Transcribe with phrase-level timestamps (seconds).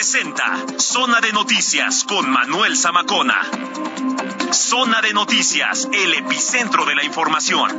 [0.00, 3.38] Presenta Zona de Noticias con Manuel Zamacona.
[4.50, 7.76] Zona de Noticias, el epicentro de la información.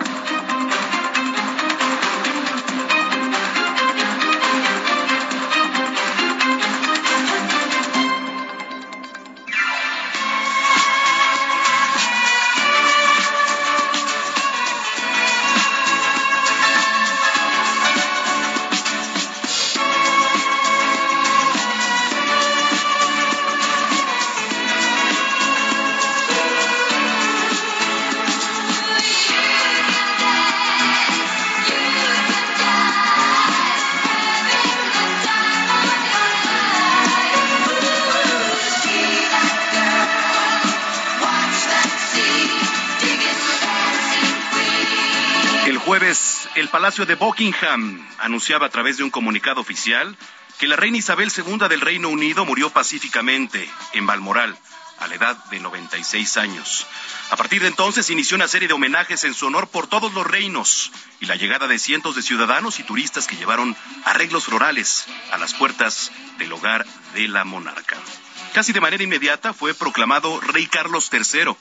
[46.71, 50.15] Palacio de Buckingham anunciaba a través de un comunicado oficial
[50.57, 54.57] que la reina Isabel II del Reino Unido murió pacíficamente en Balmoral
[54.99, 56.87] a la edad de 96 años.
[57.29, 60.25] A partir de entonces inició una serie de homenajes en su honor por todos los
[60.25, 63.75] reinos y la llegada de cientos de ciudadanos y turistas que llevaron
[64.05, 67.97] arreglos florales a las puertas del hogar de la monarca.
[68.53, 71.53] Casi de manera inmediata fue proclamado Rey Carlos III,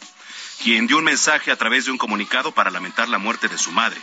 [0.62, 3.72] quien dio un mensaje a través de un comunicado para lamentar la muerte de su
[3.72, 4.00] madre.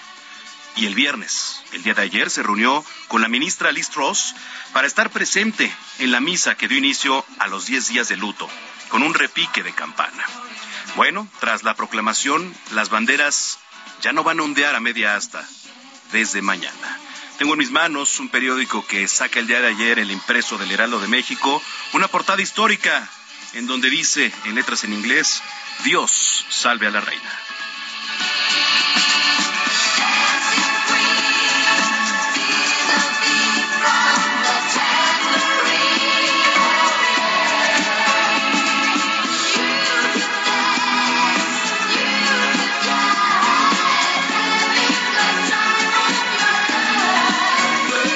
[0.77, 4.35] Y el viernes, el día de ayer, se reunió con la ministra Liz Truss
[4.73, 8.47] para estar presente en la misa que dio inicio a los 10 días de luto,
[8.89, 10.23] con un repique de campana.
[10.95, 13.57] Bueno, tras la proclamación, las banderas
[14.01, 15.47] ya no van a ondear a media asta
[16.11, 16.99] desde mañana.
[17.37, 20.71] Tengo en mis manos un periódico que saca el día de ayer el impreso del
[20.71, 21.61] Heraldo de México,
[21.93, 23.09] una portada histórica
[23.53, 25.41] en donde dice en letras en inglés,
[25.83, 27.39] Dios salve a la reina.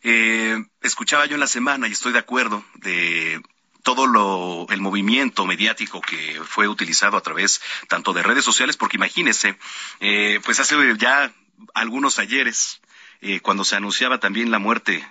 [0.03, 3.41] Eh, escuchaba yo en la semana y estoy de acuerdo de
[3.83, 8.97] todo lo, el movimiento mediático que fue utilizado a través tanto de redes sociales, porque
[8.97, 9.57] imagínese,
[9.99, 11.31] eh, pues hace ya
[11.73, 12.81] algunos ayeres,
[13.21, 15.07] eh, cuando se anunciaba también la muerte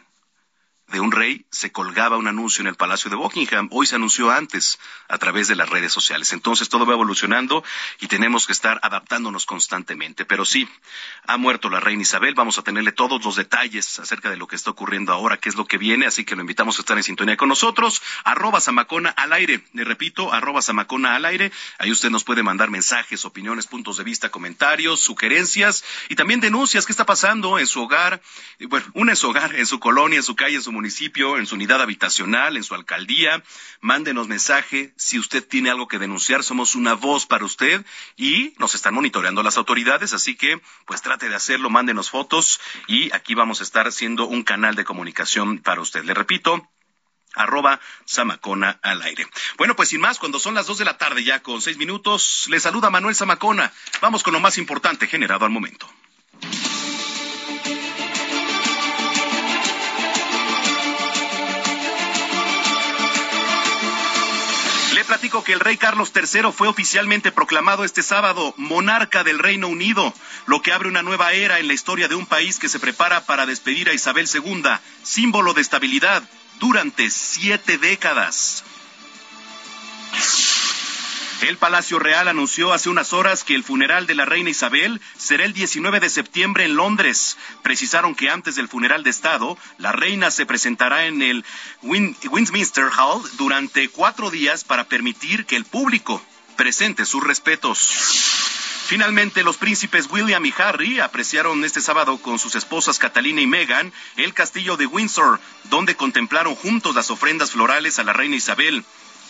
[0.88, 3.68] de un rey se colgaba un anuncio en el Palacio de Buckingham.
[3.72, 4.78] Hoy se anunció antes
[5.08, 6.32] a través de las redes sociales.
[6.32, 7.64] Entonces todo va evolucionando
[7.98, 10.24] y tenemos que estar adaptándonos constantemente.
[10.24, 10.68] Pero sí,
[11.26, 12.34] ha muerto la reina Isabel.
[12.34, 15.56] Vamos a tenerle todos los detalles acerca de lo que está ocurriendo ahora, qué es
[15.56, 16.06] lo que viene.
[16.06, 18.00] Así que lo invitamos a estar en sintonía con nosotros.
[18.22, 19.64] Arroba Samacona al aire.
[19.72, 21.50] Le repito, arroba Samacona al aire.
[21.78, 26.86] Ahí usted nos puede mandar mensajes, opiniones, puntos de vista, comentarios, sugerencias y también denuncias.
[26.86, 28.22] ¿Qué está pasando en su hogar?
[28.68, 31.46] Bueno, una en su hogar, en su colonia, en su calle, en su municipio, en
[31.46, 33.42] su unidad habitacional, en su alcaldía.
[33.80, 36.44] Mándenos mensaje si usted tiene algo que denunciar.
[36.44, 37.84] Somos una voz para usted
[38.16, 43.12] y nos están monitoreando las autoridades, así que pues trate de hacerlo, mándenos fotos y
[43.12, 46.04] aquí vamos a estar siendo un canal de comunicación para usted.
[46.04, 46.68] Le repito,
[47.34, 49.26] arroba Samacona al aire.
[49.58, 52.46] Bueno, pues sin más, cuando son las dos de la tarde ya con seis minutos,
[52.48, 53.72] le saluda Manuel Zamacona.
[54.00, 55.88] Vamos con lo más importante generado al momento.
[65.06, 70.12] Platico que el rey Carlos III fue oficialmente proclamado este sábado monarca del Reino Unido,
[70.46, 73.24] lo que abre una nueva era en la historia de un país que se prepara
[73.24, 74.62] para despedir a Isabel II,
[75.02, 76.22] símbolo de estabilidad
[76.58, 78.64] durante siete décadas.
[81.42, 85.44] El Palacio Real anunció hace unas horas que el funeral de la reina Isabel será
[85.44, 87.36] el 19 de septiembre en Londres.
[87.62, 91.44] Precisaron que antes del funeral de Estado, la reina se presentará en el
[91.82, 96.22] Westminster Hall durante cuatro días para permitir que el público
[96.56, 98.36] presente sus respetos.
[98.86, 103.92] Finalmente, los príncipes William y Harry apreciaron este sábado con sus esposas Catalina y Meghan
[104.16, 108.84] el castillo de Windsor, donde contemplaron juntos las ofrendas florales a la reina Isabel.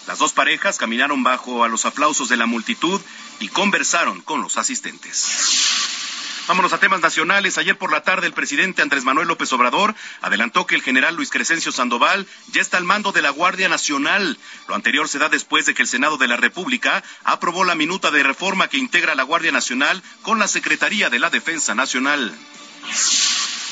[0.06, 3.00] Las dos parejas caminaron bajo a los aplausos de la multitud
[3.40, 5.76] y conversaron con los asistentes.
[6.46, 7.58] Vámonos a temas nacionales.
[7.58, 11.30] Ayer por la tarde el presidente Andrés Manuel López Obrador adelantó que el general Luis
[11.30, 14.38] Crescencio Sandoval ya está al mando de la Guardia Nacional.
[14.68, 18.12] Lo anterior se da después de que el Senado de la República aprobó la minuta
[18.12, 22.32] de reforma que integra la Guardia Nacional con la Secretaría de la Defensa Nacional.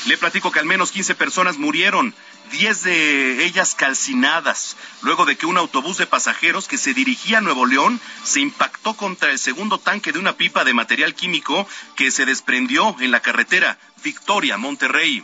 [0.05, 2.13] Le platico que al menos 15 personas murieron
[2.51, 7.41] 10 de ellas calcinadas, luego de que un autobús de pasajeros que se dirigía a
[7.41, 12.11] Nuevo León se impactó contra el segundo tanque de una pipa de material químico que
[12.11, 15.23] se desprendió en la carretera Victoria Monterrey.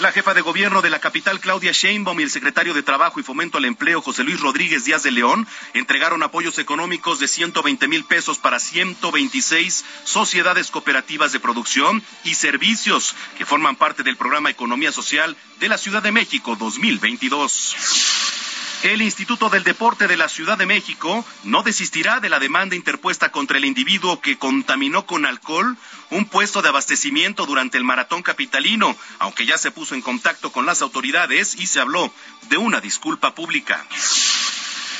[0.00, 3.24] La jefa de gobierno de la capital, Claudia Sheinbaum, y el secretario de Trabajo y
[3.24, 8.04] Fomento al Empleo, José Luis Rodríguez Díaz de León, entregaron apoyos económicos de 120 mil
[8.04, 14.92] pesos para 126 sociedades cooperativas de producción y servicios que forman parte del programa Economía
[14.92, 18.37] Social de la Ciudad de México 2022.
[18.82, 23.32] El Instituto del Deporte de la Ciudad de México no desistirá de la demanda interpuesta
[23.32, 25.76] contra el individuo que contaminó con alcohol
[26.10, 30.64] un puesto de abastecimiento durante el maratón capitalino, aunque ya se puso en contacto con
[30.64, 32.12] las autoridades y se habló
[32.50, 33.84] de una disculpa pública.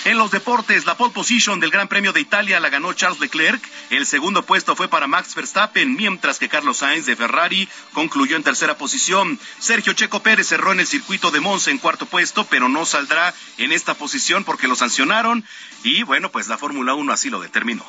[0.08, 3.62] En los deportes, la pole position del Gran Premio de Italia la ganó Charles Leclerc.
[3.90, 8.42] El segundo puesto fue para Max Verstappen, mientras que Carlos Sainz de Ferrari concluyó en
[8.42, 9.38] tercera posición.
[9.58, 13.34] Sergio Checo Pérez cerró en el circuito de Monza en cuarto puesto, pero no saldrá
[13.58, 15.44] en esta posición porque lo sancionaron.
[15.82, 17.84] Y bueno, pues la Fórmula 1 así lo determinó.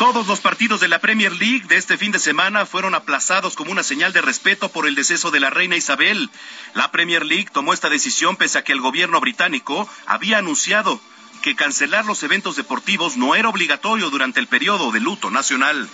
[0.00, 3.70] Todos los partidos de la Premier League de este fin de semana fueron aplazados como
[3.70, 6.30] una señal de respeto por el deceso de la reina Isabel.
[6.72, 10.98] La Premier League tomó esta decisión pese a que el gobierno británico había anunciado
[11.42, 15.86] que cancelar los eventos deportivos no era obligatorio durante el periodo de luto nacional.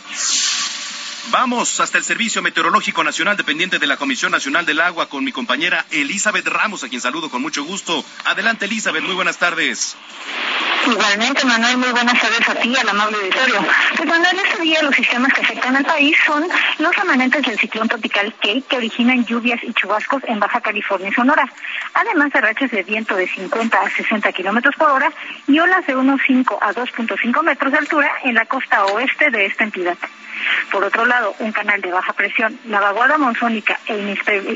[1.31, 5.33] Vamos hasta el Servicio Meteorológico Nacional dependiente de la Comisión Nacional del Agua con mi
[5.33, 8.05] compañera Elizabeth Ramos, a quien saludo con mucho gusto.
[8.25, 9.97] Adelante, Elizabeth, muy buenas tardes.
[10.87, 13.67] Igualmente, Manuel, muy buenas tardes a ti, al amable auditorio.
[13.97, 16.47] Pues, Manuel, este día los sistemas que afectan al país son
[16.79, 21.13] los remanentes del ciclón tropical Kate, que originan lluvias y chubascos en Baja California y
[21.13, 21.53] Sonora,
[21.93, 25.13] además de rachas de viento de 50 a 60 kilómetros por hora
[25.49, 29.47] y olas de unos 5 a 2.5 metros de altura en la costa oeste de
[29.47, 29.99] esta entidad.
[30.71, 33.97] Por otro lado, un canal de baja presión, la vaguada monzónica e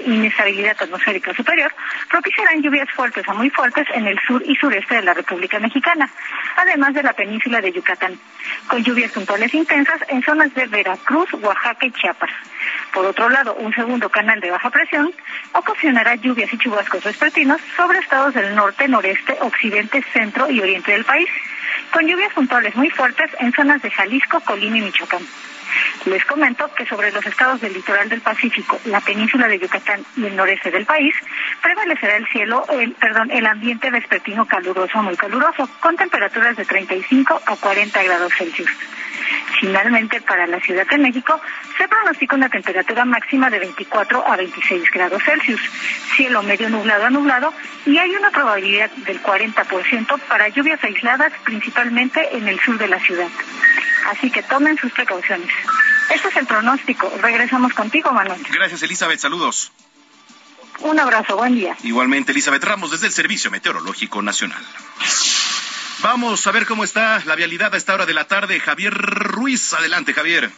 [0.06, 1.72] inestabilidad atmosférica superior
[2.08, 6.10] propiciarán lluvias fuertes a muy fuertes en el sur y sureste de la República Mexicana,
[6.56, 8.18] además de la península de Yucatán,
[8.68, 12.30] con lluvias puntuales intensas en zonas de Veracruz, Oaxaca y Chiapas.
[12.92, 15.12] Por otro lado, un segundo canal de baja presión
[15.52, 21.04] ocasionará lluvias y chubascos vespertinos sobre estados del norte, noreste, occidente, centro y oriente del
[21.04, 21.28] país,
[21.92, 25.22] con lluvias puntuales muy fuertes en zonas de Jalisco, Colima y Michoacán.
[26.06, 30.26] Les comento que sobre los estados del litoral del Pacífico, la península de Yucatán y
[30.26, 31.14] el noreste del país,
[31.62, 37.42] prevalecerá el cielo, el, perdón, el ambiente vespertino caluroso, muy caluroso, con temperaturas de 35
[37.46, 38.70] a 40 grados Celsius.
[39.60, 41.40] Finalmente, para la Ciudad de México
[41.76, 45.60] se pronostica una temperatura máxima de 24 a 26 grados Celsius,
[46.16, 47.52] cielo medio nublado a nublado
[47.86, 52.98] y hay una probabilidad del 40% para lluvias aisladas principalmente en el sur de la
[53.00, 53.28] ciudad.
[54.10, 55.50] Así que tomen sus precauciones.
[56.12, 57.12] Este es el pronóstico.
[57.20, 58.42] Regresamos contigo, Manuel.
[58.50, 59.20] Gracias, Elizabeth.
[59.20, 59.72] Saludos.
[60.80, 61.76] Un abrazo, buen día.
[61.82, 64.64] Igualmente, Elizabeth Ramos, desde el Servicio Meteorológico Nacional.
[66.02, 68.58] Vamos a ver cómo está la vialidad a esta hora de la tarde.
[68.58, 70.50] Javier Ruiz, adelante, Javier.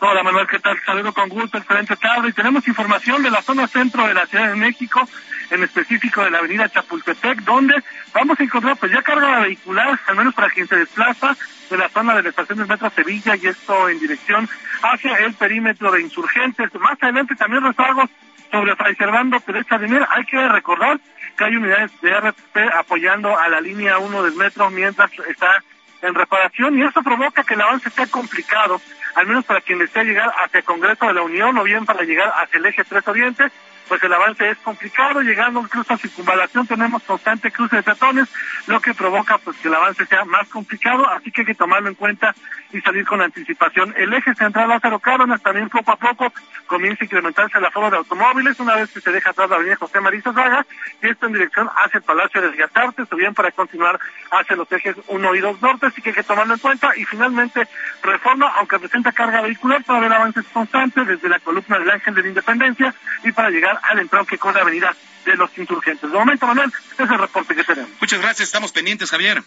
[0.00, 0.78] Hola Manuel, ¿qué tal?
[0.86, 2.28] Saludo con gusto, excelente tarde.
[2.28, 5.08] Y tenemos información de la zona centro de la Ciudad de México,
[5.50, 7.74] en específico de la avenida Chapultepec, donde
[8.14, 11.36] vamos a encontrar pues ya carga vehicular, al menos para quien se desplaza
[11.68, 14.48] de la zona de la estación del Metro Sevilla y esto en dirección
[14.82, 16.72] hacia el perímetro de insurgentes.
[16.74, 18.08] Más adelante también rezagos
[18.52, 21.00] sobre Fray Servando Teresa de Hay que recordar
[21.38, 25.62] que hay unidades de RTP apoyando a la línea 1 del metro mientras está
[26.02, 28.80] en reparación y eso provoca que el avance sea complicado,
[29.14, 32.02] al menos para quien desea llegar hacia el Congreso de la Unión o bien para
[32.02, 33.44] llegar hacia el eje 3 Oriente,
[33.88, 38.28] pues el avance es complicado, llegando incluso a circunvalación tenemos constante cruce de peatones,
[38.66, 41.88] lo que provoca pues que el avance sea más complicado, así que hay que tomarlo
[41.88, 42.34] en cuenta
[42.72, 43.94] y salir con anticipación.
[43.96, 46.32] El eje central Lázaro Cárdenas también poco a poco
[46.66, 49.76] comienza a incrementarse la forma de automóviles una vez que se deja atrás la avenida
[49.76, 50.66] José María Zaga
[51.02, 53.98] y esto en dirección hacia el Palacio de Artes o bien para continuar
[54.30, 57.04] hacia los ejes 1 y 2 norte, así que hay que tomarlo en cuenta y
[57.04, 57.66] finalmente
[58.02, 62.22] reforma, aunque presenta carga vehicular, para ver avances constantes desde la columna del Ángel de
[62.22, 64.94] la Independencia y para llegar al entronque con la avenida
[65.24, 66.10] de los insurgentes.
[66.10, 67.90] De momento, Manuel, es el reporte que tenemos.
[68.00, 69.42] Muchas gracias, estamos pendientes, Javier.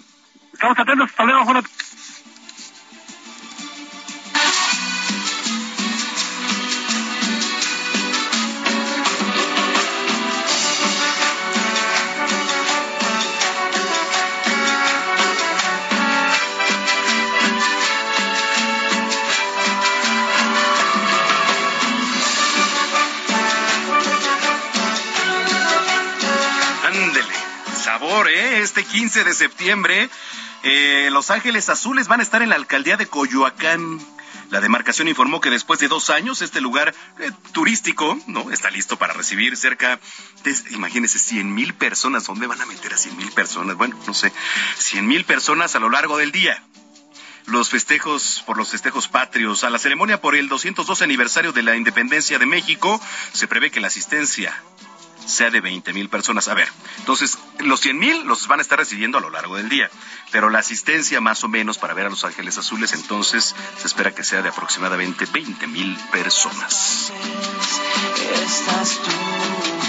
[0.54, 1.64] Estamos atentos, hasta luego, ¿eh?
[28.82, 30.10] Este 15 de septiembre,
[30.64, 34.00] eh, Los Ángeles Azules van a estar en la alcaldía de Coyoacán.
[34.50, 38.98] La demarcación informó que después de dos años este lugar eh, turístico no está listo
[38.98, 40.00] para recibir cerca
[40.44, 42.26] de, imagínense, 100 mil personas.
[42.26, 43.78] ¿Dónde van a meter a 100 mil personas?
[43.78, 44.34] Bueno, no sé,
[44.78, 46.64] 100 mil personas a lo largo del día.
[47.46, 51.76] Los festejos por los festejos patrios a la ceremonia por el 202 aniversario de la
[51.76, 53.00] independencia de México
[53.32, 54.60] se prevé que la asistencia
[55.26, 56.48] sea de 20 mil personas.
[56.48, 56.68] A ver,
[57.00, 59.90] entonces los 100 mil los van a estar recibiendo a lo largo del día,
[60.32, 64.14] pero la asistencia más o menos para ver a los Ángeles Azules entonces se espera
[64.14, 67.12] que sea de aproximadamente 20 mil personas.
[68.44, 69.81] Estás tú.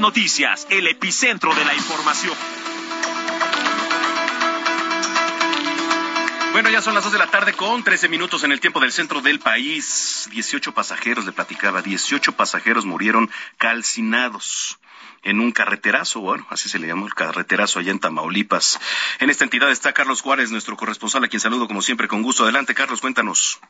[0.00, 2.36] Noticias, el epicentro de la información.
[6.52, 8.92] Bueno, ya son las 2 de la tarde con 13 minutos en el tiempo del
[8.92, 10.28] centro del país.
[10.30, 14.78] 18 pasajeros, le platicaba, 18 pasajeros murieron calcinados
[15.22, 18.80] en un carreterazo, bueno, así se le llama el carreterazo allá en Tamaulipas.
[19.18, 22.44] En esta entidad está Carlos Juárez, nuestro corresponsal, a quien saludo como siempre con gusto.
[22.44, 23.60] Adelante, Carlos, cuéntanos.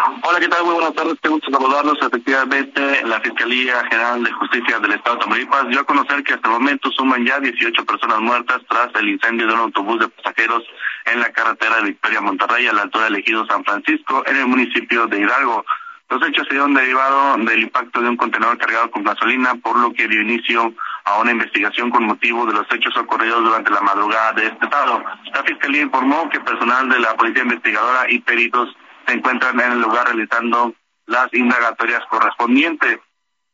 [0.00, 0.64] Hola, ¿qué tal?
[0.64, 1.14] Muy buenas tardes.
[1.22, 1.98] Qué gusto saludarlos.
[2.00, 6.48] Efectivamente, la Fiscalía General de Justicia del Estado de Tamaulipas dio a conocer que hasta
[6.48, 10.64] el momento suman ya 18 personas muertas tras el incendio de un autobús de pasajeros
[11.04, 14.46] en la carretera de Victoria Monterrey a la altura del ejido San Francisco en el
[14.46, 15.64] municipio de Hidalgo.
[16.08, 19.92] Los hechos se dieron derivado del impacto de un contenedor cargado con gasolina, por lo
[19.92, 20.72] que dio inicio
[21.04, 25.02] a una investigación con motivo de los hechos ocurridos durante la madrugada de este estado.
[25.34, 28.74] La Fiscalía informó que personal de la Policía Investigadora y peritos
[29.06, 30.74] se encuentran en el lugar realizando
[31.06, 32.98] las indagatorias correspondientes.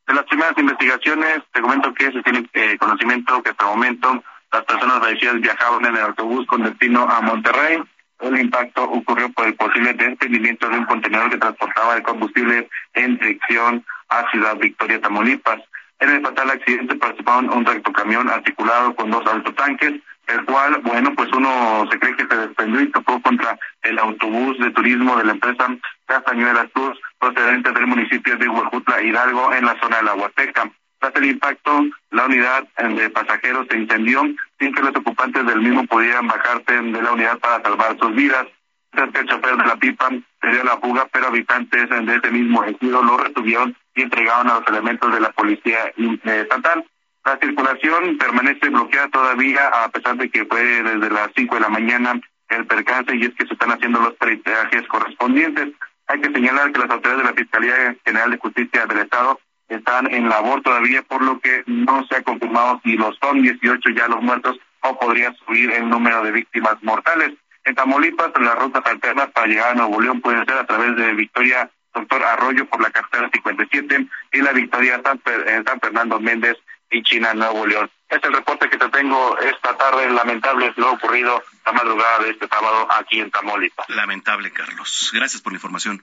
[0.06, 4.24] De las primeras investigaciones, te comento que se tiene eh, conocimiento que hasta el momento
[4.52, 7.82] las personas fallecidas viajaban en el autobús con destino a Monterrey
[8.20, 13.16] el impacto ocurrió por el posible desprendimiento de un contenedor que transportaba el combustible en
[13.16, 15.60] dirección a Ciudad Victoria, Tamaulipas.
[16.00, 21.30] En el fatal accidente participaron un tractocamión articulado con dos autotanques, el cual, bueno, pues
[21.32, 25.32] uno se cree que se desprendió y tocó contra el autobús de turismo de la
[25.32, 25.66] empresa
[26.06, 30.70] Castañuelas Cruz, procedente del municipio de Huejutla, Hidalgo, en la zona de la Huateca.
[31.00, 34.22] Tras el impacto, la unidad de pasajeros se incendió
[34.58, 38.46] sin que los ocupantes del mismo pudieran bajarse de la unidad para salvar sus vidas.
[38.92, 40.08] El chofer de la pipa
[40.40, 44.54] se dio la fuga, pero habitantes de ese mismo ejido lo retuvieron y entregaron a
[44.54, 45.92] los elementos de la policía
[46.24, 46.84] estatal.
[47.28, 51.68] La circulación permanece bloqueada todavía a pesar de que fue desde las 5 de la
[51.68, 52.18] mañana
[52.48, 55.74] el percance y es que se están haciendo los peritajes correspondientes.
[56.06, 60.10] Hay que señalar que las autoridades de la Fiscalía General de Justicia del Estado están
[60.10, 64.08] en labor todavía, por lo que no se ha confirmado si los son 18 ya
[64.08, 67.34] los muertos o podría subir el número de víctimas mortales.
[67.66, 71.12] En Tamaulipas, las rutas alternas para llegar a Nuevo León pueden ser a través de
[71.12, 76.56] Victoria Doctor Arroyo por la carretera 57 y la Victoria San, en San Fernando Méndez
[76.90, 77.90] y China Nuevo León.
[78.08, 80.10] Este es el reporte que te tengo esta tarde.
[80.10, 83.88] Lamentable lo ocurrido la madrugada de este sábado aquí en Tamaulipas.
[83.90, 85.10] Lamentable, Carlos.
[85.12, 86.02] Gracias por la información.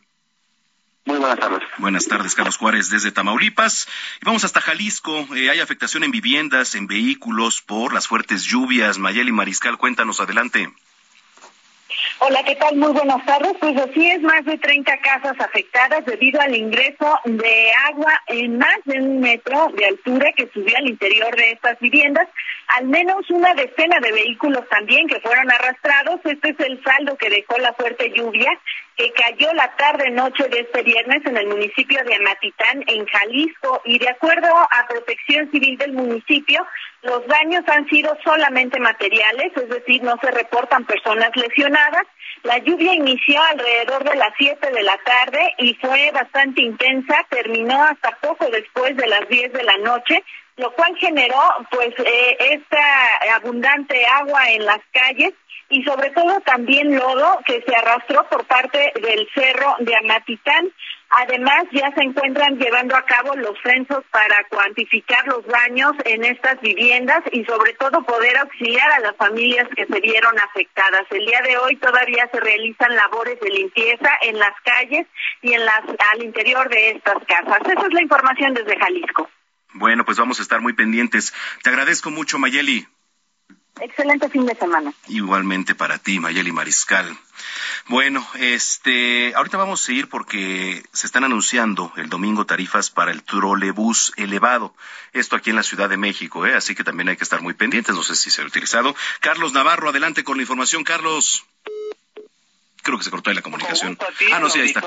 [1.06, 1.62] Muy buenas tardes.
[1.77, 3.88] Buenas tardes, Carlos Juárez, desde Tamaulipas.
[4.22, 5.27] Y vamos hasta Jalisco.
[5.36, 8.98] Eh, hay afectación en viviendas, en vehículos por las fuertes lluvias.
[8.98, 10.72] Mayeli Mariscal, cuéntanos adelante.
[12.19, 12.77] Hola, ¿qué tal?
[12.77, 13.53] Muy buenas tardes.
[13.60, 18.77] Pues así es, más de 30 casas afectadas debido al ingreso de agua en más
[18.86, 22.29] de un metro de altura que subió al interior de estas viviendas.
[22.77, 26.22] Al menos una decena de vehículos también que fueron arrastrados.
[26.24, 28.50] Este es el saldo que dejó la fuerte lluvia
[28.95, 33.81] que cayó la tarde-noche de este viernes en el municipio de Amatitán, en Jalisco.
[33.84, 36.65] Y de acuerdo a Protección Civil del municipio,
[37.05, 42.03] los daños han sido solamente materiales, es decir, no se reportan personas lesionadas.
[42.43, 47.83] La lluvia inició alrededor de las 7 de la tarde y fue bastante intensa, terminó
[47.83, 50.24] hasta poco después de las 10 de la noche,
[50.57, 55.33] lo cual generó pues eh, esta abundante agua en las calles
[55.69, 60.71] y sobre todo también lodo que se arrastró por parte del cerro de Amatitán.
[61.17, 66.60] Además, ya se encuentran llevando a cabo los censos para cuantificar los daños en estas
[66.60, 71.03] viviendas y sobre todo poder auxiliar a las familias que se vieron afectadas.
[71.12, 75.07] El día de hoy todavía se realizan labores de limpieza en las calles
[75.41, 77.60] y en las al interior de estas casas.
[77.62, 79.29] Esa es la información desde Jalisco.
[79.74, 81.34] Bueno, pues vamos a estar muy pendientes.
[81.63, 82.88] Te agradezco mucho, Mayeli.
[83.82, 84.94] Excelente fin de semana.
[85.08, 87.17] Igualmente para ti, Mayeli Mariscal.
[87.88, 93.24] Bueno, este, ahorita vamos a seguir porque se están anunciando el domingo tarifas para el
[93.24, 94.74] trolebús elevado.
[95.14, 96.55] Esto aquí en la Ciudad de México, ¿eh?
[96.55, 97.94] así que también hay que estar muy pendientes.
[97.94, 98.96] No sé si se ha utilizado.
[99.20, 101.46] Carlos Navarro, adelante con la información, Carlos.
[102.81, 103.98] Creo que se cortó ahí la comunicación.
[104.31, 104.81] ah, no, sí, ahí está.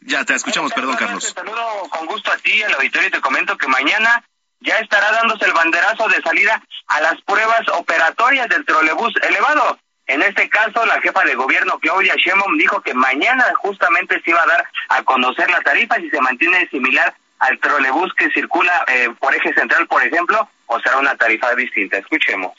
[0.00, 1.34] Ya, te escuchamos, perdón, Carlos.
[1.34, 4.24] Te saludo con gusto a ti, al auditorio, y te comento que mañana
[4.60, 9.78] ya estará dándose el banderazo de salida a las pruebas operatorias del trolebús elevado.
[10.06, 14.42] En este caso, la jefa de gobierno, Claudia Sheinbaum, dijo que mañana justamente se iba
[14.42, 19.10] a dar a conocer la tarifa si se mantiene similar al trolebús que circula eh,
[19.20, 21.98] por eje central, por ejemplo, o será una tarifa distinta.
[21.98, 22.52] Escuchemos.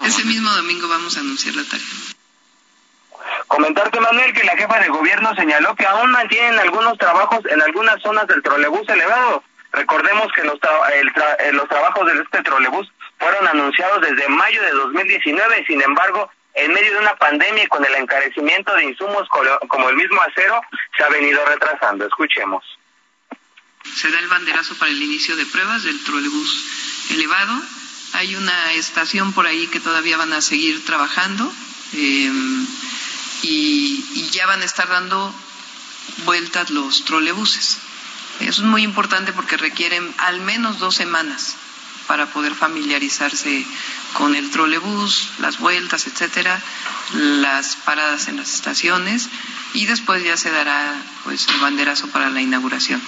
[0.00, 2.16] Ese mismo domingo vamos a anunciar la tarifa.
[3.46, 8.00] Comentarte, Manuel, que la jefa de gobierno señaló que aún mantienen algunos trabajos en algunas
[8.02, 9.44] zonas del trolebús elevado.
[9.72, 15.64] Recordemos que los, eh, los trabajos de este trolebús fueron anunciados desde mayo de 2019,
[15.66, 19.26] sin embargo, en medio de una pandemia y con el encarecimiento de insumos
[19.68, 20.60] como el mismo acero,
[20.96, 22.06] se ha venido retrasando.
[22.06, 22.62] Escuchemos.
[23.94, 27.52] Se el banderazo para el inicio de pruebas del trolebús elevado.
[28.14, 31.50] Hay una estación por ahí que todavía van a seguir trabajando
[31.94, 32.66] em,
[33.42, 35.34] y, y ya van a estar dando
[36.24, 37.80] vueltas los trolebuses.
[38.48, 41.56] Eso es muy importante porque requieren al menos dos semanas
[42.06, 43.64] para poder familiarizarse
[44.14, 46.60] con el trolebús, las vueltas, etcétera,
[47.14, 49.28] las paradas en las estaciones
[49.74, 53.00] y después ya se dará pues el banderazo para la inauguración.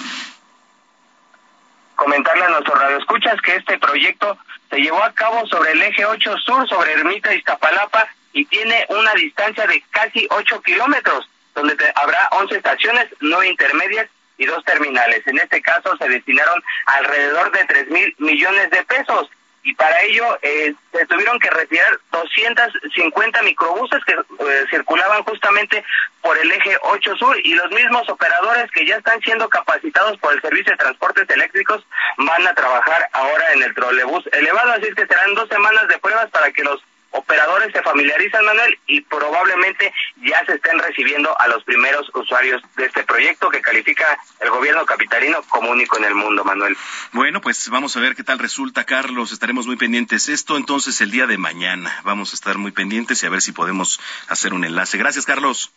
[1.95, 4.37] Comentarle a nuestros radioescuchas que este proyecto
[4.69, 9.13] se llevó a cabo sobre el eje 8 sur, sobre Ermita Iztapalapa, y tiene una
[9.13, 15.25] distancia de casi 8 kilómetros, donde habrá 11 estaciones, no intermedias y dos terminales.
[15.27, 19.29] En este caso se destinaron alrededor de tres mil millones de pesos
[19.65, 25.83] y para ello eh, se tuvieron que retirar 250 microbuses que eh, circulaban justamente
[26.21, 30.33] por el eje 8 sur y los mismos operadores que ya están siendo capacitados por
[30.33, 31.83] el servicio de transportes eléctricos
[32.17, 35.97] van a trabajar ahora en el trolebús elevado, así es que serán dos semanas de
[35.97, 36.83] pruebas para que los
[37.15, 42.85] operadores se familiarizan, Manuel, y probablemente ya se estén recibiendo a los primeros usuarios de
[42.85, 46.77] este proyecto que califica el gobierno capitalino como único en el mundo, Manuel.
[47.11, 49.31] Bueno, pues vamos a ver qué tal resulta, Carlos.
[49.31, 50.29] Estaremos muy pendientes.
[50.29, 52.01] Esto entonces el día de mañana.
[52.03, 54.97] Vamos a estar muy pendientes y a ver si podemos hacer un enlace.
[54.97, 55.71] Gracias, Carlos.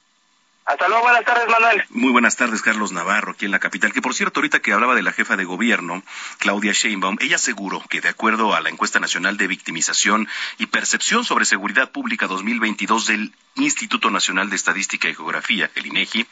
[0.68, 1.82] Hasta luego, buenas tardes, Manuel.
[1.88, 3.90] Muy buenas tardes, Carlos Navarro, aquí en la capital.
[3.90, 6.02] Que por cierto, ahorita que hablaba de la jefa de gobierno,
[6.36, 10.28] Claudia Sheinbaum, ella aseguró que de acuerdo a la encuesta nacional de victimización
[10.58, 16.26] y percepción sobre seguridad pública 2022 del Instituto Nacional de Estadística y Geografía, el INEGI,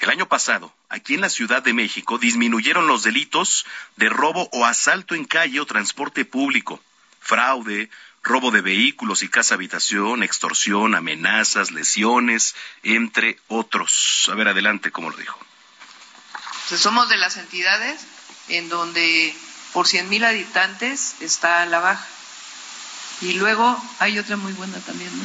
[0.00, 4.64] el año pasado, aquí en la Ciudad de México, disminuyeron los delitos de robo o
[4.64, 6.80] asalto en calle o transporte público,
[7.20, 7.90] fraude,
[8.22, 14.28] robo de vehículos y casa habitación, extorsión, amenazas, lesiones, entre otros.
[14.30, 15.38] A ver, adelante, ¿cómo lo dijo?
[16.78, 18.00] somos de las entidades
[18.48, 19.34] en donde
[19.74, 22.06] por 100.000 habitantes está la baja.
[23.20, 25.24] Y luego hay otra muy buena también, ¿no?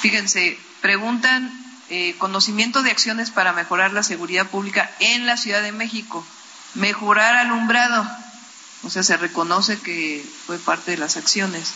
[0.00, 1.50] Fíjense, preguntan
[1.88, 6.26] eh, conocimiento de acciones para mejorar la seguridad pública en la Ciudad de México.
[6.74, 8.06] Mejorar alumbrado.
[8.82, 11.72] O sea, se reconoce que fue parte de las acciones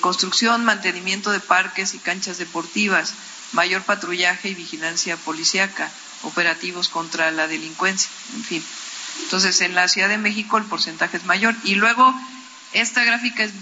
[0.00, 3.14] construcción, mantenimiento de parques y canchas deportivas,
[3.52, 5.90] mayor patrullaje y vigilancia policiaca,
[6.22, 8.64] operativos contra la delincuencia, en fin.
[9.22, 11.54] Entonces, en la Ciudad de México el porcentaje es mayor.
[11.64, 12.14] Y luego,
[12.72, 13.52] esta gráfica es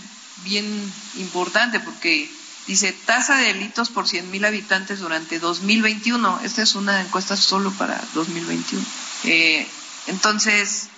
[0.44, 2.30] bien importante porque
[2.66, 6.40] dice tasa de delitos por 100.000 habitantes durante 2021.
[6.44, 8.84] Esta es una encuesta solo para 2021.
[9.24, 9.66] Eh,
[10.06, 10.88] entonces,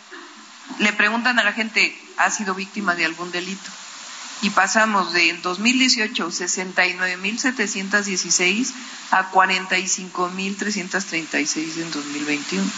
[0.79, 3.70] le preguntan a la gente, ¿ha sido víctima de algún delito?
[4.42, 8.74] Y pasamos de en 2018 69.716
[9.12, 12.70] a 45.336 en 2021.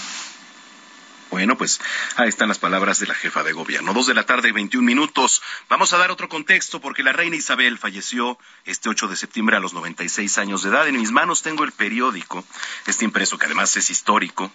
[1.31, 1.81] Bueno, pues
[2.15, 3.93] ahí están las palabras de la jefa de gobierno.
[3.93, 5.43] Dos de la tarde y 21 minutos.
[5.69, 9.61] Vamos a dar otro contexto porque la reina Isabel falleció este 8 de septiembre a
[9.61, 10.87] los 96 años de edad.
[10.87, 12.45] En mis manos tengo el periódico,
[12.87, 14.53] este impreso que además es histórico.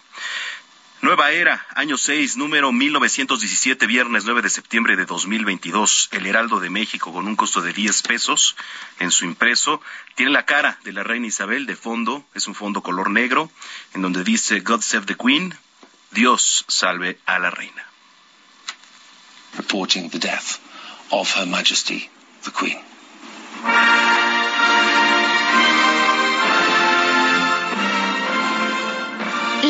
[1.02, 6.10] Nueva Era, año 6, número 1917, viernes 9 de septiembre de 2022.
[6.12, 8.54] El Heraldo de México con un costo de 10 pesos
[8.98, 9.80] en su impreso.
[10.14, 13.50] Tiene la cara de la reina Isabel de fondo, es un fondo color negro,
[13.94, 15.56] en donde dice God save the Queen,
[16.10, 17.86] Dios salve a la reina.
[19.56, 20.58] Reporting the death
[21.08, 22.10] of Her Majesty
[22.44, 22.78] the Queen.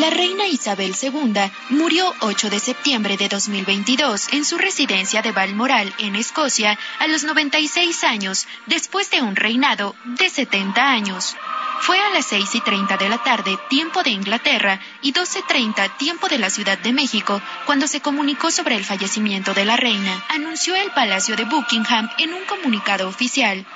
[0.01, 1.35] La reina Isabel II
[1.69, 7.23] murió 8 de septiembre de 2022 en su residencia de Balmoral, en Escocia, a los
[7.23, 11.35] 96 años, después de un reinado de 70 años.
[11.81, 16.27] Fue a las 6 y 30 de la tarde, tiempo de Inglaterra, y 12.30, tiempo
[16.29, 20.75] de la Ciudad de México, cuando se comunicó sobre el fallecimiento de la reina, anunció
[20.75, 23.67] el Palacio de Buckingham en un comunicado oficial.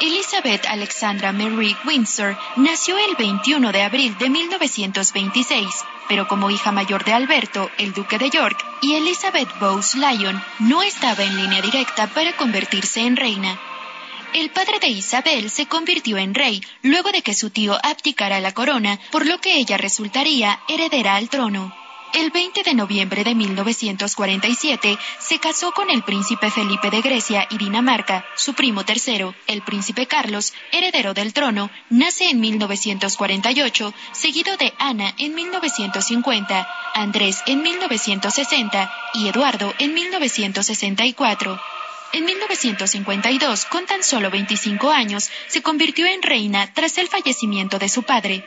[0.00, 5.66] Elizabeth Alexandra Mary Windsor nació el 21 de abril de 1926,
[6.06, 10.82] pero como hija mayor de Alberto, el duque de York, y Elizabeth Bowes Lyon, no
[10.82, 13.58] estaba en línea directa para convertirse en reina.
[14.34, 18.52] El padre de Isabel se convirtió en rey luego de que su tío abdicara la
[18.52, 21.74] corona, por lo que ella resultaría heredera al trono.
[22.14, 27.58] El 20 de noviembre de 1947 se casó con el príncipe Felipe de Grecia y
[27.58, 28.24] Dinamarca.
[28.36, 35.14] Su primo tercero, el príncipe Carlos, heredero del trono, nace en 1948, seguido de Ana
[35.18, 41.60] en 1950, Andrés en 1960 y Eduardo en 1964.
[42.12, 47.88] En 1952, con tan solo 25 años, se convirtió en reina tras el fallecimiento de
[47.88, 48.44] su padre.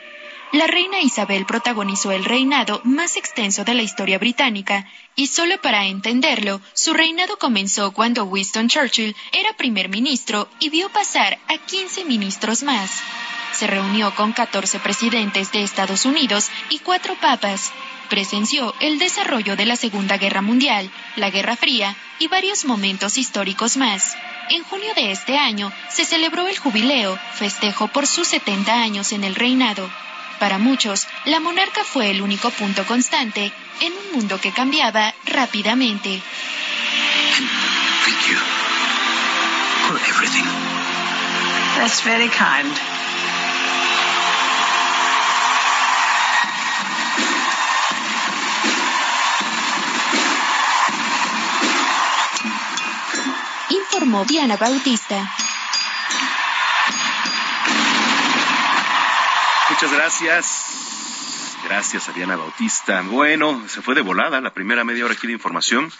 [0.52, 4.84] La reina Isabel protagonizó el reinado más extenso de la historia británica,
[5.14, 10.88] y solo para entenderlo, su reinado comenzó cuando Winston Churchill era primer ministro y vio
[10.88, 12.90] pasar a 15 ministros más.
[13.52, 17.70] Se reunió con 14 presidentes de Estados Unidos y cuatro papas.
[18.08, 23.76] Presenció el desarrollo de la Segunda Guerra Mundial, la Guerra Fría y varios momentos históricos
[23.76, 24.16] más.
[24.48, 29.22] En junio de este año se celebró el jubileo, festejo por sus 70 años en
[29.22, 29.88] el reinado.
[30.40, 36.22] Para muchos, la monarca fue el único punto constante en un mundo que cambiaba rápidamente.
[38.04, 38.38] Thank you
[39.86, 40.46] for everything.
[41.76, 42.72] That's very kind.
[53.68, 55.30] Informó Diana Bautista.
[59.82, 60.64] Muchas gracias.
[61.64, 63.00] Gracias a Diana Bautista.
[63.00, 65.90] Bueno, se fue de volada la primera media hora aquí de información.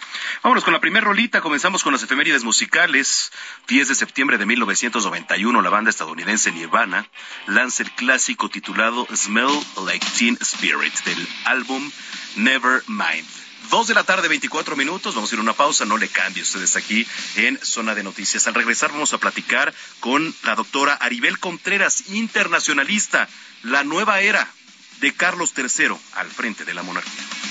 [0.43, 1.41] Vámonos con la primera rolita.
[1.41, 3.31] Comenzamos con las efemérides musicales.
[3.69, 7.07] 10 de septiembre de 1991, la banda estadounidense Nirvana
[7.47, 9.49] lanza el clásico titulado Smell
[9.83, 11.89] Like Teen Spirit del álbum
[12.35, 13.50] Nevermind.
[13.71, 15.15] Dos de la tarde, 24 minutos.
[15.15, 15.85] Vamos a ir a una pausa.
[15.85, 17.07] No le cambie ustedes aquí
[17.37, 18.45] en Zona de Noticias.
[18.45, 23.29] Al regresar vamos a platicar con la doctora Aribel Contreras, internacionalista,
[23.63, 24.45] la nueva era
[24.99, 27.50] de Carlos III al frente de la monarquía.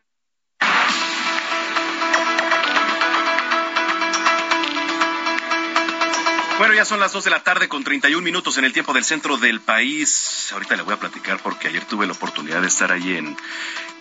[6.61, 9.03] Bueno, ya son las 2 de la tarde con 31 minutos en el tiempo del
[9.03, 10.47] centro del país.
[10.53, 13.35] Ahorita le voy a platicar porque ayer tuve la oportunidad de estar ahí en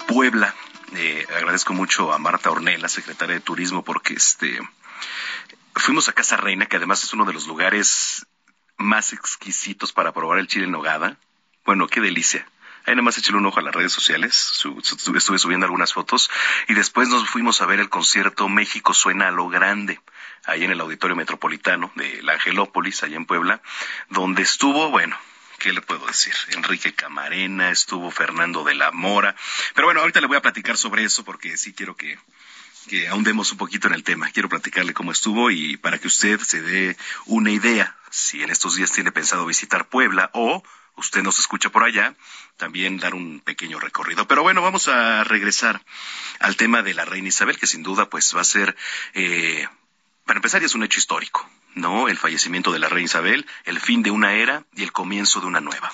[0.07, 0.55] Puebla.
[0.94, 4.61] Eh, agradezco mucho a Marta Ornella, secretaria de Turismo, porque este
[5.75, 8.27] fuimos a Casa Reina, que además es uno de los lugares
[8.77, 11.16] más exquisitos para probar el chile en nogada.
[11.64, 12.46] Bueno, qué delicia.
[12.87, 14.64] Ahí nada más échale un ojo a las redes sociales.
[14.85, 16.31] estuve subiendo algunas fotos
[16.69, 20.01] y después nos fuimos a ver el concierto México suena a lo grande
[20.45, 23.61] ahí en el Auditorio Metropolitano de la Angelópolis, allá en Puebla,
[24.09, 25.16] donde estuvo, bueno,
[25.59, 26.35] ¿qué le puedo decir?
[26.49, 29.37] Enrique Camarena, estuvo Fernando de la Mora.
[29.75, 32.19] Pero bueno, ahorita le voy a platicar sobre eso porque sí quiero que,
[32.88, 34.31] que ahondemos un poquito en el tema.
[34.31, 38.75] Quiero platicarle cómo estuvo y para que usted se dé una idea si en estos
[38.75, 40.62] días tiene pensado visitar Puebla o
[41.01, 42.15] usted nos escucha por allá,
[42.57, 44.29] también dar un pequeño recorrido.
[44.29, 45.83] Pero bueno, vamos a regresar
[46.39, 48.77] al tema de la reina Isabel, que sin duda pues va a ser
[49.15, 49.67] eh,
[50.31, 52.07] para empezar, ya es un hecho histórico, ¿no?
[52.07, 55.47] El fallecimiento de la reina Isabel, el fin de una era y el comienzo de
[55.47, 55.91] una nueva.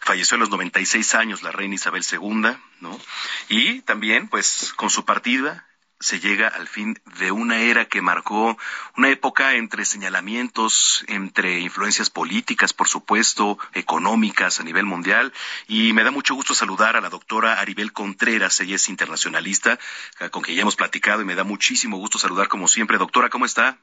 [0.00, 3.00] Falleció a los 96 años la reina Isabel II, ¿no?
[3.48, 5.68] Y también, pues, con su partida,
[6.00, 8.56] se llega al fin de una era que marcó
[8.96, 15.32] una época entre señalamientos, entre influencias políticas, por supuesto, económicas a nivel mundial.
[15.68, 19.78] Y me da mucho gusto saludar a la doctora Aribel Contreras, ella es internacionalista,
[20.30, 22.98] con quien ya hemos platicado y me da muchísimo gusto saludar como siempre.
[22.98, 23.78] Doctora, ¿cómo está?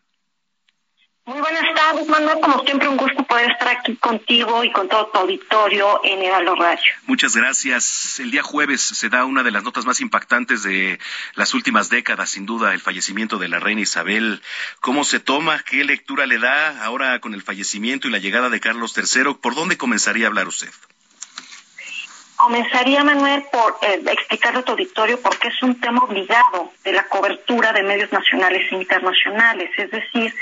[1.27, 2.39] Muy buenas tardes, Manuel.
[2.39, 6.55] Como siempre, un gusto poder estar aquí contigo y con todo tu auditorio en Heraldo
[6.55, 6.89] Radio.
[7.05, 8.21] Muchas gracias.
[8.21, 10.99] El día jueves se da una de las notas más impactantes de
[11.35, 14.41] las últimas décadas, sin duda, el fallecimiento de la reina Isabel.
[14.79, 15.61] ¿Cómo se toma?
[15.63, 19.33] ¿Qué lectura le da ahora con el fallecimiento y la llegada de Carlos III?
[19.33, 20.69] ¿Por dónde comenzaría a hablar usted?
[22.37, 26.93] Comenzaría, Manuel, por eh, explicarle a tu auditorio por qué es un tema obligado de
[26.93, 29.71] la cobertura de medios nacionales e internacionales.
[29.75, 30.33] Es decir,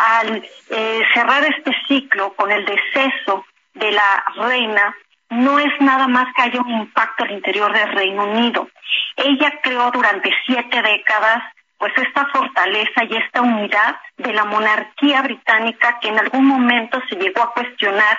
[0.00, 4.96] al eh, cerrar este ciclo con el deceso de la reina,
[5.28, 8.68] no es nada más que haya un impacto al interior del Reino Unido.
[9.16, 11.42] Ella creó durante siete décadas
[11.78, 17.16] pues esta fortaleza y esta unidad de la monarquía británica que en algún momento se
[17.16, 18.18] llegó a cuestionar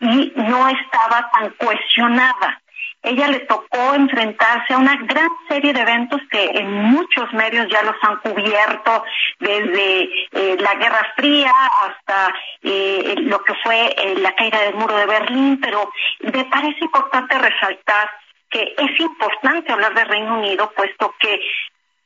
[0.00, 2.62] y no estaba tan cohesionada
[3.04, 7.82] ella le tocó enfrentarse a una gran serie de eventos que en muchos medios ya
[7.82, 9.04] los han cubierto,
[9.38, 14.96] desde eh, la Guerra Fría hasta eh, lo que fue eh, la caída del muro
[14.96, 15.90] de Berlín, pero
[16.20, 18.10] me parece importante resaltar
[18.48, 21.40] que es importante hablar del Reino Unido, puesto que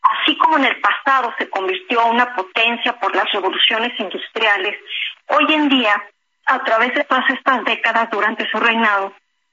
[0.02, 4.76] así como en el pasado se convirtió en una potencia por las revoluciones industriales,
[5.28, 6.02] hoy en día,
[6.46, 9.12] a través de todas estas décadas durante su reinado,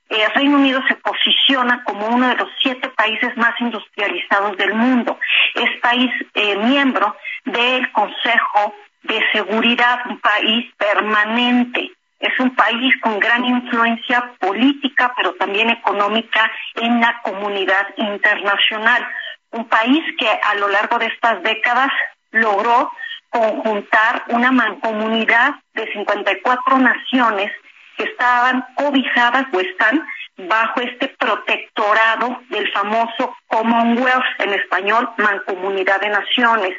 [0.09, 5.19] eh, Reino Unido se posiciona como uno de los siete países más industrializados del mundo.
[5.55, 7.15] Es país eh, miembro
[7.45, 11.91] del Consejo de Seguridad, un país permanente.
[12.19, 19.05] Es un país con gran influencia política, pero también económica en la comunidad internacional.
[19.51, 21.91] Un país que a lo largo de estas décadas
[22.31, 22.91] logró
[23.29, 27.51] conjuntar una mancomunidad de 54 naciones
[27.97, 30.05] que estaban cobijadas o están
[30.37, 36.75] bajo este protectorado del famoso Commonwealth, en español, Mancomunidad de Naciones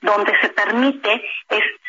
[0.00, 1.22] donde se permite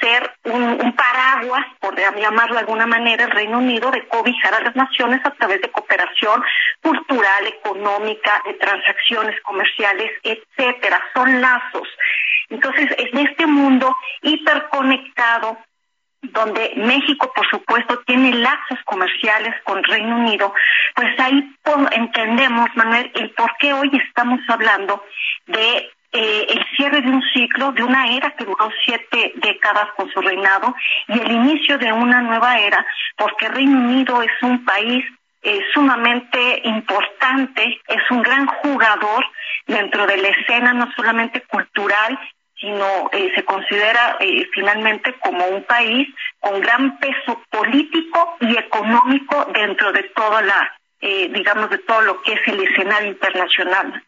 [0.01, 4.75] ser un, paraguas, por llamarlo de alguna manera, el Reino Unido de cobijar a las
[4.75, 6.43] naciones a través de cooperación
[6.81, 11.01] cultural, económica, de transacciones comerciales, etcétera.
[11.13, 11.87] Son lazos.
[12.49, 15.57] Entonces, en este mundo hiperconectado,
[16.21, 20.53] donde México, por supuesto, tiene lazos comerciales con Reino Unido,
[20.95, 21.55] pues ahí
[21.91, 25.03] entendemos, Manuel, el por qué hoy estamos hablando
[25.47, 30.09] de eh, el cierre de un ciclo, de una era que duró siete décadas con
[30.11, 30.75] su reinado
[31.07, 35.05] y el inicio de una nueva era, porque Reino Unido es un país
[35.41, 39.23] eh, sumamente importante, es un gran jugador
[39.67, 42.19] dentro de la escena no solamente cultural,
[42.59, 44.17] sino eh, se considera
[44.53, 46.07] finalmente como un país
[46.39, 52.33] con gran peso político y económico dentro de toda la, digamos, de todo lo que
[52.33, 54.03] es el escenario internacional.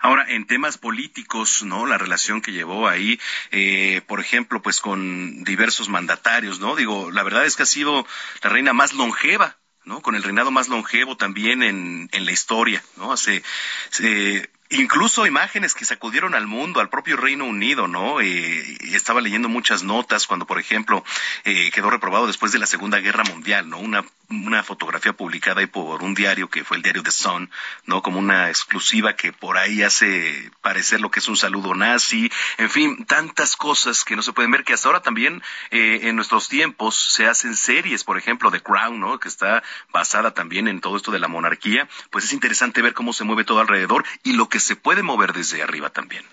[0.00, 1.86] Ahora, en temas políticos, ¿no?
[1.86, 6.74] La relación que llevó ahí, eh, por ejemplo, pues con diversos mandatarios, ¿no?
[6.74, 8.06] Digo, la verdad es que ha sido
[8.42, 10.02] la reina más longeva ¿no?
[10.02, 13.10] Con el reinado más longevo también en, en la historia, ¿no?
[13.10, 13.42] Hace,
[13.88, 18.20] se, incluso imágenes que sacudieron al mundo, al propio Reino Unido, ¿no?
[18.20, 21.04] Eh, estaba leyendo muchas notas cuando, por ejemplo,
[21.44, 23.78] eh, quedó reprobado después de la Segunda Guerra Mundial, ¿no?
[23.78, 27.50] Una, una fotografía publicada ahí por un diario que fue el diario The Sun,
[27.86, 28.02] ¿no?
[28.02, 32.68] Como una exclusiva que por ahí hace parecer lo que es un saludo nazi, en
[32.68, 36.48] fin, tantas cosas que no se pueden ver, que hasta ahora también eh, en nuestros
[36.48, 39.18] tiempos se hacen series, por ejemplo, The Crown, ¿no?
[39.18, 43.14] Que está basada también en todo esto de la monarquía, pues es interesante ver cómo
[43.14, 46.24] se mueve todo alrededor y lo que se puede mover desde arriba también.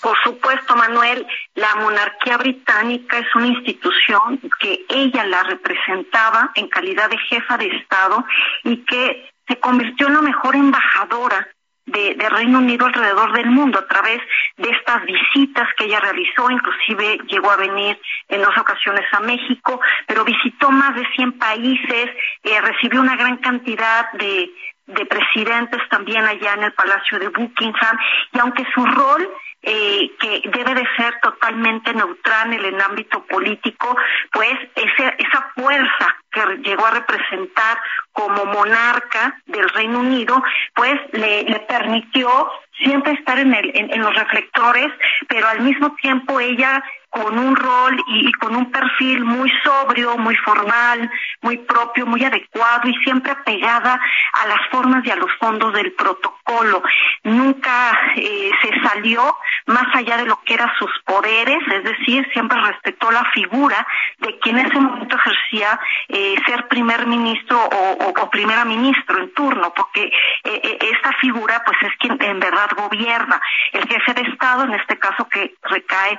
[0.00, 7.10] Por supuesto, Manuel, la monarquía británica es una institución que ella la representaba en calidad
[7.10, 8.24] de jefa de Estado
[8.62, 11.48] y que se convirtió en la mejor embajadora
[11.86, 14.20] de, Reino Unido alrededor del mundo a través
[14.56, 19.80] de estas visitas que ella realizó, inclusive llegó a venir en dos ocasiones a México,
[20.06, 22.10] pero visitó más de 100 países,
[22.42, 24.50] eh, recibió una gran cantidad de,
[24.86, 27.98] de presidentes también allá en el Palacio de Buckingham
[28.32, 29.28] y aunque su rol
[29.68, 33.96] eh, que debe de ser totalmente neutral en el ámbito político,
[34.32, 37.78] pues ese, esa fuerza que llegó a representar
[38.12, 40.40] como monarca del Reino Unido,
[40.74, 42.48] pues le, le permitió
[42.82, 44.92] siempre estar en, el, en, los reflectores,
[45.28, 50.36] pero al mismo tiempo ella con un rol y, con un perfil muy sobrio, muy
[50.36, 53.98] formal, muy propio, muy adecuado y siempre apegada
[54.32, 56.82] a las formas y a los fondos del protocolo.
[57.24, 59.34] Nunca eh, se salió
[59.66, 63.86] más allá de lo que eran sus poderes, es decir, siempre respetó la figura
[64.18, 69.32] de quien en ese momento ejercía eh, ser primer ministro o, o, primera ministro en
[69.32, 70.10] turno, porque
[70.44, 73.40] eh, esta figura pues es quien en verdad gobierna.
[73.72, 76.18] El jefe de Estado, en este caso que recae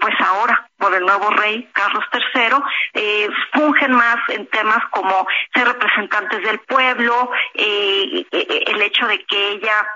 [0.00, 2.58] pues ahora por el nuevo rey Carlos III,
[2.94, 9.24] eh, fungen más en temas como ser representantes del pueblo, eh, eh, el hecho de
[9.24, 9.86] que ella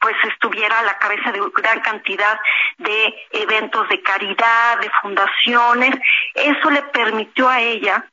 [0.00, 2.38] pues estuviera a la cabeza de gran cantidad
[2.78, 5.94] de eventos de caridad, de fundaciones,
[6.34, 8.04] eso le permitió a ella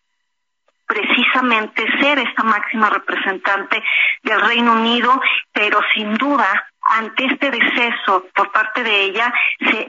[0.89, 3.81] precisamente ser esta máxima representante
[4.23, 5.21] del Reino Unido,
[5.53, 9.31] pero sin duda ante este deceso por parte de ella,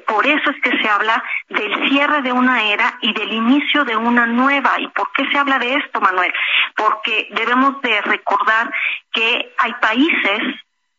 [0.07, 3.97] por eso es que se habla del cierre de una era y del inicio de
[3.97, 4.79] una nueva.
[4.79, 6.33] ¿Y por qué se habla de esto, Manuel?
[6.77, 8.71] Porque debemos de recordar
[9.13, 10.43] que hay países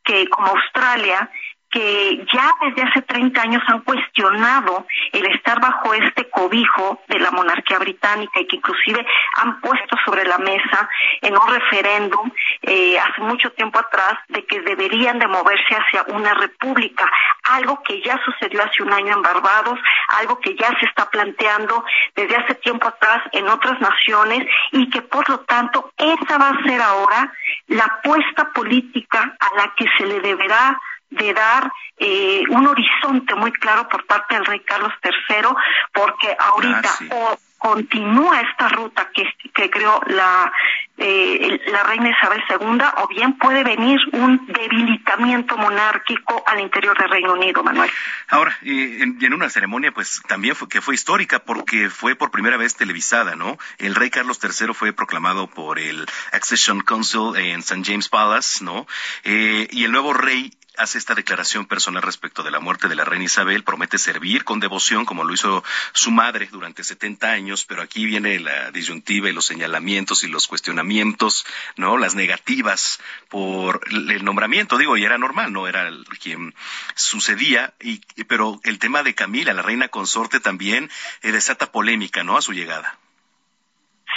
[0.03, 1.29] que como Australia
[1.71, 7.31] que ya desde hace 30 años han cuestionado el estar bajo este cobijo de la
[7.31, 9.05] monarquía británica y que inclusive
[9.37, 10.89] han puesto sobre la mesa
[11.21, 12.31] en un referéndum
[12.63, 17.09] eh, hace mucho tiempo atrás de que deberían de moverse hacia una república,
[17.43, 19.79] algo que ya sucedió hace un año en Barbados,
[20.19, 25.01] algo que ya se está planteando desde hace tiempo atrás en otras naciones y que
[25.01, 27.31] por lo tanto esa va a ser ahora
[27.67, 30.77] la apuesta política a la que se le deberá
[31.11, 35.47] de dar eh, un horizonte muy claro por parte del rey Carlos III,
[35.93, 40.51] porque ahorita ah, o continúa esta ruta que, que creó la,
[40.97, 47.11] eh, la reina Isabel II, o bien puede venir un debilitamiento monárquico al interior del
[47.11, 47.91] Reino Unido, Manuel.
[48.29, 52.57] Ahora, y en, una ceremonia, pues también fue, que fue histórica porque fue por primera
[52.57, 53.59] vez televisada, ¿no?
[53.77, 57.83] El rey Carlos III fue proclamado por el Accession Council en St.
[57.85, 58.87] James Palace, ¿no?
[59.23, 63.05] Eh, y el nuevo rey hace esta declaración personal respecto de la muerte de la
[63.05, 65.63] reina Isabel, promete servir con devoción como lo hizo
[65.93, 70.47] su madre durante 70 años, pero aquí viene la disyuntiva y los señalamientos y los
[70.47, 71.45] cuestionamientos,
[71.75, 71.97] ¿no?
[71.97, 72.99] Las negativas
[73.29, 75.89] por el nombramiento, digo, y era normal, no era
[76.21, 76.53] quien
[76.95, 80.89] sucedía, y, pero el tema de Camila, la reina consorte, también
[81.21, 82.37] eh, desata polémica, ¿no?
[82.37, 82.97] A su llegada.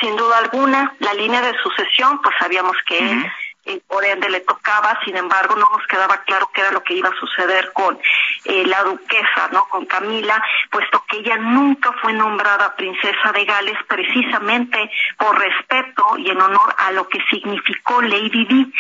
[0.01, 3.33] Sin duda alguna, la línea de sucesión, pues sabíamos que él
[3.67, 6.95] eh, por ende le tocaba, sin embargo no nos quedaba claro qué era lo que
[6.95, 7.99] iba a suceder con
[8.45, 9.65] eh, la duquesa, ¿no?
[9.69, 16.31] Con Camila, puesto que ella nunca fue nombrada princesa de Gales precisamente por respeto y
[16.31, 18.73] en honor a lo que significó Lady Di.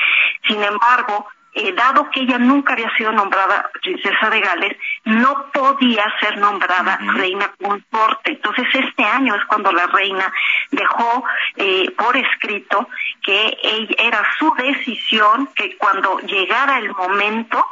[0.46, 6.04] Sin embargo, eh, dado que ella nunca había sido nombrada princesa de Gales, no podía
[6.20, 8.32] ser nombrada reina consorte.
[8.32, 10.32] Entonces este año es cuando la reina
[10.70, 11.24] dejó
[11.56, 12.88] eh, por escrito
[13.22, 17.64] que ella, era su decisión que cuando llegara el momento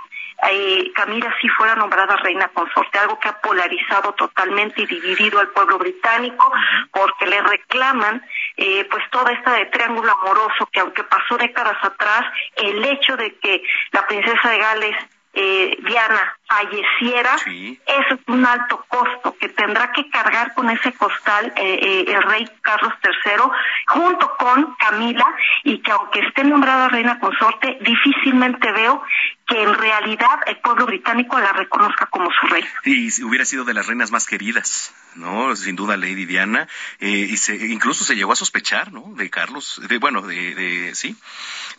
[0.50, 5.48] eh, Camila sí fuera nombrada reina consorte, algo que ha polarizado totalmente y dividido al
[5.48, 6.52] pueblo británico,
[6.90, 8.24] porque le reclaman
[8.56, 12.24] eh, pues toda esta de triángulo amoroso que aunque pasó décadas atrás,
[12.56, 13.62] el hecho de que
[13.92, 14.96] la princesa de Gales
[15.34, 21.54] eh, Diana falleciera, eso es un alto costo que tendrá que cargar con ese costal
[21.56, 23.44] eh, eh, el rey Carlos III
[23.86, 25.26] junto con Camila
[25.64, 29.02] y que aunque esté nombrada reina consorte, difícilmente veo
[29.46, 32.64] que en realidad el pueblo británico la reconozca como su rey.
[32.84, 35.56] Y hubiera sido de las reinas más queridas, ¿no?
[35.56, 36.68] Sin duda Lady Diana,
[37.00, 39.14] y se, incluso se llegó a sospechar, ¿no?
[39.14, 41.16] De Carlos, de, bueno, de, de sí,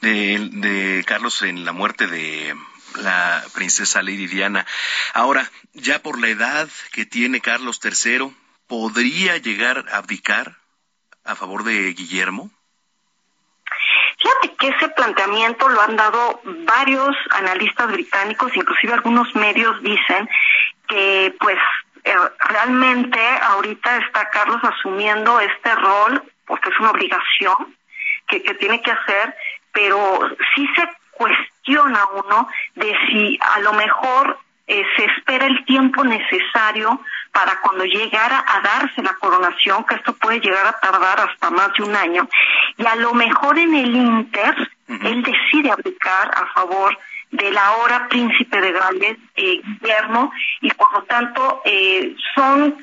[0.02, 2.56] de, de Carlos en la muerte de
[2.98, 4.66] la princesa Lady Diana.
[5.14, 8.34] Ahora, ya por la edad que tiene Carlos III,
[8.68, 10.58] ¿podría llegar a abdicar
[11.24, 12.50] a favor de Guillermo?
[14.18, 20.30] Fíjate que ese planteamiento lo han dado varios analistas británicos, inclusive algunos medios dicen
[20.88, 21.58] que pues
[22.04, 27.76] eh, realmente ahorita está Carlos asumiendo este rol porque es una obligación
[28.28, 29.36] que, que tiene que hacer,
[29.72, 30.88] pero sí se
[31.18, 37.02] cuestiona uno de si a lo mejor eh, se espera el tiempo necesario
[37.32, 41.74] para cuando llegara a darse la coronación, que esto puede llegar a tardar hasta más
[41.78, 42.30] de un año,
[42.78, 44.56] y a lo mejor en el Inter
[44.88, 46.98] él decide abdicar a favor
[47.32, 52.78] del ahora príncipe de Gales, eh, Guillermo, y por lo tanto eh, son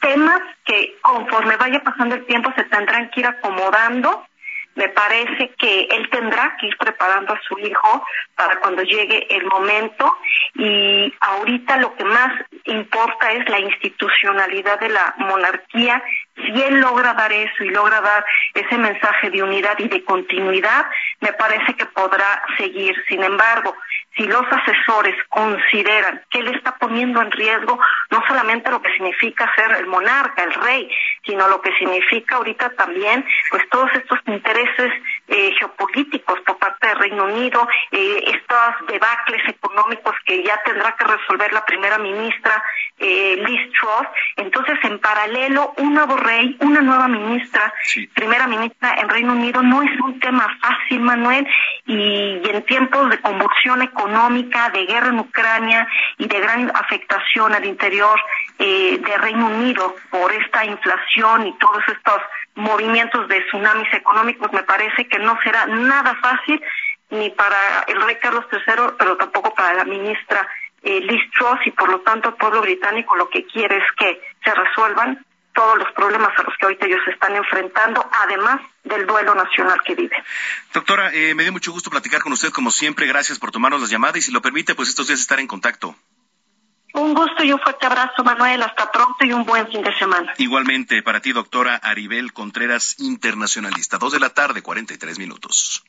[0.00, 4.26] temas que conforme vaya pasando el tiempo se tendrán que ir acomodando
[4.74, 8.04] me parece que él tendrá que ir preparando a su hijo
[8.34, 10.12] para cuando llegue el momento
[10.54, 12.32] y ahorita lo que más
[12.64, 16.02] importa es la institucionalidad de la monarquía.
[16.36, 20.86] Si él logra dar eso y logra dar ese mensaje de unidad y de continuidad,
[21.20, 22.96] me parece que podrá seguir.
[23.08, 23.76] Sin embargo,
[24.16, 27.78] si los asesores consideran que él está poniendo en riesgo
[28.10, 30.88] no solamente lo que significa ser el monarca, el rey,
[31.26, 34.92] sino lo que significa ahorita también pues todos estos intereses
[35.28, 41.04] eh, geopolíticos por parte del Reino Unido, eh, estos debacles económicos que ya tendrá que
[41.04, 42.62] resolver la primera ministra
[42.98, 44.06] eh, Liz Truss.
[44.36, 47.72] Entonces, en paralelo, un nuevo rey, una nueva ministra,
[48.14, 51.46] primera ministra en Reino Unido, no es un tema fácil, Manuel,
[51.86, 55.86] y, en tiempos de convulsión económica, de guerra en Ucrania
[56.18, 58.18] y de gran afectación al interior
[58.58, 62.22] eh, de Reino Unido por esta inflación y todos estos
[62.54, 66.62] movimientos de tsunamis económicos, me parece que no será nada fácil
[67.10, 70.46] ni para el rey Carlos III, pero tampoco para la ministra
[70.82, 74.20] eh, Liz Truss y por lo tanto el pueblo británico lo que quiere es que
[74.44, 75.24] se resuelvan
[75.54, 79.80] todos los problemas a los que ahorita ellos se están enfrentando, además del duelo nacional
[79.84, 80.16] que vive.
[80.72, 83.06] Doctora, eh, me dio mucho gusto platicar con usted como siempre.
[83.06, 85.96] Gracias por tomarnos las llamadas y si lo permite, pues estos días estar en contacto.
[86.94, 88.62] Un gusto y un fuerte abrazo, Manuel.
[88.62, 90.32] Hasta pronto y un buen fin de semana.
[90.38, 93.98] Igualmente, para ti, doctora Aribel Contreras, internacionalista.
[93.98, 95.82] Dos de la tarde, 43 minutos.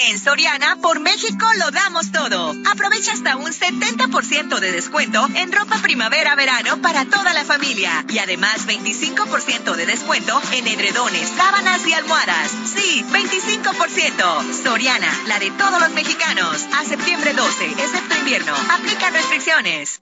[0.00, 2.54] En Soriana, por México lo damos todo.
[2.70, 8.04] Aprovecha hasta un 70% de descuento en ropa primavera-verano para toda la familia.
[8.08, 12.52] Y además 25% de descuento en edredones, sábanas y almohadas.
[12.64, 14.62] Sí, 25%.
[14.62, 16.64] Soriana, la de todos los mexicanos.
[16.74, 18.54] A septiembre 12, excepto invierno.
[18.70, 20.00] Aplica restricciones.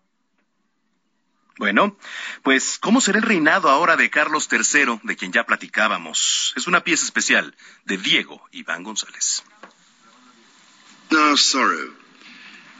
[1.58, 1.96] Bueno,
[2.42, 6.52] pues, ¿cómo será el reinado ahora de Carlos III, de quien ya platicábamos?
[6.54, 9.42] Es una pieza especial de Diego Iván González.
[11.14, 11.90] Our sorrow,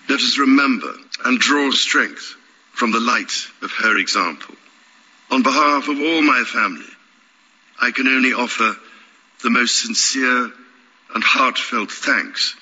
[0.09, 2.37] let us remember and draw strength
[2.73, 4.55] from the light of her example.
[5.31, 6.87] On behalf of all my family,
[7.81, 8.77] I can only offer
[9.43, 10.53] the most sincere
[11.15, 12.55] and heartfelt thanks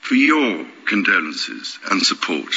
[0.00, 2.54] for your condolences and support.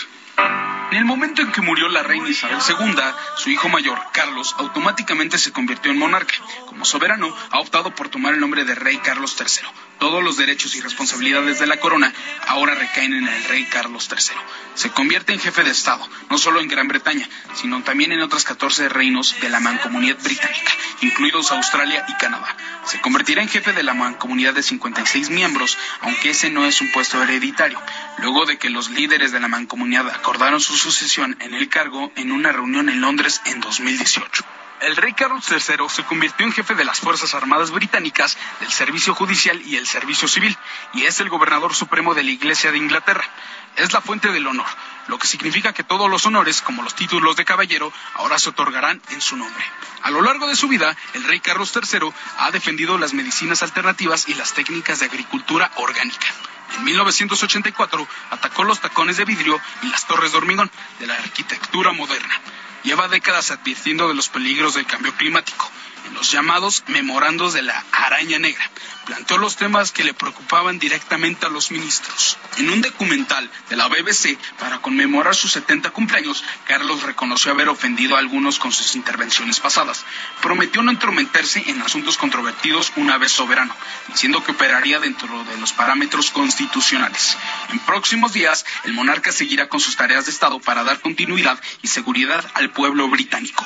[0.90, 2.96] En el momento en que murió la reina Isabel II,
[3.36, 6.36] su hijo mayor, Carlos, automáticamente se convirtió en monarca.
[6.66, 9.68] Como soberano, ha optado por tomar el nombre de rey Carlos III.
[10.00, 12.14] Todos los derechos y responsabilidades de la corona
[12.48, 14.38] ahora recaen en el rey Carlos III.
[14.76, 18.46] Se convierte en jefe de Estado, no solo en Gran Bretaña, sino también en otros
[18.46, 20.72] 14 reinos de la mancomunidad británica,
[21.02, 22.56] incluidos Australia y Canadá.
[22.86, 26.92] Se convertirá en jefe de la mancomunidad de 56 miembros, aunque ese no es un
[26.92, 27.82] puesto hereditario,
[28.20, 32.32] luego de que los líderes de la mancomunidad acordaron su sucesión en el cargo en
[32.32, 34.46] una reunión en Londres en 2018.
[34.82, 39.16] El rey Carlos III se convirtió en jefe de las Fuerzas Armadas Británicas, del Servicio
[39.16, 40.56] Judicial y el Servicio Civil,
[40.94, 43.28] y es el gobernador supremo de la Iglesia de Inglaterra.
[43.76, 44.68] Es la fuente del honor,
[45.08, 49.02] lo que significa que todos los honores, como los títulos de caballero, ahora se otorgarán
[49.10, 49.64] en su nombre.
[50.04, 54.30] A lo largo de su vida, el rey Carlos III ha defendido las medicinas alternativas
[54.30, 56.28] y las técnicas de agricultura orgánica.
[56.76, 61.92] En 1984 atacó los tacones de vidrio y las torres de hormigón de la arquitectura
[61.92, 62.42] moderna.
[62.84, 65.70] Lleva décadas advirtiendo de los peligros del cambio climático.
[66.08, 68.64] En los llamados memorandos de la araña negra,
[69.06, 72.38] planteó los temas que le preocupaban directamente a los ministros.
[72.58, 78.16] En un documental de la BBC para conmemorar sus 70 cumpleaños, Carlos reconoció haber ofendido
[78.16, 80.06] a algunos con sus intervenciones pasadas.
[80.42, 83.76] Prometió no entrometerse en asuntos controvertidos una vez soberano,
[84.08, 87.38] diciendo que operaría dentro de los parámetros constitucionales.
[87.70, 91.88] En próximos días, el monarca seguirá con sus tareas de Estado para dar continuidad y
[91.90, 93.66] seguridad al pueblo británico.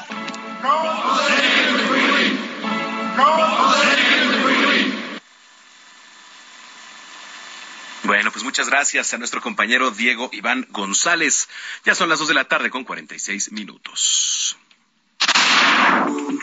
[8.12, 11.48] Bueno, pues muchas gracias a nuestro compañero Diego Iván González.
[11.86, 14.58] Ya son las dos de la tarde con 46 minutos.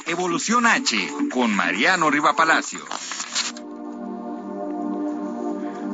[0.06, 0.96] Evolución H
[1.30, 2.80] con Mariano Riva Palacio.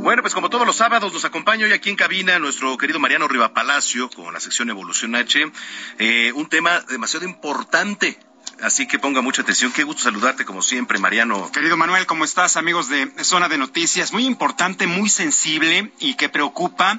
[0.04, 3.26] Bueno, pues como todos los sábados nos acompaña hoy aquí en cabina nuestro querido Mariano
[3.26, 5.50] Riva Palacio con la sección Evolución H.
[5.98, 8.16] Eh, un tema demasiado importante
[8.62, 9.72] Así que ponga mucha atención.
[9.72, 11.50] Qué gusto saludarte como siempre, Mariano.
[11.52, 14.12] Querido Manuel, ¿cómo estás, amigos de Zona de Noticias?
[14.12, 16.96] Muy importante, muy sensible y que preocupa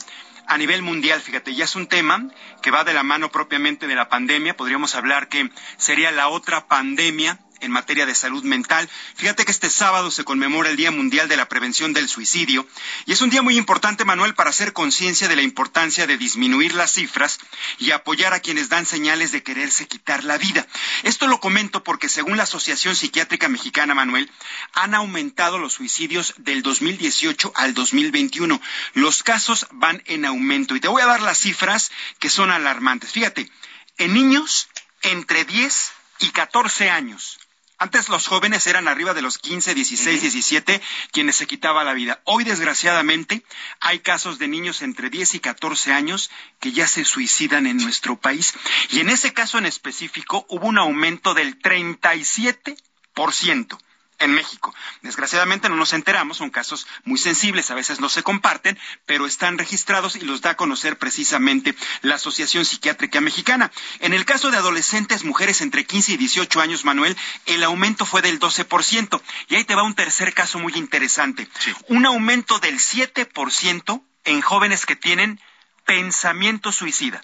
[0.48, 2.30] a nivel mundial, fíjate, ya es un tema
[2.62, 4.56] que va de la mano propiamente de la pandemia.
[4.56, 8.90] Podríamos hablar que sería la otra pandemia en materia de salud mental.
[9.16, 12.68] Fíjate que este sábado se conmemora el Día Mundial de la Prevención del Suicidio
[13.06, 16.74] y es un día muy importante, Manuel, para hacer conciencia de la importancia de disminuir
[16.74, 17.40] las cifras
[17.80, 20.68] y apoyar a quienes dan señales de quererse quitar la vida.
[21.04, 24.32] Esto lo comento porque según la Asociación Psiquiátrica Mexicana, Manuel,
[24.74, 28.62] han aumentado los suicidios del 2018 al 2021.
[28.94, 33.12] Los casos van en aumento y te voy a dar las cifras que son alarmantes.
[33.12, 33.50] Fíjate,
[33.98, 34.68] en niños
[35.02, 37.40] entre 10 y 14 años
[37.78, 42.22] antes los jóvenes eran arriba de los 15, 16, 17 quienes se quitaban la vida.
[42.24, 43.44] Hoy, desgraciadamente,
[43.80, 48.20] hay casos de niños entre 10 y 14 años que ya se suicidan en nuestro
[48.20, 48.54] país.
[48.92, 53.78] Y en ese caso en específico hubo un aumento del 37%
[54.20, 54.74] en México.
[55.02, 59.58] Desgraciadamente no nos enteramos, son casos muy sensibles, a veces no se comparten, pero están
[59.58, 63.72] registrados y los da a conocer precisamente la Asociación Psiquiátrica Mexicana.
[64.00, 68.22] En el caso de adolescentes, mujeres entre 15 y 18 años, Manuel, el aumento fue
[68.22, 69.22] del 12%.
[69.50, 71.48] Y ahí te va un tercer caso muy interesante.
[71.88, 75.40] Un aumento del 7% en jóvenes que tienen
[75.86, 77.22] pensamiento suicida.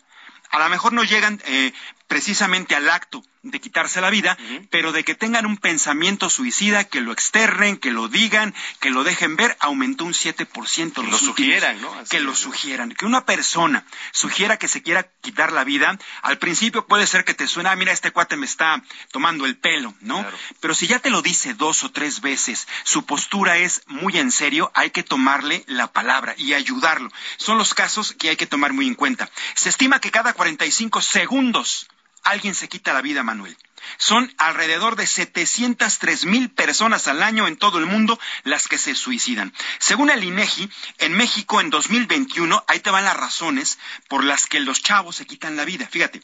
[0.51, 1.73] A lo mejor no llegan eh,
[2.11, 4.37] precisamente al acto de quitarse la vida,
[4.69, 9.05] pero de que tengan un pensamiento suicida, que lo externen, que lo digan, que lo
[9.05, 10.93] dejen ver, aumentó un 7%.
[10.93, 12.03] Que lo sugieran, ¿no?
[12.09, 12.91] que lo sugieran.
[12.91, 17.33] Que una persona sugiera que se quiera quitar la vida, al principio puede ser que
[17.33, 20.25] te suena, ah, mira, este cuate me está tomando el pelo, ¿no?
[20.59, 24.33] Pero si ya te lo dice dos o tres veces, su postura es muy en
[24.33, 27.09] serio, hay que tomarle la palabra y ayudarlo.
[27.37, 29.31] Son los casos que hay que tomar muy en cuenta.
[29.55, 31.87] Se estima que cada 45 segundos
[32.23, 33.57] alguien se quita la vida, Manuel.
[33.97, 38.95] Son alrededor de 703 mil personas al año en todo el mundo las que se
[38.95, 39.53] suicidan.
[39.79, 40.69] Según el INEGI,
[40.99, 45.25] en México en 2021, ahí te van las razones por las que los chavos se
[45.25, 45.87] quitan la vida.
[45.87, 46.21] Fíjate,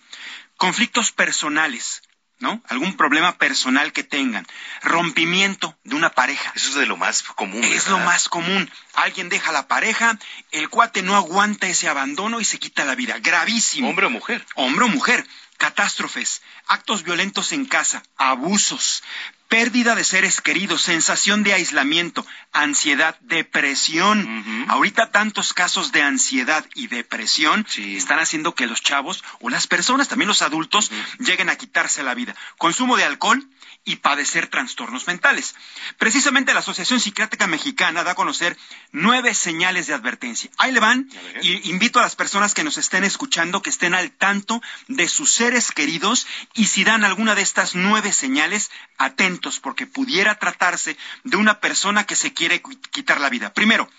[0.55, 2.03] conflictos personales,
[2.39, 2.61] ¿no?
[2.67, 4.45] Algún problema personal que tengan,
[4.83, 6.53] rompimiento de una pareja.
[6.55, 7.63] Eso es de lo más común.
[7.63, 8.69] Es lo más común.
[8.93, 10.19] Alguien deja la pareja,
[10.51, 13.17] el cuate no aguanta ese abandono y se quita la vida.
[13.19, 13.89] Gravísimo.
[13.89, 14.45] Hombre o mujer.
[14.55, 15.25] Hombre o mujer
[15.57, 19.03] catástrofes, actos violentos en casa, abusos,
[19.47, 24.65] pérdida de seres queridos, sensación de aislamiento, ansiedad, depresión.
[24.67, 30.07] Ahorita tantos casos de ansiedad y depresión están haciendo que los chavos o las personas,
[30.07, 32.35] también los adultos, lleguen a quitarse la vida.
[32.57, 33.47] Consumo de alcohol,
[33.87, 35.55] y padecer trastornos mentales.
[35.97, 38.57] Precisamente la Asociación Psiquiátrica Mexicana da a conocer
[38.91, 40.49] nueve señales de advertencia.
[40.57, 41.09] Ahí le van
[41.41, 45.31] y invito a las personas que nos estén escuchando que estén al tanto de sus
[45.31, 51.37] seres queridos y si dan alguna de estas nueve señales, atentos porque pudiera tratarse de
[51.37, 52.61] una persona que se quiere
[52.91, 53.53] quitar la vida.
[53.53, 53.89] Primero,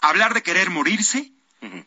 [0.00, 1.32] hablar de querer morirse,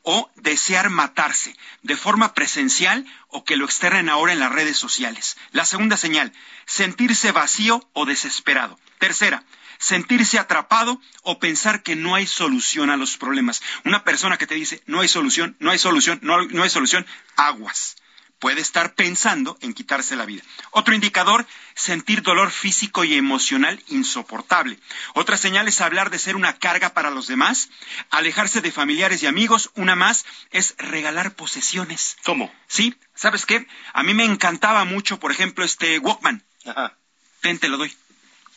[0.04, 5.38] o desear matarse de forma presencial o que lo externen ahora en las redes sociales.
[5.52, 6.34] La segunda señal,
[6.66, 8.80] sentirse vacío o desesperado.
[8.98, 9.44] Tercera,
[9.78, 13.62] sentirse atrapado o pensar que no hay solución a los problemas.
[13.86, 17.06] Una persona que te dice no hay solución, no hay solución, no, no hay solución,
[17.36, 17.96] aguas
[18.40, 20.44] puede estar pensando en quitarse la vida.
[20.72, 24.80] Otro indicador, sentir dolor físico y emocional insoportable.
[25.14, 27.70] Otra señal es hablar de ser una carga para los demás,
[28.10, 29.72] alejarse de familiares y amigos.
[29.76, 32.18] Una más es regalar posesiones.
[32.24, 32.54] ¿Cómo?
[32.68, 33.68] Sí, ¿sabes qué?
[33.94, 36.44] A mí me encantaba mucho, por ejemplo, este Walkman.
[36.66, 36.98] Ajá.
[37.42, 37.96] Ten, te lo doy.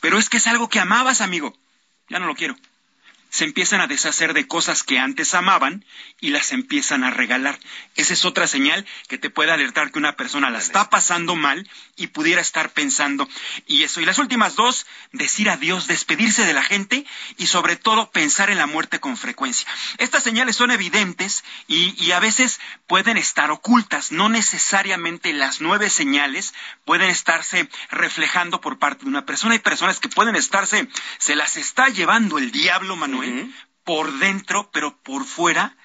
[0.01, 1.57] Pero es que es algo que amabas, amigo.
[2.09, 2.57] Ya no lo quiero
[3.31, 5.85] se empiezan a deshacer de cosas que antes amaban
[6.21, 7.59] y las empiezan a regalar.
[7.95, 11.69] Esa es otra señal que te puede alertar que una persona la está pasando mal
[11.97, 13.29] y pudiera estar pensando
[13.67, 14.01] y eso.
[14.01, 17.07] Y las últimas dos, decir adiós, despedirse de la gente
[17.39, 19.69] y sobre todo pensar en la muerte con frecuencia.
[19.99, 22.59] Estas señales son evidentes y, a veces
[22.89, 24.11] pueden estar ocultas.
[24.11, 26.55] No necesariamente las nueve señales
[26.85, 29.53] pueden estarse reflejando por parte de una persona.
[29.53, 33.20] Hay personas que pueden estarse, se las está llevando el diablo, Manuel
[33.85, 35.77] por dentro, pero por fuera,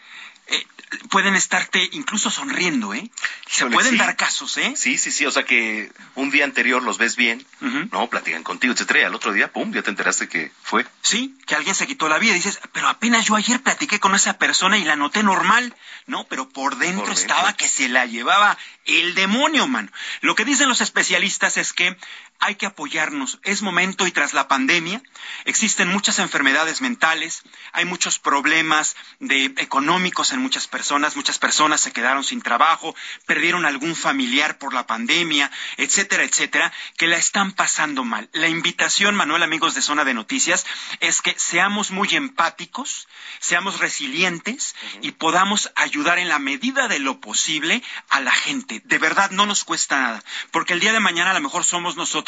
[0.47, 0.63] eh,
[1.09, 3.09] pueden estarte incluso sonriendo, ¿eh?
[3.47, 4.73] Se pueden dar casos, ¿eh?
[4.75, 7.45] Sí, sí, sí, o sea que un día anterior los ves bien,
[7.91, 8.07] ¿no?
[8.09, 10.85] Platican contigo, etcétera, y al otro día, pum, ya te enteraste que fue.
[11.01, 14.13] Sí, que alguien se quitó la vida y dices, pero apenas yo ayer platiqué con
[14.13, 15.75] esa persona y la noté normal,
[16.05, 16.25] ¿no?
[16.27, 19.89] Pero por dentro, estaba que se la llevaba el demonio, mano.
[20.21, 21.97] Lo que dicen los especialistas es que
[22.39, 23.39] hay que apoyarnos.
[23.43, 25.01] Es momento y tras la pandemia
[25.45, 31.91] existen muchas enfermedades mentales, hay muchos problemas de, económicos en muchas personas, muchas personas se
[31.91, 38.03] quedaron sin trabajo, perdieron algún familiar por la pandemia, etcétera, etcétera, que la están pasando
[38.03, 38.29] mal.
[38.33, 40.65] La invitación, Manuel, amigos de Zona de Noticias,
[40.99, 43.07] es que seamos muy empáticos,
[43.39, 48.81] seamos resilientes y podamos ayudar en la medida de lo posible a la gente.
[48.85, 51.95] De verdad no nos cuesta nada, porque el día de mañana a lo mejor somos
[51.95, 52.24] nosotros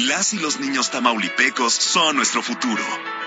[0.00, 2.82] Las y los niños tamaulipecos son nuestro futuro.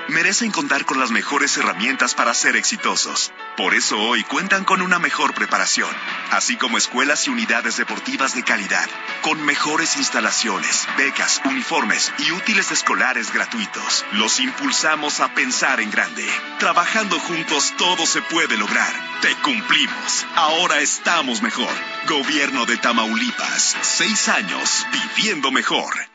[0.08, 3.32] merecen contar con las mejores herramientas para ser exitosos.
[3.58, 5.90] Por eso hoy cuentan con una mejor preparación,
[6.32, 8.88] así como escuelas y unidades deportivas de calidad,
[9.24, 14.06] con mejores instalaciones, becas, uniformes y útiles escolares gratuitos.
[14.14, 16.28] Los impulsamos a pensar en grande.
[16.60, 18.94] Trabajando juntos todo se puede lograr.
[19.22, 20.26] Te cumplimos.
[20.36, 21.74] Ahora estamos mejor.
[22.08, 23.76] Gobierno de Tamaulipas.
[23.82, 26.15] Seis años viviendo mejor.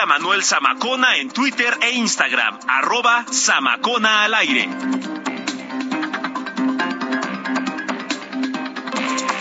[0.00, 4.68] A Manuel Zamacona en Twitter e Instagram, arroba Zamacona al aire.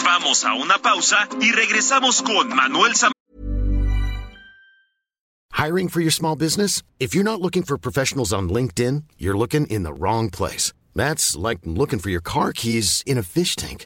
[0.03, 3.13] Vamos a una pausa y regresamos con Manuel Zamacona.
[5.53, 6.81] Hiring for your small business?
[6.99, 10.73] If you're not looking for professionals on LinkedIn, you're looking in the wrong place.
[10.95, 13.85] That's like looking for your car keys in a fish tank.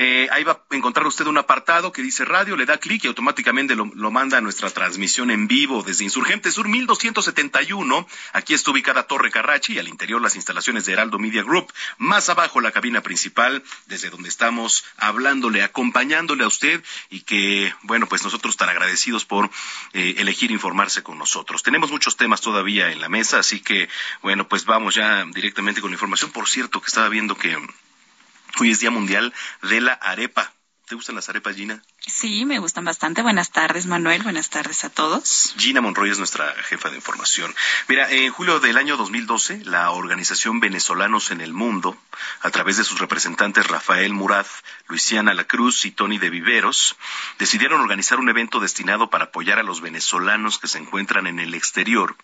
[0.00, 3.08] Eh, ahí va a encontrar usted un apartado que dice radio, le da clic y
[3.08, 8.06] automáticamente lo, lo, manda a nuestra transmisión en vivo desde Insurgente Sur 1271.
[8.32, 11.72] Aquí está ubicada Torre Carrachi y al interior las instalaciones de Heraldo Media Group.
[11.98, 16.80] Más abajo la cabina principal, desde donde estamos hablándole, acompañándole a usted
[17.10, 19.50] y que, bueno, pues nosotros tan agradecidos por
[19.94, 21.64] eh, elegir informarse con nosotros.
[21.64, 23.88] Tenemos muchos temas todavía en la mesa, así que,
[24.22, 26.30] bueno, pues vamos ya directamente con la información.
[26.30, 27.56] Por cierto, que estaba viendo que
[28.60, 29.32] Hoy es Día Mundial
[29.62, 30.52] de la Arepa.
[30.88, 31.82] ¿Te gustan las arepas, Gina?
[31.98, 33.20] Sí, me gustan bastante.
[33.20, 34.22] Buenas tardes, Manuel.
[34.22, 35.54] Buenas tardes a todos.
[35.58, 37.54] Gina Monroy es nuestra jefa de información.
[37.88, 41.94] Mira, en julio del año 2012, la organización Venezolanos en el Mundo,
[42.40, 44.46] a través de sus representantes Rafael Murad,
[44.86, 46.96] Luisiana La Cruz y Tony de Viveros,
[47.38, 51.52] decidieron organizar un evento destinado para apoyar a los venezolanos que se encuentran en el
[51.52, 52.16] exterior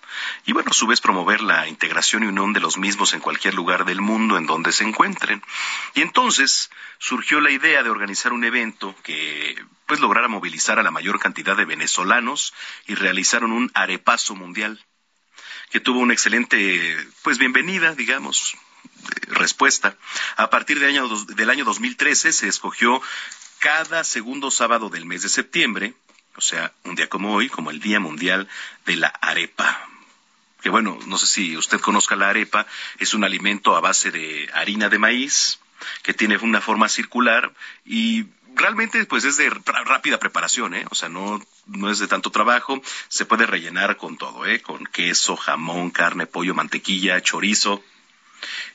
[0.47, 3.53] y, bueno, a su vez promover la integración y unión de los mismos en cualquier
[3.53, 5.43] lugar del mundo en donde se encuentren.
[5.93, 10.91] Y entonces surgió la idea de organizar un evento que pues lograra movilizar a la
[10.91, 12.55] mayor cantidad de venezolanos
[12.87, 14.85] y realizaron un arepazo mundial
[15.71, 18.57] que tuvo una excelente pues bienvenida, digamos,
[19.27, 19.97] respuesta.
[20.37, 23.03] A partir del año, del año 2013 se escogió
[23.59, 25.95] cada segundo sábado del mes de septiembre,
[26.37, 28.49] o sea, un día como hoy, como el Día Mundial
[28.87, 29.89] de la Arepa.
[30.63, 32.67] Que bueno, no sé si usted conozca la arepa,
[32.99, 35.59] es un alimento a base de harina de maíz,
[36.03, 37.53] que tiene una forma circular
[37.85, 40.87] y realmente pues es de rápida preparación, ¿eh?
[40.91, 44.61] O sea, no, no es de tanto trabajo, se puede rellenar con todo, ¿eh?
[44.61, 47.83] Con queso, jamón, carne, pollo, mantequilla, chorizo,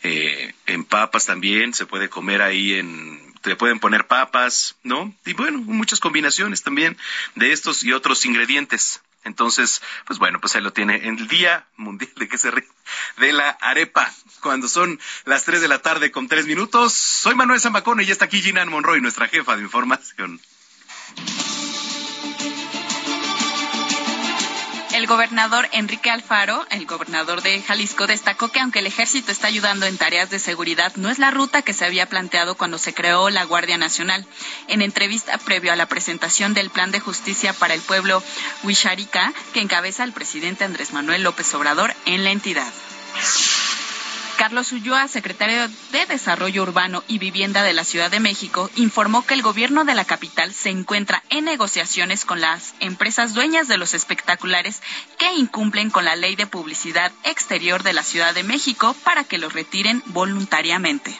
[0.03, 5.13] eh, en papas también, se puede comer ahí en, te pueden poner papas, ¿no?
[5.25, 6.97] Y bueno, muchas combinaciones también
[7.35, 9.01] de estos y otros ingredientes.
[9.23, 12.67] Entonces, pues bueno, pues ahí lo tiene en el Día Mundial de que se ríe
[13.17, 14.11] de la arepa,
[14.41, 16.93] cuando son las 3 de la tarde con 3 minutos.
[16.93, 20.39] Soy Manuel Zambacón y está aquí Gina Monroy, nuestra jefa de información.
[25.09, 29.97] Gobernador Enrique Alfaro, el gobernador de Jalisco, destacó que aunque el ejército está ayudando en
[29.97, 33.43] tareas de seguridad, no es la ruta que se había planteado cuando se creó la
[33.43, 34.23] Guardia Nacional.
[34.67, 38.21] En entrevista previo a la presentación del Plan de Justicia para el Pueblo
[38.63, 42.71] Huixarica, que encabeza el presidente Andrés Manuel López Obrador en la entidad.
[44.39, 49.33] Carlos Ulloa, secretario de Desarrollo Urbano y Vivienda de la Ciudad de México, informó que
[49.33, 53.93] el gobierno de la capital se encuentra en negociaciones con las empresas dueñas de los
[53.93, 54.81] espectaculares
[55.17, 59.39] que incumplen con la ley de publicidad exterior de la Ciudad de México para que
[59.39, 61.19] los retiren voluntariamente.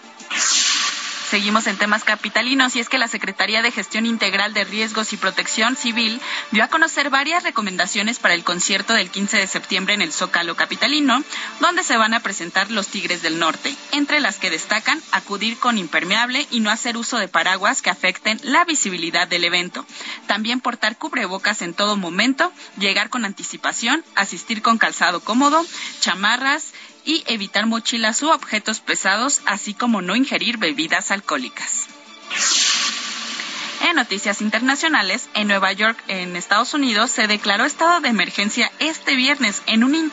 [1.29, 5.17] Seguimos en temas capitalinos y es que la Secretaría de Gestión Integral de Riesgos y
[5.17, 6.19] Protección Civil
[6.49, 10.55] dio a conocer varias recomendaciones para el concierto del 15 de septiembre en el Zócalo
[10.55, 11.23] Capitalino,
[11.59, 15.77] donde se van a presentar los Tigres del Norte, entre las que destacan acudir con
[15.77, 19.85] impermeable y no hacer uso de paraguas que afecten la visibilidad del evento.
[20.25, 25.63] También portar cubrebocas en todo momento, llegar con anticipación, asistir con calzado cómodo,
[25.99, 26.73] chamarras,
[27.05, 31.87] y evitar mochilas u objetos pesados, así como no ingerir bebidas alcohólicas.
[33.81, 39.15] En noticias internacionales, en Nueva York, en Estados Unidos, se declaró estado de emergencia este
[39.15, 40.11] viernes en un,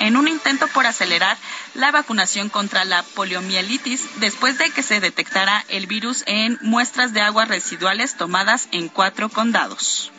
[0.00, 1.36] en un intento por acelerar
[1.74, 7.20] la vacunación contra la poliomielitis después de que se detectara el virus en muestras de
[7.20, 10.10] aguas residuales tomadas en cuatro condados.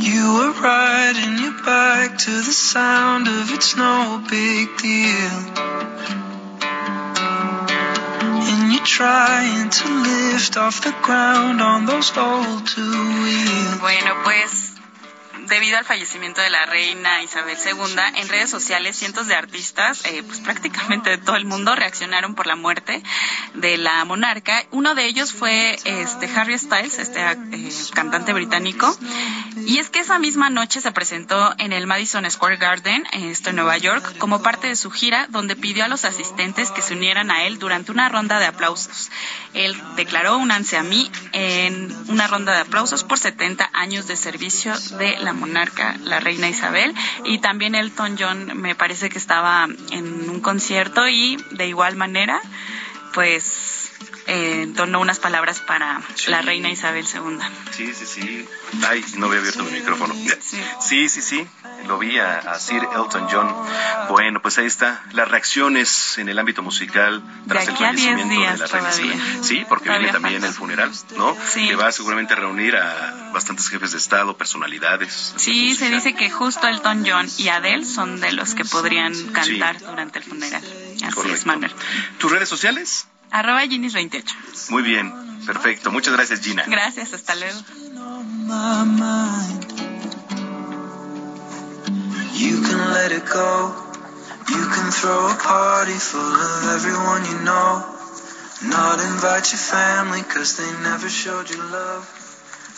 [0.00, 5.36] You were riding your bike to the sound of it's no big deal.
[8.48, 13.80] And you're trying to lift off the ground on those old two wheels.
[13.80, 14.79] Bueno, pues
[15.50, 20.22] debido al fallecimiento de la reina Isabel II, en redes sociales cientos de artistas, eh,
[20.22, 23.02] pues prácticamente de todo el mundo, reaccionaron por la muerte
[23.54, 24.64] de la monarca.
[24.70, 28.96] Uno de ellos fue este Harry Styles, este eh, cantante británico.
[29.66, 33.56] Y es que esa misma noche se presentó en el Madison Square Garden, esto en
[33.56, 37.30] Nueva York, como parte de su gira, donde pidió a los asistentes que se unieran
[37.30, 39.10] a él durante una ronda de aplausos.
[39.52, 44.78] Él declaró únanse a mí en una ronda de aplausos por 70 años de servicio
[44.98, 50.30] de la monarca, la reina Isabel, y también Elton John me parece que estaba en
[50.30, 52.40] un concierto y de igual manera,
[53.14, 53.79] pues
[54.32, 57.38] eh, donó unas palabras para la reina Isabel II.
[57.72, 58.48] Sí, sí, sí.
[58.88, 60.14] Ay, no había abierto mi micrófono.
[60.80, 61.44] Sí, sí, sí.
[61.88, 63.52] Lo vi a, Sir Elton John.
[64.08, 65.02] Bueno, pues ahí está.
[65.14, 69.20] Las reacciones en el ámbito musical tras el fallecimiento de la reina Isabel.
[69.42, 71.36] Sí, porque viene también el funeral, ¿no?
[71.52, 75.34] Que va seguramente a reunir a bastantes jefes de Estado, personalidades.
[75.38, 79.80] Sí, se dice que justo Elton John y Adele son de los que podrían cantar
[79.80, 80.62] durante el funeral.
[81.04, 81.72] Así es, Manuel.
[82.18, 83.08] ¿Tus redes sociales?
[83.30, 84.70] Arroba Ginis28.
[84.70, 85.12] Muy bien,
[85.46, 85.90] perfecto.
[85.90, 86.64] Muchas gracias, Gina.
[86.66, 87.58] Gracias, hasta luego.
[92.34, 93.74] You can let it go.
[94.48, 97.84] You can throw a party full of everyone you know.
[98.62, 102.04] Not invite your family cause they never showed you love.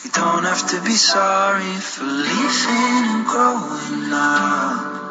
[0.04, 5.02] You don't have to be sorry for leaving and growing up.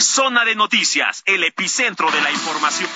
[0.00, 2.88] Zona de noticias, el epicentro de la información.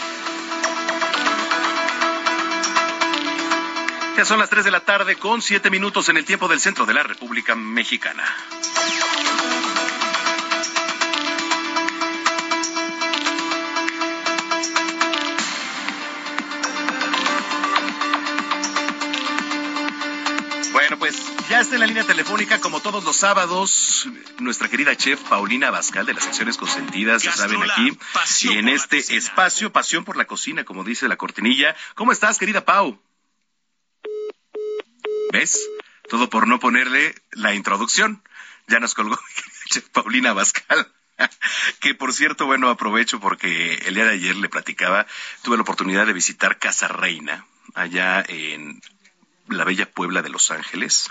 [4.18, 6.84] Ya son las 3 de la tarde con 7 minutos en el tiempo del centro
[6.84, 8.24] de la República Mexicana.
[20.72, 21.14] Bueno, pues
[21.48, 24.08] ya está en la línea telefónica, como todos los sábados,
[24.40, 27.96] nuestra querida chef Paulina Bascal de las secciones consentidas, ya saben, aquí,
[28.42, 31.76] y en este espacio, pasión por la cocina, como dice la cortinilla.
[31.94, 33.00] ¿Cómo estás, querida Pau?
[36.08, 38.22] Todo por no ponerle la introducción.
[38.66, 39.18] Ya nos colgó
[39.92, 40.92] Paulina Bascal.
[41.80, 45.06] que por cierto, bueno, aprovecho porque el día de ayer le platicaba,
[45.42, 48.80] tuve la oportunidad de visitar Casa Reina, allá en
[49.48, 51.08] la bella Puebla de Los Ángeles,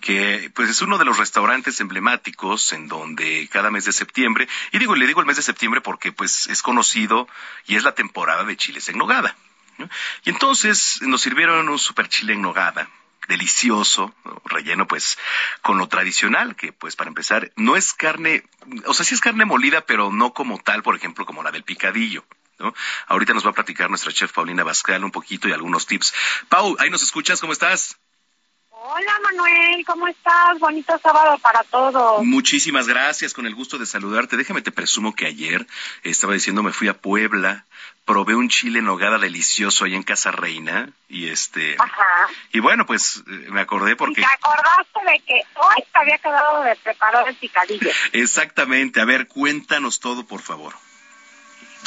[0.00, 4.78] que pues es uno de los restaurantes emblemáticos en donde cada mes de septiembre, y
[4.78, 7.28] digo, le digo el mes de septiembre porque pues es conocido
[7.66, 9.36] y es la temporada de chiles en nogada.
[10.24, 12.88] Y entonces nos sirvieron un super chile en nogada,
[13.28, 14.14] delicioso,
[14.44, 15.18] relleno pues
[15.62, 18.44] con lo tradicional, que pues para empezar no es carne,
[18.86, 21.64] o sea, sí es carne molida, pero no como tal, por ejemplo, como la del
[21.64, 22.24] picadillo.
[22.58, 22.74] ¿no?
[23.08, 26.14] Ahorita nos va a platicar nuestra chef Paulina Bascal un poquito y algunos tips.
[26.48, 27.98] Pau, ahí nos escuchas, ¿cómo estás?
[28.84, 30.58] Hola Manuel, ¿cómo estás?
[30.58, 32.24] Bonito sábado para todos.
[32.24, 34.36] Muchísimas gracias, con el gusto de saludarte.
[34.36, 35.68] Déjame te presumo que ayer
[36.02, 37.64] estaba diciendo me fui a Puebla,
[38.04, 42.28] probé un chile en nogada delicioso ahí en Casa Reina y este Ajá.
[42.52, 46.18] y bueno, pues eh, me acordé porque ¿Y te acordaste de que hoy te había
[46.18, 47.88] quedado de preparar el picadillo?
[48.12, 50.74] Exactamente, a ver, cuéntanos todo, por favor.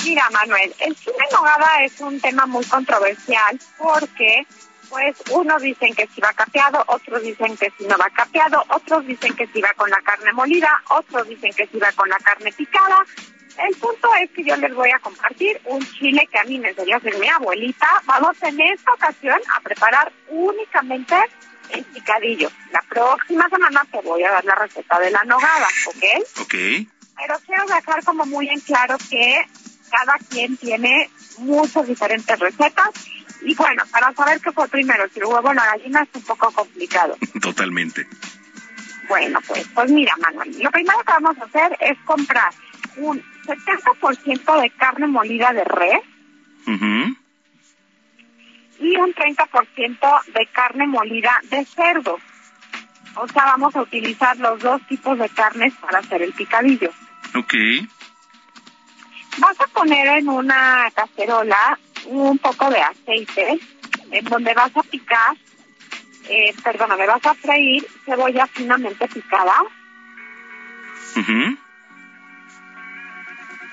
[0.05, 4.47] Mira, Manuel, el chile en nogada es un tema muy controversial porque
[4.89, 9.05] pues unos dicen que si va capeado, otros dicen que si no va capeado, otros
[9.05, 12.17] dicen que si va con la carne molida, otros dicen que si va con la
[12.17, 13.05] carne picada.
[13.57, 16.69] El punto es que yo les voy a compartir un chile que a mí me
[16.69, 17.88] enseñó hacer mi abuelita.
[18.05, 21.15] Vamos en esta ocasión a preparar únicamente
[21.69, 22.49] el picadillo.
[22.71, 26.41] La próxima semana te voy a dar la receta de la nogada, ¿ok?
[26.41, 26.53] Ok.
[27.17, 29.41] Pero quiero dejar como muy en claro que
[29.89, 32.89] cada quien tiene muchas diferentes recetas
[33.45, 36.23] y bueno, para saber qué fue primero, si el huevo o la gallina es un
[36.23, 37.15] poco complicado.
[37.41, 38.07] Totalmente.
[39.07, 42.51] Bueno, pues, pues mira, Manuel, lo primero que vamos a hacer es comprar
[42.97, 46.01] un 70% de carne molida de res
[46.65, 47.15] Ujú.
[48.79, 52.17] y un 30% de carne molida de cerdo.
[53.17, 56.89] O sea, vamos a utilizar los dos tipos de carnes para hacer el picadillo.
[57.35, 57.53] Ok.
[59.37, 63.59] Vas a poner en una cacerola un poco de aceite,
[64.11, 65.35] en donde vas a picar,
[66.29, 69.63] eh, perdóname, vas a freír cebolla finamente picada.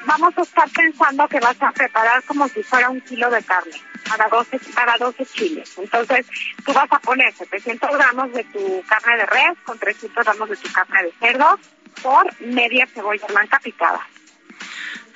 [0.04, 3.80] Vamos a estar pensando que vas a preparar como si fuera un kilo de carne
[4.08, 5.78] para 12, para 12 chiles.
[5.78, 6.26] Entonces,
[6.64, 10.56] tú vas a poner 700 gramos de tu carne de res con 300 gramos de
[10.56, 11.58] tu carne de cerdo
[12.02, 14.00] por media cebolla blanca picada.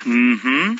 [0.05, 0.77] Ujú.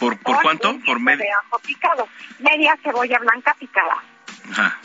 [0.00, 0.70] ¿Por, por cuánto?
[0.70, 1.18] un Por medio.
[1.18, 2.08] de ajo picado.
[2.40, 3.96] Media cebolla blanca picada.
[4.50, 4.78] Ajá.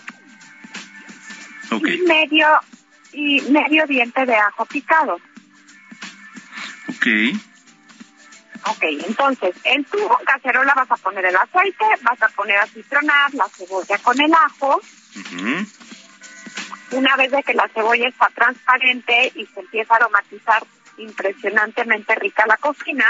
[1.72, 1.88] Ok.
[1.88, 2.48] Y medio,
[3.14, 5.16] y medio diente de ajo picado.
[6.90, 7.08] Ok.
[8.68, 13.34] Ok, entonces en tu cacerola vas a poner el aceite, vas a poner a citronar
[13.36, 14.82] la cebolla con el ajo.
[16.92, 20.64] Una vez de que la cebolla está transparente y se empieza a aromatizar
[20.98, 23.06] impresionantemente rica la cocina,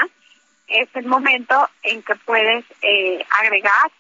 [0.68, 3.92] es el momento en que puedes eh, agregar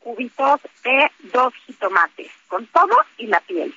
[0.00, 3.74] cubitos de dos jitomates, con todo y la piel.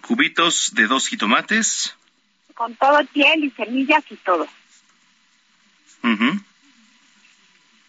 [0.00, 1.96] Cubitos de dos jitomates.
[2.54, 4.46] Con todo piel y semillas y todo.
[6.02, 6.40] Ujú.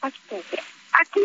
[0.01, 1.19] Aquí,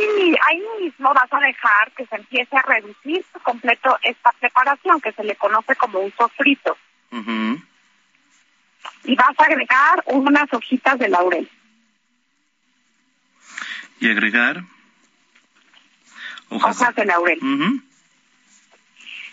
[0.49, 5.13] ahí mismo vas a dejar que se empiece a reducir por completo esta preparación que
[5.13, 6.77] se le conoce como un sofrito.
[7.11, 7.61] Ujú.
[9.05, 11.51] Y vas a agregar unas hojitas de laurel.
[14.01, 14.63] Y agregar
[16.51, 16.81] hojas.
[16.81, 17.39] Hojas de laurel.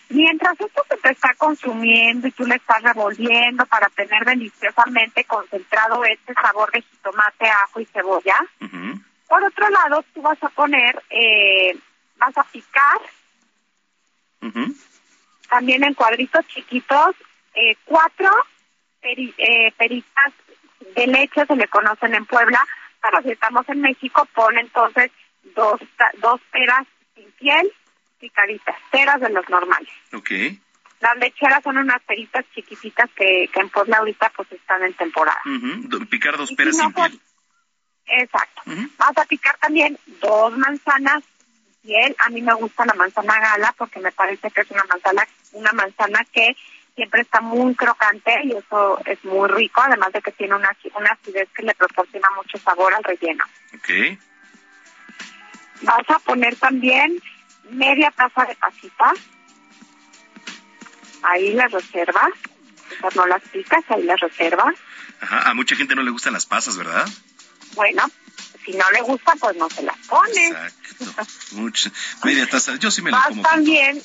[0.09, 6.03] Mientras esto se te está consumiendo y tú le estás revolviendo para tener deliciosamente concentrado
[6.05, 8.37] este sabor de jitomate, ajo y cebolla,
[9.27, 11.75] por otro lado tú vas a poner, eh,
[12.17, 12.99] vas a picar
[15.49, 17.15] también en cuadritos chiquitos
[17.55, 18.29] eh, cuatro
[19.01, 20.33] peri- eh, peritas
[20.95, 22.63] de leche, se le conocen en Puebla,
[23.09, 25.11] pero si estamos en México, pon entonces
[25.55, 25.79] dos,
[26.17, 27.71] dos peras sin piel
[28.19, 29.89] picaditas, peras de los normales.
[30.13, 30.31] Ok.
[31.01, 35.39] Las lecheras son unas peritas chiquititas que, que en Puebla ahorita pues están en temporada.
[35.45, 37.21] Do- Picar dos peras si no, sin piel.
[38.07, 38.61] Exacto.
[38.97, 41.23] Vas a picar también dos manzanas
[41.83, 42.15] piel.
[42.19, 45.71] A mí me gusta la manzana gala porque me parece que es una manzana, una
[45.73, 46.55] manzana que
[46.95, 51.11] siempre está muy crocante y eso es muy rico, además de que tiene una, una
[51.11, 53.43] acidez que le proporciona mucho sabor al relleno.
[53.75, 54.17] Ok.
[55.81, 57.21] Vas a poner también
[57.69, 59.13] media taza de pasitas.
[61.23, 62.31] Ahí las reservas.
[62.97, 64.75] Esas no las picas, ahí las reservas.
[65.19, 65.49] Ajá.
[65.49, 67.05] A mucha gente no le gustan las pasas, ¿verdad?
[67.73, 68.03] Bueno,
[68.63, 70.53] si no le gusta, pues no se las pone.
[71.53, 71.91] Mucha.
[72.23, 72.75] Media taza.
[72.77, 73.41] Yo sí me la vas como.
[73.41, 74.01] también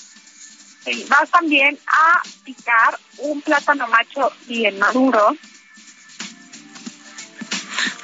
[0.84, 5.36] sí, vas también a picar un plátano macho bien maduro.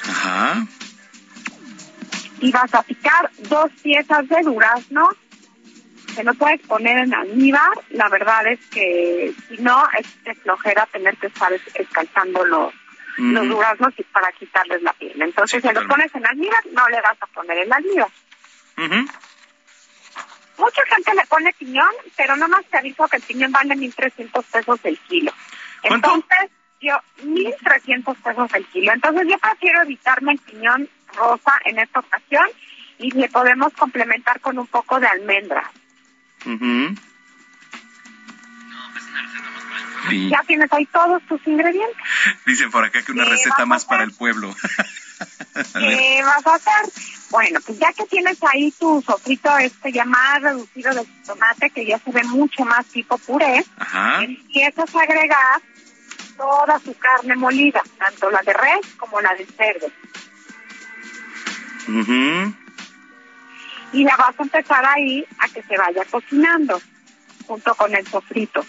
[0.09, 0.65] Ajá.
[2.39, 5.09] y vas a picar dos piezas de durazno
[6.15, 7.71] que no puedes poner en almíbar.
[7.89, 12.73] La verdad es que si no es de flojera tener que estar es- escalzando los
[13.19, 15.19] los duraznos y para quitarles la piel.
[15.19, 18.09] Entonces si los pones en almíbar no le vas a poner el almíbar.
[18.77, 19.07] Ujú.
[20.57, 24.43] Mucha gente le pone piñón, pero no más te aviso que el piñón vale 1.300
[24.43, 25.31] pesos el kilo.
[25.83, 26.49] Entonces,
[26.81, 28.91] yo, 1.300 pesos el kilo.
[28.93, 32.47] Entonces, yo prefiero evitarme el piñón rosa en esta ocasión
[32.99, 35.71] y le podemos complementar con un poco de almendra.
[36.45, 36.95] Ujú.
[40.29, 41.97] Ya tienes ahí todos tus ingredientes.
[42.45, 44.55] Dicen por acá que una receta más para el pueblo.
[45.73, 47.16] ¿Qué vas a hacer?
[47.29, 51.85] Bueno, pues ya que tienes ahí tu sofrito este ya más reducido de tomate, que
[51.85, 53.65] ya se ve mucho más tipo puré,
[54.21, 55.61] empiezas a agregar
[56.37, 59.87] toda su carne molida, tanto la de res como la de cerdo.
[63.93, 66.79] Y la vas a empezar ahí a que se vaya cocinando
[67.45, 68.61] junto con el sofrito.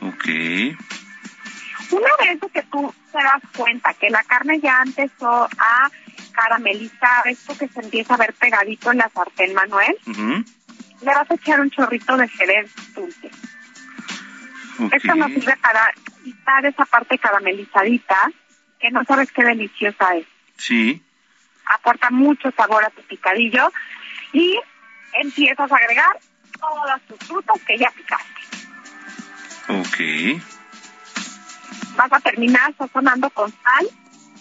[0.00, 0.26] Ok.
[1.90, 5.90] Una vez que tú te das cuenta que la carne ya empezó a
[6.38, 11.34] caramelizar, esto que se empieza a ver pegadito en la sartén, Manuel, le vas a
[11.34, 13.30] echar un chorrito de jerez dulce.
[14.92, 18.30] Esto nos sirve para quitar esa parte caramelizadita,
[18.78, 20.26] que no sabes qué deliciosa es.
[20.56, 21.02] Sí.
[21.66, 23.72] Aporta mucho sabor a tu picadillo
[24.32, 24.58] y
[25.14, 26.20] empiezas a agregar
[26.58, 28.40] todas tus frutas que ya picaste.
[29.68, 30.40] Ok.
[31.96, 33.88] Vas a terminar sazonando con sal,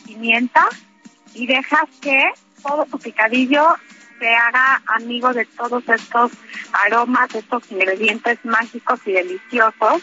[0.05, 0.69] pimienta
[1.37, 2.31] y dejas que
[2.63, 3.75] todo tu picadillo
[4.19, 6.31] se haga amigo de todos estos
[6.73, 10.01] aromas, estos ingredientes mágicos y deliciosos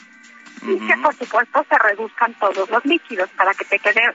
[0.62, 4.14] y que por supuesto se reduzcan todos los líquidos para que te quede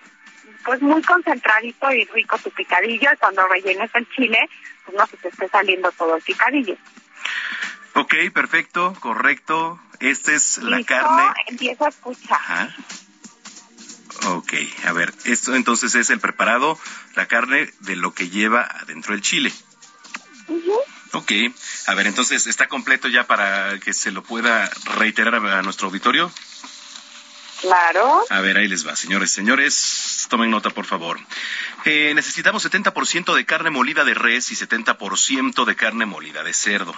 [0.63, 4.49] pues muy concentradito y rico tu picadillo y cuando rellenes el chile
[4.86, 6.78] pues no se te esté saliendo todo el picadillo.
[7.95, 9.80] Ok, perfecto, correcto.
[9.99, 11.34] Esta es la carne.
[11.47, 12.70] Empiezo a escuchar.
[14.28, 14.53] Ok,
[14.86, 16.78] a ver, esto entonces es el preparado,
[17.15, 19.53] la carne de lo que lleva adentro el chile.
[21.13, 21.32] Ok,
[21.88, 26.32] a ver, entonces, ¿está completo ya para que se lo pueda reiterar a, nuestro auditorio?
[27.61, 28.24] Claro.
[28.30, 31.20] A ver, ahí les va, señores, señores, tomen nota, por favor.
[31.86, 36.93] Eh, necesitamos 70% de carne molida de res y 70% de carne molida de cerdo.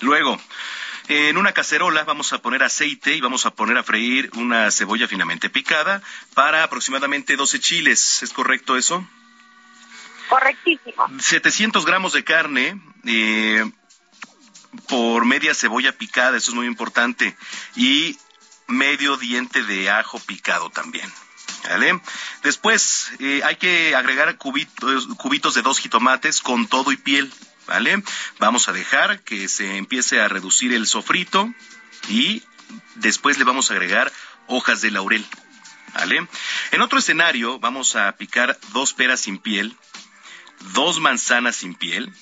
[0.00, 0.40] Luego,
[1.08, 5.08] en una cacerola vamos a poner aceite y vamos a poner a freír una cebolla
[5.08, 6.02] finamente picada
[6.34, 8.22] para aproximadamente 12 chiles.
[8.22, 9.06] ¿Es correcto eso?
[10.28, 11.08] Correctísimo.
[11.18, 13.70] 700 gramos de carne eh,
[14.88, 17.36] por media cebolla picada, eso es muy importante.
[17.76, 18.16] Y
[18.66, 21.10] medio diente de ajo picado también.
[21.68, 22.00] ¿Vale?
[22.42, 27.32] Después eh, hay que agregar cubitos, cubitos de dos jitomates con todo y piel.
[27.72, 28.02] ¿Vale?
[28.38, 31.50] Vamos a dejar que se empiece a reducir el sofrito
[32.06, 32.42] y
[32.96, 34.12] después le vamos a agregar
[34.46, 35.24] hojas de laurel.
[35.94, 36.28] ¿Vale?
[36.72, 39.74] En otro escenario vamos a picar dos peras sin piel,
[40.74, 42.12] dos manzanas sin piel,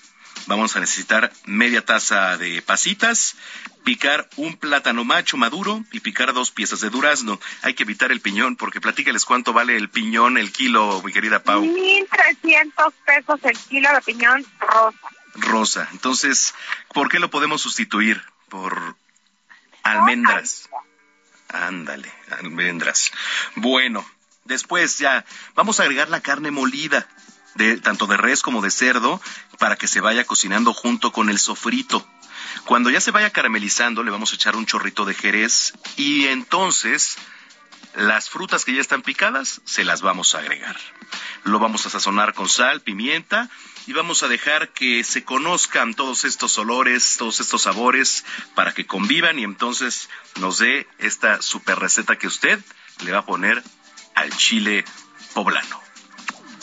[0.47, 3.35] vamos a necesitar media taza de pasitas,
[3.83, 7.41] picar un plátano macho maduro y picar dos piezas de durazno.
[7.63, 11.43] Hay que evitar el piñón porque platícales cuánto vale el piñón, el kilo, mi querida
[11.43, 11.65] Pau.
[11.65, 15.20] 1.300 pesos el kilo de piñón rosa.
[15.35, 15.89] Rosa.
[15.93, 16.55] Entonces,
[16.93, 18.23] ¿por qué lo podemos sustituir?
[18.49, 18.97] Por
[19.83, 20.69] almendras.
[21.49, 23.11] Ándale, almendras.
[23.57, 24.05] Bueno,
[24.45, 25.25] después ya
[25.55, 27.07] vamos a agregar la carne molida
[27.83, 29.21] tanto de res como de cerdo,
[29.59, 32.07] para que se vaya cocinando junto con el sofrito.
[32.65, 37.17] Cuando ya se vaya caramelizando, le vamos a echar un chorrito de jerez y entonces
[37.95, 40.77] las frutas que ya están picadas se las vamos a agregar.
[41.45, 43.51] Lo vamos a sazonar con sal, pimienta
[43.91, 48.25] y vamos a dejar que se conozcan todos estos olores, todos estos sabores
[48.55, 52.61] para que convivan y entonces nos dé esta super receta que usted
[53.05, 53.61] le va a poner
[54.15, 54.85] al chile
[55.35, 55.83] poblano.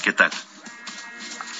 [0.02, 0.32] ¿Qué tal?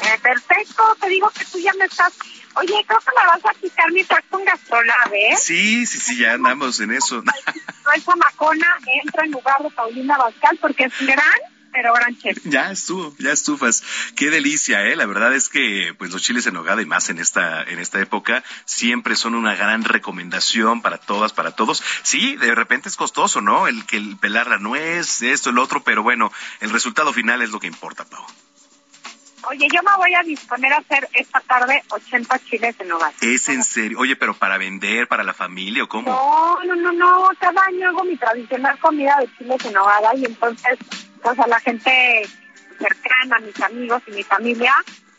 [0.04, 2.14] Eh, perfecto, te digo que tú ya me estás...
[2.54, 5.36] Oye, creo que me vas a quitar mi tracto en gastrolab, ¿eh?
[5.38, 7.22] Sí, sí, sí, ya andamos en eso.
[7.94, 12.40] Esa macona entra en lugar de Paulina Bascal porque es gran pero gran chef.
[12.44, 13.84] Ya estuvo, ya estufas.
[14.16, 14.96] Qué delicia, ¿eh?
[14.96, 18.02] La verdad es que pues los chiles en nogada y más en esta en esta
[18.02, 21.84] época siempre son una gran recomendación para todas, para todos.
[22.02, 23.68] Sí, de repente es costoso, ¿no?
[23.68, 27.52] El que el pelar la nuez, esto, el otro, pero bueno, el resultado final es
[27.52, 28.26] lo que importa, Pau.
[29.50, 33.14] Oye, yo me voy a disponer a hacer esta tarde 80 chiles en hogar.
[33.22, 34.00] ¿Es en serio?
[34.00, 36.12] Oye, pero para vender, para la familia o cómo?
[36.12, 37.30] No, no, no, no.
[37.40, 40.78] Cada año hago mi tradicional comida de chiles en hogar y entonces,
[41.22, 42.28] pues a la gente
[42.80, 44.74] cercana, a mis amigos y mi familia,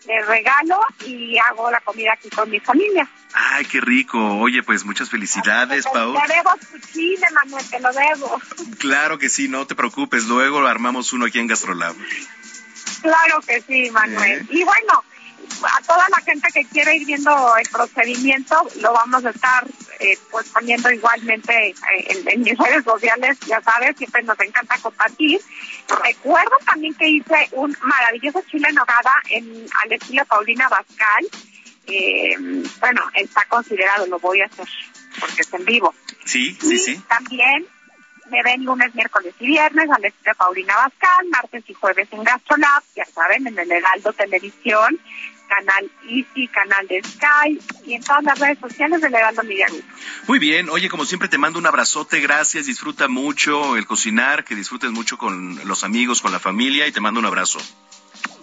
[0.06, 3.08] les regalo y hago la comida aquí con mi familia.
[3.34, 4.18] Ay, qué rico.
[4.38, 6.14] Oye, pues muchas felicidades, Pau.
[6.14, 6.50] Te debo
[6.92, 8.40] chile, Manuel, te lo debo.
[8.78, 10.24] Claro que sí, no te preocupes.
[10.24, 11.94] Luego armamos uno aquí en Gastrolab.
[13.02, 14.46] Claro que sí, Manuel.
[14.50, 15.04] Y bueno,
[15.62, 19.66] a toda la gente que quiere ir viendo el procedimiento, lo vamos a estar
[20.00, 25.40] eh, pues poniendo igualmente eh, en, mis redes sociales, ya sabes, siempre nos encanta compartir.
[26.04, 31.26] Recuerdo también que hice un maravilloso chile en nogada en, al estilo Paulina Bascal.
[31.86, 32.36] Eh,
[32.80, 34.68] bueno, está considerado, lo voy a hacer
[35.18, 35.94] porque es en vivo.
[36.24, 37.02] Sí, sí, sí.
[37.08, 37.66] También
[38.30, 42.82] me ven lunes, miércoles y viernes al estilo Paulina Bascal, martes y jueves en GastroLab,
[42.94, 44.98] ya saben, en el Heraldo Televisión,
[45.48, 49.84] canal Easy, canal de Sky y en todas las redes sociales del Heraldo Media Group.
[50.26, 54.54] Muy bien, oye, como siempre te mando un abrazote, gracias, disfruta mucho el cocinar, que
[54.54, 57.58] disfrutes mucho con los amigos, con la familia y te mando un abrazo.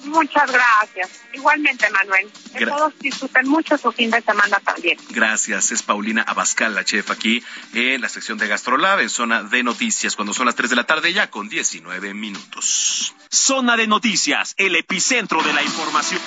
[0.06, 1.10] Muchas gracias.
[1.34, 2.30] Igualmente, Manuel.
[2.56, 4.98] Que todos disfruten mucho su fin de semana también.
[5.10, 5.72] Gracias.
[5.72, 10.16] Es Paulina Abascal, la chef, aquí en la sección de Gastrolab, en zona de noticias,
[10.16, 13.16] cuando son las 3 de la tarde ya con 19 minutos.
[13.30, 16.22] Zona de noticias, el epicentro de la información.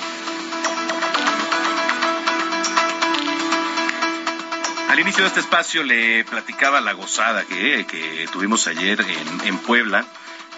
[4.99, 9.01] Al inicio de este espacio le platicaba la gozada que, tuvimos ayer
[9.45, 10.05] en, Puebla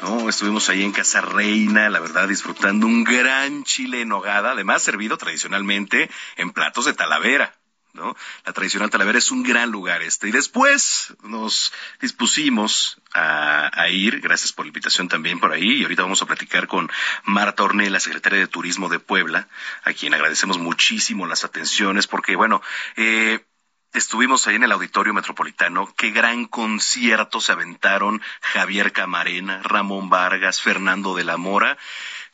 [0.01, 4.83] no, estuvimos ahí en Casa Reina, la verdad, disfrutando un gran chile en hogada, además
[4.83, 7.55] servido tradicionalmente en platos de talavera.
[7.93, 8.17] ¿no?
[8.47, 10.29] La tradicional Talavera es un gran lugar este.
[10.29, 15.83] Y después nos dispusimos a, a, ir, gracias por la invitación también por ahí, y
[15.83, 16.91] ahorita vamos a platicar con
[17.25, 19.49] Marta Orne, la secretaria de Turismo de Puebla,
[19.83, 22.63] a quien agradecemos muchísimo las atenciones, porque bueno,
[22.97, 23.45] eh,
[23.93, 25.93] Estuvimos ahí en el Auditorio Metropolitano.
[25.97, 31.77] Qué gran concierto se aventaron Javier Camarena, Ramón Vargas, Fernando de la Mora.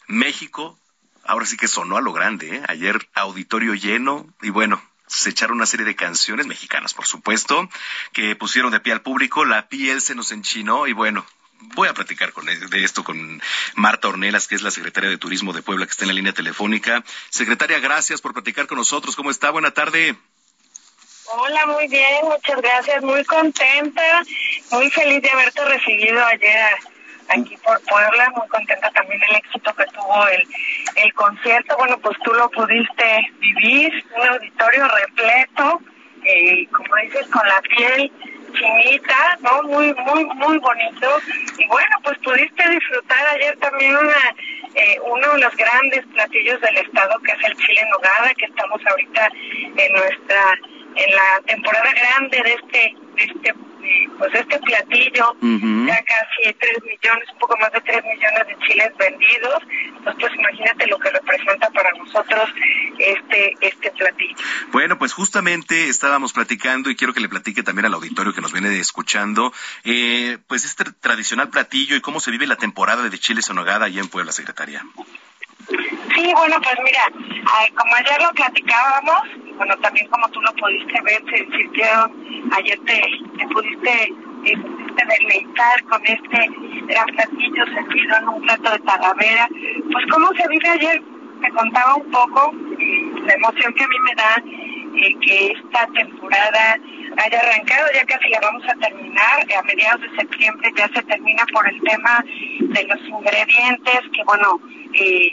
[0.07, 0.79] México,
[1.25, 2.57] ahora sí que sonó a lo grande.
[2.57, 2.63] ¿eh?
[2.69, 7.71] Ayer auditorio lleno y bueno, se echaron una serie de canciones mexicanas, por supuesto,
[8.13, 9.47] que pusieron de pie al público.
[9.47, 11.25] La piel se nos enchinó y bueno,
[11.75, 13.41] voy a platicar con, de esto con
[13.77, 16.35] Marta Ornelas, que es la secretaria de Turismo de Puebla, que está en la línea
[16.35, 17.03] telefónica.
[17.31, 19.17] Secretaria, gracias por platicar con nosotros.
[19.17, 19.49] ¿Cómo está?
[19.49, 20.19] Buena tarde.
[21.29, 24.23] Hola, muy bien, muchas gracias, muy contenta,
[24.71, 26.71] muy feliz de haberte recibido ayer
[27.29, 30.43] aquí por Puebla, muy contenta también el éxito que tuvo el,
[30.97, 35.81] el concierto, bueno, pues tú lo pudiste vivir, un auditorio repleto,
[36.25, 38.13] eh, como dices, con la piel
[38.53, 39.63] chinita, ¿no?
[39.65, 41.19] Muy, muy, muy bonito.
[41.59, 44.35] Y bueno, pues pudiste disfrutar ayer también una,
[44.75, 48.47] eh, uno de los grandes platillos del estado, que es el chile en nogada, que
[48.47, 49.29] estamos ahorita
[49.77, 50.59] en nuestra
[50.97, 53.55] en la temporada grande de este, de este
[54.19, 58.97] pues este platillo, ya casi 3 millones, un poco más de 3 millones de chiles
[58.97, 59.63] vendidos,
[59.99, 62.51] entonces pues imagínate lo que representa para nosotros
[62.99, 64.37] este, este platillo.
[64.73, 68.53] Bueno, pues justamente estábamos platicando y quiero que le platique también al auditorio que nos
[68.53, 69.53] viene escuchando,
[69.85, 73.87] eh, pues este tradicional platillo y cómo se vive la temporada de chiles en nogada
[73.87, 74.85] allá en Puebla, secretaria.
[75.69, 77.03] Sí, bueno, pues mira,
[77.77, 79.23] como ayer lo platicábamos,
[79.57, 82.13] bueno, también como tú lo pudiste ver, se sirvieron,
[82.53, 83.01] ayer te,
[83.39, 84.13] te pudiste,
[84.45, 86.51] te pudiste deleitar con este
[86.87, 89.49] gran platillo servido en un plato de talavera.
[89.93, 91.03] Pues cómo se vive ayer,
[91.41, 94.43] te contaba un poco eh, la emoción que a mí me da
[94.97, 96.79] eh, que esta temporada
[97.19, 101.45] haya arrancado, ya casi la vamos a terminar, a mediados de septiembre ya se termina
[101.53, 102.25] por el tema
[102.61, 104.61] de los ingredientes, que bueno,
[104.95, 105.29] eh,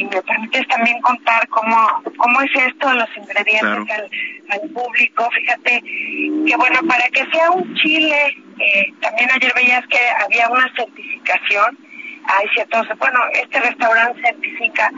[0.00, 1.76] si me permites también contar cómo,
[2.16, 4.10] cómo es esto los ingredientes al,
[4.48, 9.98] al, público, fíjate que bueno, para que sea un chile, eh, también ayer veías que
[10.24, 11.78] había una certificación,
[12.24, 14.90] hay ciertos, bueno, este restaurante certifica,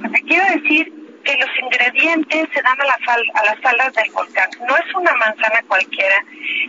[0.00, 0.92] pues te quiero decir
[1.24, 2.98] que los ingredientes se dan a, la
[3.34, 4.48] a las salas del volcán.
[4.66, 6.24] No es una manzana cualquiera,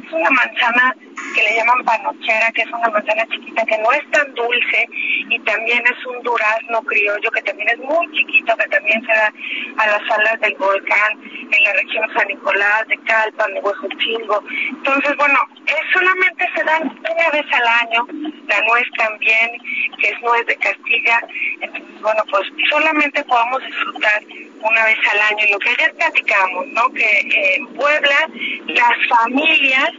[0.06, 0.96] es una manzana
[1.36, 4.88] que le llaman panochera, que es una manzana chiquita que no es tan dulce
[5.30, 9.34] y también es un durazno criollo que también es muy chiquito, que también se da
[9.78, 14.44] a las salas del volcán en la región San Nicolás, de Calpan, de Huejotzingo.
[14.70, 18.08] Entonces, bueno, es, solamente se dan una vez al año,
[18.48, 19.50] la nuez también,
[20.00, 21.22] que es nuez de Castilla.
[21.62, 24.24] Entonces, bueno, pues solamente podemos disfrutar
[24.62, 25.46] una vez al año.
[25.52, 26.90] Lo que ayer platicamos, ¿no?
[26.90, 28.28] Que en Puebla
[28.68, 29.92] las familias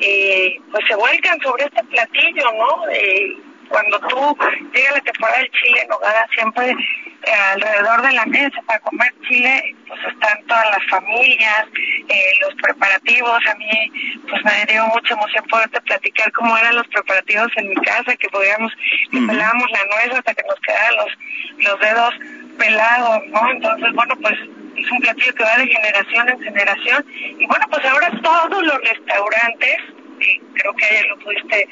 [0.00, 2.90] eh, pues se vuelcan sobre este platillo, ¿no?
[2.90, 3.36] Eh,
[3.68, 4.36] cuando tú
[4.72, 9.12] llega la temporada del chile en nogada, siempre eh, alrededor de la mesa para comer
[9.28, 11.66] chile, pues están todas las familias,
[12.08, 13.46] eh, los preparativos.
[13.46, 13.92] A mí,
[14.28, 18.28] pues me dio mucha emoción poderte platicar cómo eran los preparativos en mi casa, que
[18.28, 18.72] podíamos,
[19.10, 21.18] que pelábamos la nuez hasta que nos quedaban los,
[21.58, 22.14] los dedos
[22.58, 23.50] pelados, ¿no?
[23.50, 24.34] Entonces, bueno, pues
[24.76, 27.06] es un platillo que va de generación en generación.
[27.38, 29.76] Y bueno, pues ahora todos los restaurantes,
[30.20, 31.68] y creo que ayer lo pudiste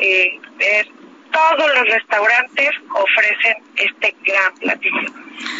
[0.00, 0.86] eh, ver,
[1.32, 5.12] todos los restaurantes ofrecen este gran platillo.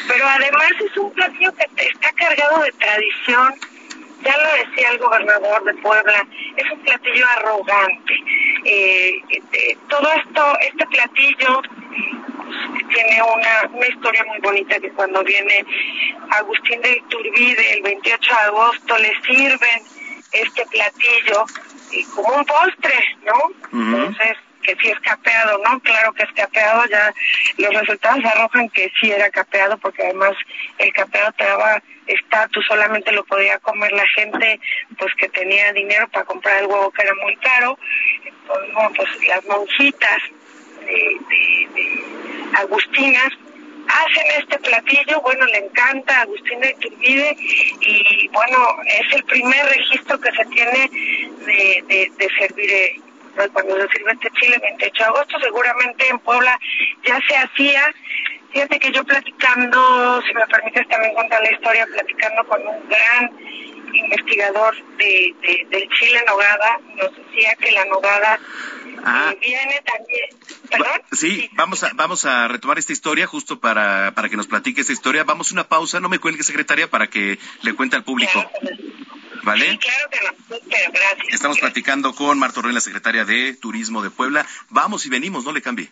[0.09, 3.55] Pero además es un platillo que está cargado de tradición.
[4.23, 6.27] Ya lo decía el gobernador de Puebla,
[6.57, 8.15] es un platillo arrogante.
[8.65, 11.63] Eh, eh, todo esto, este platillo
[12.89, 15.65] tiene una, una historia muy bonita que cuando viene
[16.31, 19.83] Agustín de Iturbide el 28 de agosto le sirven
[20.33, 21.45] este platillo
[21.93, 22.95] y como un postre,
[23.25, 23.51] ¿no?
[23.73, 25.81] Entonces, que si es capeado, ¿no?
[25.81, 27.13] Claro que es capeado, ya
[27.59, 30.33] los resultados arrojan que sí era capeado, porque además
[30.79, 34.61] el capeado te daba estatus, solamente lo podía comer la gente
[34.99, 37.79] pues que tenía dinero para comprar el huevo que era muy caro.
[38.25, 40.23] Entonces, bueno, pues las monjitas
[40.81, 41.17] de,
[41.75, 42.05] de
[42.59, 43.33] Agustinas
[43.89, 47.37] hacen este platillo, bueno, le encanta a Agustina Iturbide
[47.81, 53.01] y bueno, es el primer registro que se tiene de, de, de servir eh,
[53.53, 56.59] cuando se sirve este chile 28 de agosto, seguramente en Puebla
[57.05, 57.95] ya se hacía.
[58.53, 63.31] Fíjate que yo platicando, si me permites también contar la historia, platicando con un gran
[63.93, 68.39] investigador de, de, del chile nogada, nos decía que la nogada
[69.05, 69.31] Ah.
[69.33, 70.29] eh, viene también,
[70.71, 71.03] ¿perdón?
[71.13, 74.93] Sí, vamos a vamos a retomar esta historia justo para, para que nos platique esta
[74.93, 75.25] historia.
[75.25, 78.45] Vamos a una pausa, no me cuelgue secretaria para que le cuente al público.
[79.43, 79.71] ¿Vale?
[79.73, 81.35] Sí, claro que no, pero gracias.
[81.35, 84.47] Estamos platicando con Marta Orrell, la secretaria de Turismo de Puebla.
[84.69, 85.91] Vamos y venimos, no le cambie.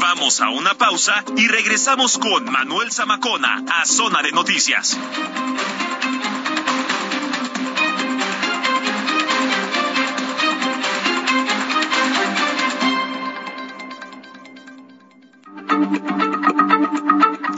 [0.00, 4.98] Vamos a una pausa y regresamos con Manuel Zamacona a Zona de Noticias.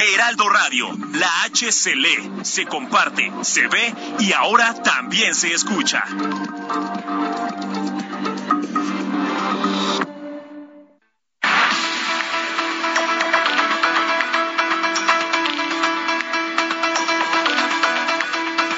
[0.01, 6.05] Heraldo Radio, la H se lee, se comparte, se ve y ahora también se escucha.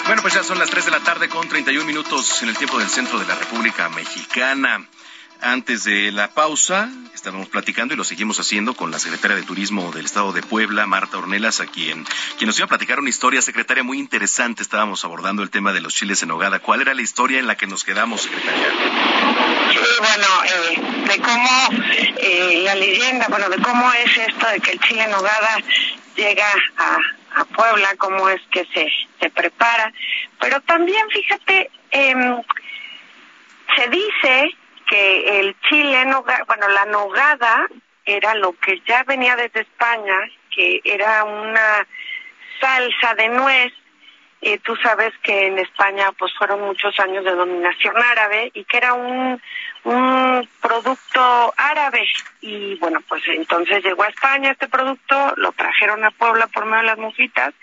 [0.07, 2.78] Bueno, pues ya son las 3 de la tarde con 31 minutos en el tiempo
[2.78, 4.87] del centro de la República Mexicana.
[5.42, 9.92] Antes de la pausa, estábamos platicando y lo seguimos haciendo con la secretaria de Turismo
[9.92, 12.06] del Estado de Puebla, Marta Ornelas, a quien,
[12.40, 14.62] nos iba a platicar una historia, secretaria, muy interesante.
[14.62, 16.60] Estábamos abordando el tema de los chiles en hogada.
[16.60, 18.70] ¿Cuál era la historia en la que nos quedamos, secretaria?
[19.72, 21.68] Sí, bueno, eh, de cómo
[22.16, 25.58] eh, la leyenda, bueno, de cómo es esto de que el chile en nogada
[26.16, 26.98] llega a,
[27.54, 28.88] Puebla, cómo es que se,
[29.20, 29.92] se prepara.
[30.40, 32.42] Pero también, fíjate, em,
[33.76, 34.56] se dice
[34.86, 36.04] que el chile,
[36.46, 37.68] bueno, la nogada
[38.04, 40.16] era lo que ya venía desde España,
[40.54, 41.86] que era una
[42.60, 43.72] salsa de nuez.
[44.42, 48.76] Eh, tú sabes que en España pues fueron muchos años de dominación árabe y que
[48.76, 49.40] era un,
[49.84, 52.06] un producto árabe.
[52.42, 56.82] Y bueno, pues entonces llegó a España este producto, lo trajeron a Puebla por medio
[56.82, 57.54] de las monjitas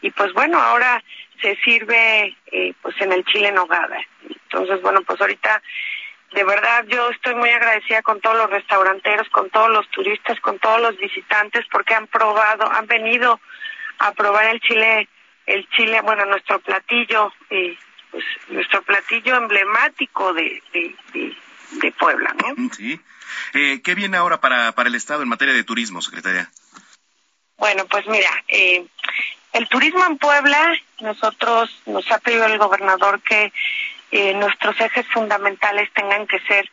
[0.00, 1.04] y pues bueno, ahora
[1.40, 3.98] se sirve eh, pues en el chile nogada.
[4.28, 5.62] Entonces, bueno, pues ahorita
[6.34, 10.58] de verdad yo estoy muy agradecida con todos los restauranteros, con todos los turistas, con
[10.58, 13.40] todos los visitantes porque han probado, han venido
[13.98, 15.08] a probar el chile,
[15.46, 17.76] el chile, bueno, nuestro platillo, eh,
[18.10, 21.36] pues nuestro platillo emblemático de, de, de,
[21.70, 22.68] de Puebla, ¿no?
[22.72, 23.00] Sí.
[23.54, 26.50] Eh, ¿Qué viene ahora para, para el Estado en materia de turismo, secretaria?
[27.56, 28.84] Bueno, pues mira, eh,
[29.52, 33.52] el turismo en Puebla, nosotros nos ha pedido el gobernador que
[34.16, 36.70] eh, nuestros ejes fundamentales tengan que ser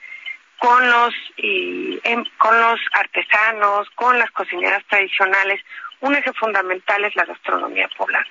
[0.59, 5.59] con los y, em- con los artesanos, con las cocineras tradicionales.
[6.01, 8.27] Un eje fundamental es la gastronomía poblana.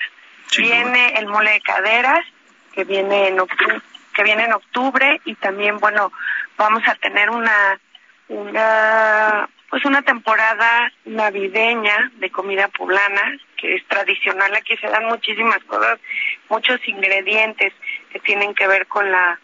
[0.57, 2.25] Viene el mole de caderas,
[2.73, 3.81] que viene en octubre,
[4.15, 6.13] que viene en octubre y también bueno
[6.57, 7.81] vamos a tener una
[8.29, 15.59] una pues una temporada navideña de comida poblana que es tradicional aquí se dan muchísimas
[15.65, 15.99] cosas
[16.49, 17.73] muchos ingredientes
[18.11, 19.39] que tienen que ver con la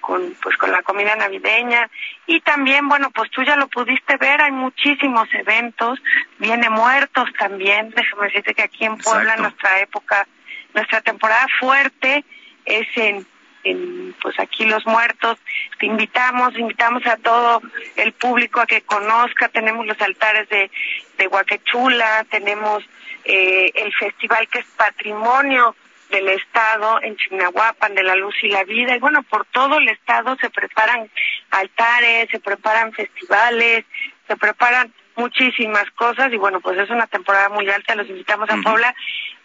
[0.00, 1.88] con pues con la comida navideña.
[2.26, 5.98] Y también bueno pues tú ya lo pudiste ver hay muchísimos eventos.
[6.38, 10.26] Viene muertos también déjame decirte que aquí en Puebla nuestra época
[10.74, 12.24] nuestra temporada fuerte
[12.64, 13.26] es en
[13.64, 15.38] en pues aquí los muertos.
[15.78, 17.62] Te invitamos invitamos a todo
[17.96, 19.48] el público a que conozca.
[19.48, 20.70] Tenemos los altares de
[21.16, 22.82] de Huaquechula tenemos
[23.24, 25.76] eh, el festival que es patrimonio
[26.12, 29.88] del estado en Chignahuapan de la luz y la vida y bueno por todo el
[29.88, 31.10] estado se preparan
[31.50, 33.84] altares se preparan festivales
[34.28, 38.56] se preparan muchísimas cosas y bueno pues es una temporada muy alta los invitamos a
[38.58, 38.94] Puebla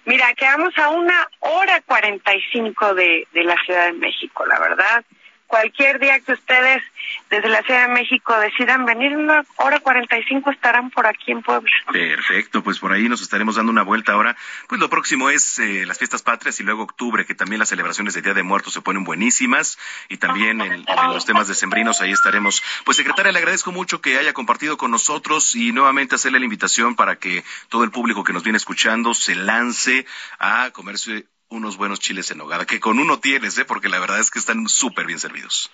[0.08, 4.58] Mira, quedamos a una hora cuarenta y cinco de, de la Ciudad de México, la
[4.58, 5.04] verdad.
[5.48, 6.84] Cualquier día que ustedes
[7.30, 11.32] desde la Ciudad de México decidan venir, una hora cuarenta y cinco estarán por aquí
[11.32, 11.72] en Puebla.
[11.92, 14.36] Perfecto, pues por ahí nos estaremos dando una vuelta ahora.
[14.68, 18.14] Pues lo próximo es eh, las fiestas patrias y luego octubre, que también las celebraciones
[18.14, 19.78] del Día de Muertos se ponen buenísimas
[20.10, 22.62] y también en los temas decembrinos ahí estaremos.
[22.84, 26.96] Pues secretaria, le agradezco mucho que haya compartido con nosotros y nuevamente hacerle la invitación
[26.96, 30.06] para que todo el público que nos viene escuchando se lance
[30.40, 33.66] a comerse unos buenos chiles en nogada, que con uno tienes, ¿eh?
[33.66, 35.72] porque la verdad es que están súper bien servidos.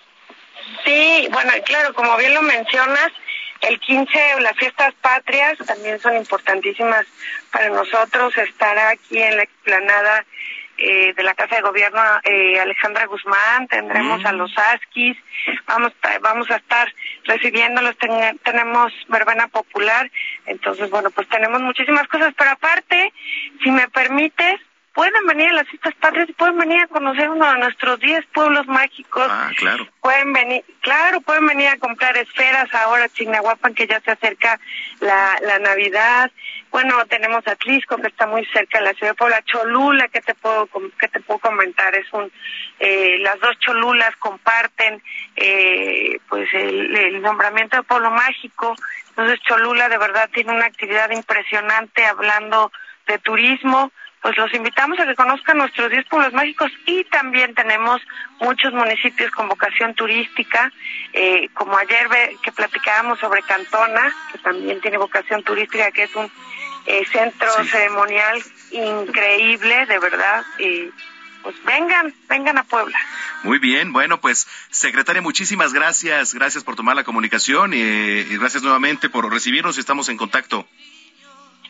[0.84, 3.10] Sí, bueno, claro, como bien lo mencionas,
[3.60, 7.06] el 15, las fiestas patrias también son importantísimas
[7.50, 8.36] para nosotros.
[8.36, 10.24] Estar aquí en la explanada
[10.76, 14.36] eh, de la Casa de Gobierno eh, Alejandra Guzmán, tendremos a mm.
[14.36, 15.16] los Askis,
[15.66, 16.92] vamos, vamos a estar
[17.24, 20.10] recibiéndolos, tenemos verbena popular,
[20.46, 23.12] entonces bueno, pues tenemos muchísimas cosas, pero aparte,
[23.62, 24.60] si me permites,
[24.94, 28.26] pueden venir a las fiestas patrias y pueden venir a conocer uno de nuestros 10
[28.26, 29.26] pueblos mágicos.
[29.28, 29.86] Ah, claro.
[30.00, 34.60] Pueden venir, claro, pueden venir a comprar esferas ahora Chignahuapan que ya se acerca
[35.00, 36.30] la, la Navidad.
[36.70, 40.34] Bueno, tenemos Atlisco que está muy cerca de la ciudad de Puebla, Cholula que te
[40.34, 40.68] puedo
[40.98, 42.30] que te puedo comentar es un
[42.78, 45.02] eh, las dos Cholulas comparten
[45.34, 48.76] eh, pues el, el nombramiento de pueblo mágico.
[49.08, 52.70] Entonces Cholula de verdad tiene una actividad impresionante hablando
[53.06, 53.90] de turismo
[54.24, 58.00] pues los invitamos a que conozcan nuestros 10 pueblos mágicos y también tenemos
[58.40, 60.72] muchos municipios con vocación turística,
[61.12, 62.08] eh, como ayer
[62.42, 66.30] que platicábamos sobre Cantona, que también tiene vocación turística, que es un
[66.86, 70.42] eh, centro ceremonial increíble, de verdad.
[70.58, 70.88] Y
[71.42, 72.98] pues vengan, vengan a Puebla.
[73.42, 79.10] Muy bien, bueno, pues secretaria, muchísimas gracias, gracias por tomar la comunicación y gracias nuevamente
[79.10, 80.66] por recibirnos y estamos en contacto.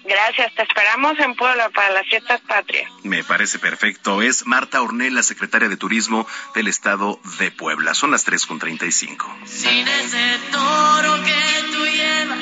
[0.05, 2.91] Gracias, te esperamos en Puebla para las fiestas patrias.
[3.05, 4.21] Me parece perfecto.
[4.21, 7.95] Es Marta Ornella, secretaria de Turismo del Estado de Puebla.
[7.95, 9.35] Son las 3 con 35.
[9.47, 12.39] Sin ese toro que tú llevas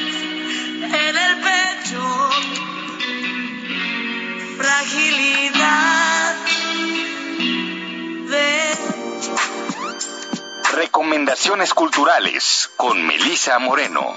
[0.82, 2.30] en el pecho,
[4.56, 6.36] fragilidad
[8.28, 8.72] de...
[10.74, 14.16] Recomendaciones culturales con Melisa Moreno.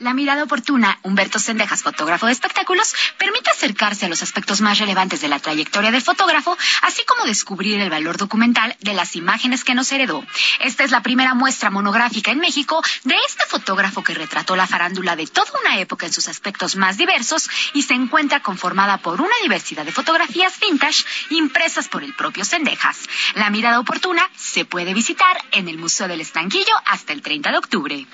[0.00, 5.20] La mirada oportuna, Humberto Sendejas, fotógrafo de espectáculos, permite acercarse a los aspectos más relevantes
[5.20, 9.74] de la trayectoria del fotógrafo, así como descubrir el valor documental de las imágenes que
[9.74, 10.24] nos heredó.
[10.60, 15.16] Esta es la primera muestra monográfica en México de este fotógrafo que retrató la farándula
[15.16, 19.36] de toda una época en sus aspectos más diversos y se encuentra conformada por una
[19.42, 23.00] diversidad de fotografías vintage impresas por el propio Sendejas.
[23.34, 27.58] La mirada oportuna se puede visitar en el Museo del Estanquillo hasta el 30 de
[27.58, 28.06] octubre.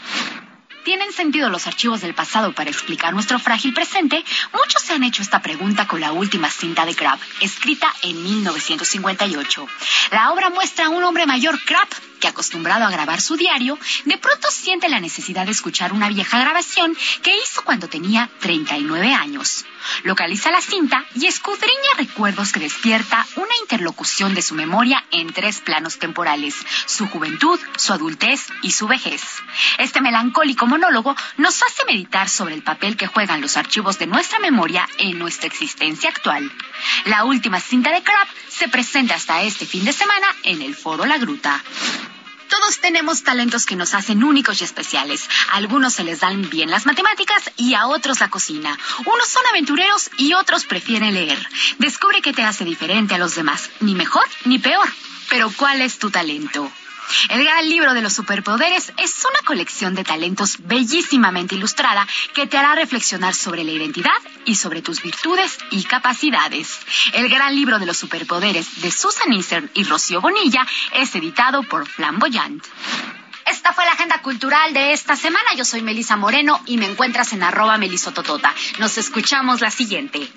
[0.87, 4.25] ¿Tienen sentido los archivos del pasado para explicar nuestro frágil presente?
[4.53, 9.67] Muchos se han hecho esta pregunta con la última cinta de Crab, escrita en 1958.
[10.13, 11.89] La obra muestra a un hombre mayor, Crab,
[12.21, 16.39] que acostumbrado a grabar su diario, de pronto siente la necesidad de escuchar una vieja
[16.39, 19.65] grabación que hizo cuando tenía 39 años.
[20.05, 25.61] Localiza la cinta y escudriña recuerdos que despierta una interlocución de su memoria en tres
[25.61, 26.55] planos temporales,
[26.87, 29.23] su juventud, su adultez y su vejez.
[29.79, 34.39] Este melancólico monólogo nos hace meditar sobre el papel que juegan los archivos de nuestra
[34.39, 36.51] memoria en nuestra existencia actual.
[37.07, 41.05] La última cinta de Crab se presenta hasta este fin de semana en el Foro
[41.05, 41.63] La Gruta.
[42.49, 45.29] Todos tenemos talentos que nos hacen únicos y especiales.
[45.51, 48.79] A algunos se les dan bien las matemáticas y a otros la cocina.
[49.01, 51.39] Unos son aventureros y otros prefieren leer.
[51.79, 54.89] Descubre qué te hace diferente a los demás, ni mejor ni peor.
[55.29, 56.71] Pero ¿cuál es tu talento?
[57.29, 62.59] El gran libro de los superpoderes es una colección de talentos bellísimamente ilustrada que te
[62.59, 66.79] hará reflexionar sobre la identidad y sobre tus virtudes y capacidades.
[67.13, 71.87] El gran libro de los superpoderes de Susan Isern y Rocío Bonilla es editado por
[71.87, 72.65] Flamboyant.
[73.47, 75.55] Esta fue la agenda cultural de esta semana.
[75.57, 78.53] Yo soy Melisa Moreno y me encuentras en arroba melisototota.
[78.79, 80.29] Nos escuchamos la siguiente.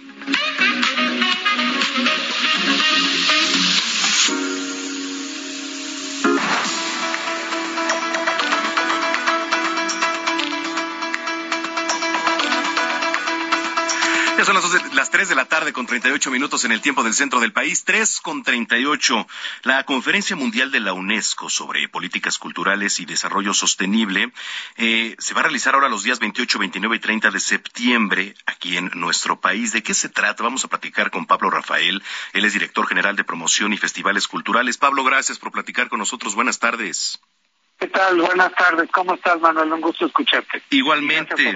[14.40, 17.14] Ya son las, las 3 de la tarde con 38 minutos en el tiempo del
[17.14, 19.28] centro del país, 3 con 38.
[19.64, 24.32] La Conferencia Mundial de la UNESCO sobre Políticas Culturales y Desarrollo Sostenible
[24.78, 28.78] eh, se va a realizar ahora los días 28, 29 y 30 de septiembre aquí
[28.78, 29.74] en nuestro país.
[29.74, 30.42] ¿De qué se trata?
[30.42, 32.02] Vamos a platicar con Pablo Rafael.
[32.32, 34.78] Él es director general de promoción y festivales culturales.
[34.78, 36.36] Pablo, gracias por platicar con nosotros.
[36.36, 37.20] Buenas tardes.
[37.80, 38.22] ¿Qué tal?
[38.22, 38.90] Buenas tardes.
[38.92, 39.72] ¿Cómo estás, Manuel?
[39.72, 40.62] Un gusto escucharte.
[40.70, 41.56] Igualmente.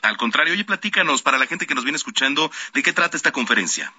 [0.00, 3.30] Al contrario, oye, platícanos para la gente que nos viene escuchando, ¿de qué trata esta
[3.30, 3.92] conferencia?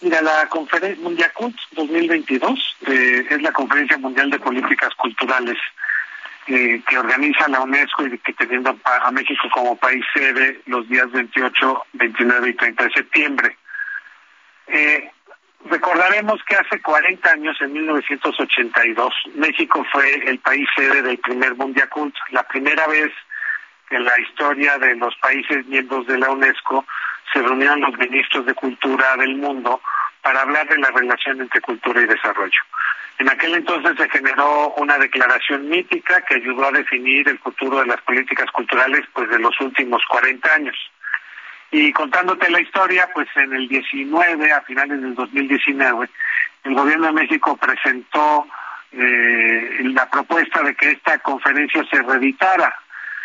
[0.00, 5.56] Mira, la conferencia Mundiacult 2022 eh, es la Conferencia Mundial de Políticas Culturales
[6.48, 11.10] eh, que organiza la UNESCO y que teniendo a México como país sede los días
[11.12, 13.56] 28, 29 y 30 de septiembre.
[14.66, 15.10] Eh,
[15.64, 21.88] Recordaremos que hace 40 años, en 1982, México fue el país sede del primer Mundial
[21.88, 23.12] Cult, la primera vez
[23.90, 26.84] en la historia de los países miembros de la UNESCO
[27.32, 29.80] se reunieron los ministros de cultura del mundo
[30.22, 32.60] para hablar de la relación entre cultura y desarrollo.
[33.18, 37.86] En aquel entonces se generó una declaración mítica que ayudó a definir el futuro de
[37.86, 40.76] las políticas culturales pues de los últimos 40 años.
[41.70, 46.08] Y contándote la historia, pues en el 19, a finales del 2019,
[46.64, 48.46] el gobierno de México presentó
[48.92, 52.74] eh, la propuesta de que esta conferencia se reeditara.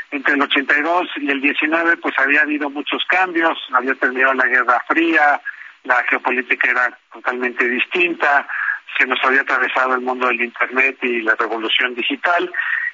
[0.10, 4.84] Entre el 82 y el 19, pues había habido muchos cambios, había terminado la Guerra
[4.88, 5.42] Fría,
[5.84, 8.46] la geopolítica era totalmente distinta,
[8.98, 12.52] se nos había atravesado el mundo del Internet y la revolución digital,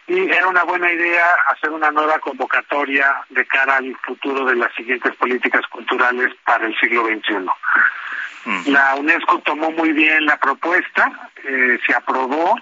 [0.07, 4.73] y era una buena idea hacer una nueva convocatoria de cara al futuro de las
[4.73, 8.71] siguientes políticas culturales para el siglo XXI.
[8.71, 12.55] La UNESCO tomó muy bien la propuesta, eh, se aprobó,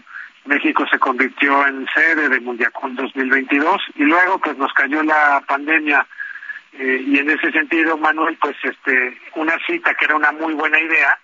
[0.46, 6.06] México se convirtió en sede de Mundiacón 2022 y luego pues nos cayó la pandemia
[6.74, 10.80] eh, y en ese sentido Manuel pues este una cita que era una muy buena
[10.80, 11.20] idea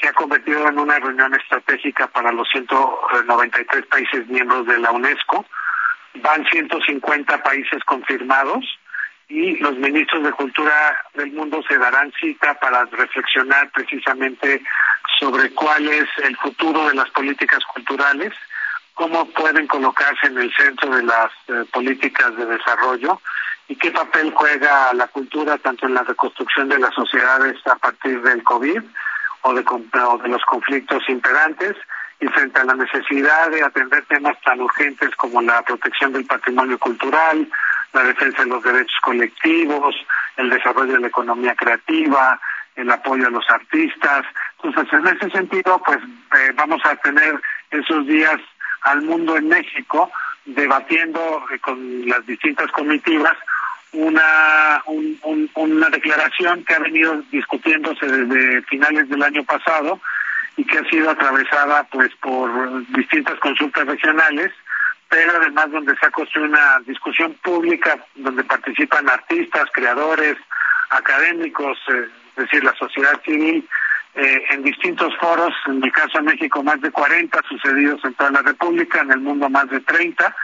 [0.00, 5.44] se ha convertido en una reunión estratégica para los 193 países miembros de la UNESCO.
[6.14, 8.64] Van 150 países confirmados
[9.28, 14.62] y los ministros de cultura del mundo se darán cita para reflexionar precisamente
[15.20, 18.32] sobre cuál es el futuro de las políticas culturales,
[18.94, 23.20] cómo pueden colocarse en el centro de las eh, políticas de desarrollo
[23.68, 28.22] y qué papel juega la cultura tanto en la reconstrucción de las sociedades a partir
[28.22, 28.82] del COVID
[29.48, 31.74] o de, de los conflictos imperantes
[32.20, 36.78] y frente a la necesidad de atender temas tan urgentes como la protección del patrimonio
[36.78, 37.48] cultural,
[37.92, 39.94] la defensa de los derechos colectivos,
[40.36, 42.38] el desarrollo de la economía creativa,
[42.76, 44.26] el apoyo a los artistas.
[44.62, 48.38] Entonces, en ese sentido, pues eh, vamos a tener esos días
[48.82, 50.10] al mundo en México
[50.44, 53.36] debatiendo eh, con las distintas comitivas
[53.92, 54.82] una,
[55.54, 60.00] una declaración que ha venido discutiéndose desde finales del año pasado
[60.56, 64.52] y que ha sido atravesada pues por distintas consultas regionales,
[65.08, 70.36] pero además donde se ha construido una discusión pública donde participan artistas, creadores,
[70.90, 73.66] académicos, eh, es decir, la sociedad civil,
[74.14, 78.30] eh, en distintos foros, en el caso de México más de 40 sucedidos en toda
[78.30, 80.34] la República, en el mundo más de 30,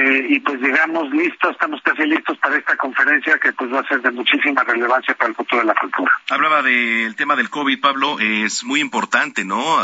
[0.00, 3.88] eh, y pues llegamos listos, estamos casi listos para esta conferencia que pues va a
[3.88, 6.12] ser de muchísima relevancia para el futuro de la cultura.
[6.30, 9.80] Hablaba del tema del COVID, Pablo, es muy importante, ¿no?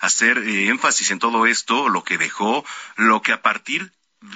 [0.00, 2.64] hacer eh, énfasis en todo esto, lo que dejó,
[2.96, 3.92] lo que a partir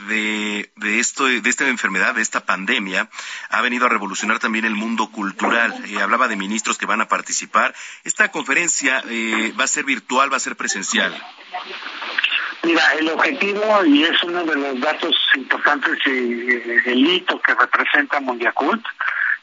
[0.06, 3.10] de, de, esto, de esta enfermedad, de esta pandemia,
[3.50, 5.74] ha venido a revolucionar también el mundo cultural.
[5.86, 7.74] Eh, hablaba de ministros que van a participar.
[8.04, 9.02] Esta conferencia
[9.58, 11.20] va a ser virtual, va a ser presencial.
[12.66, 16.50] Mira, el objetivo, y es uno de los datos importantes y
[16.84, 18.84] el hito que representa Mundiacult,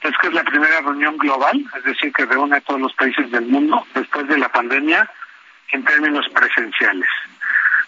[0.02, 3.32] es que es la primera reunión global, es decir, que reúne a todos los países
[3.32, 5.10] del mundo después de la pandemia
[5.72, 7.08] en términos presenciales.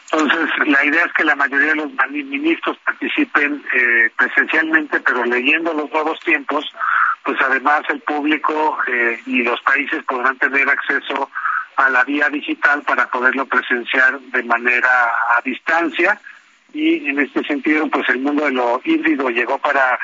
[0.10, 5.74] Entonces, la idea es que la mayoría de los ministros participen eh, presencialmente, pero leyendo
[5.74, 6.64] los nuevos tiempos,
[7.26, 11.55] pues además el público eh, y los países podrán tener acceso a
[11.89, 14.89] la vía digital para poderlo presenciar de manera
[15.38, 16.19] a distancia.
[16.73, 19.97] Y en este sentido pues el mundo de lo híbrido llegó para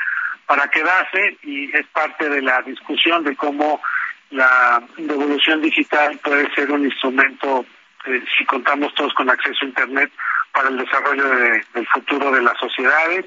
[0.46, 3.80] para quedarse y es parte de la discusión de cómo
[4.30, 7.64] la revolución digital puede ser un instrumento
[8.06, 10.12] eh, si contamos todos con acceso a internet
[10.52, 13.24] para el desarrollo del futuro de las sociedades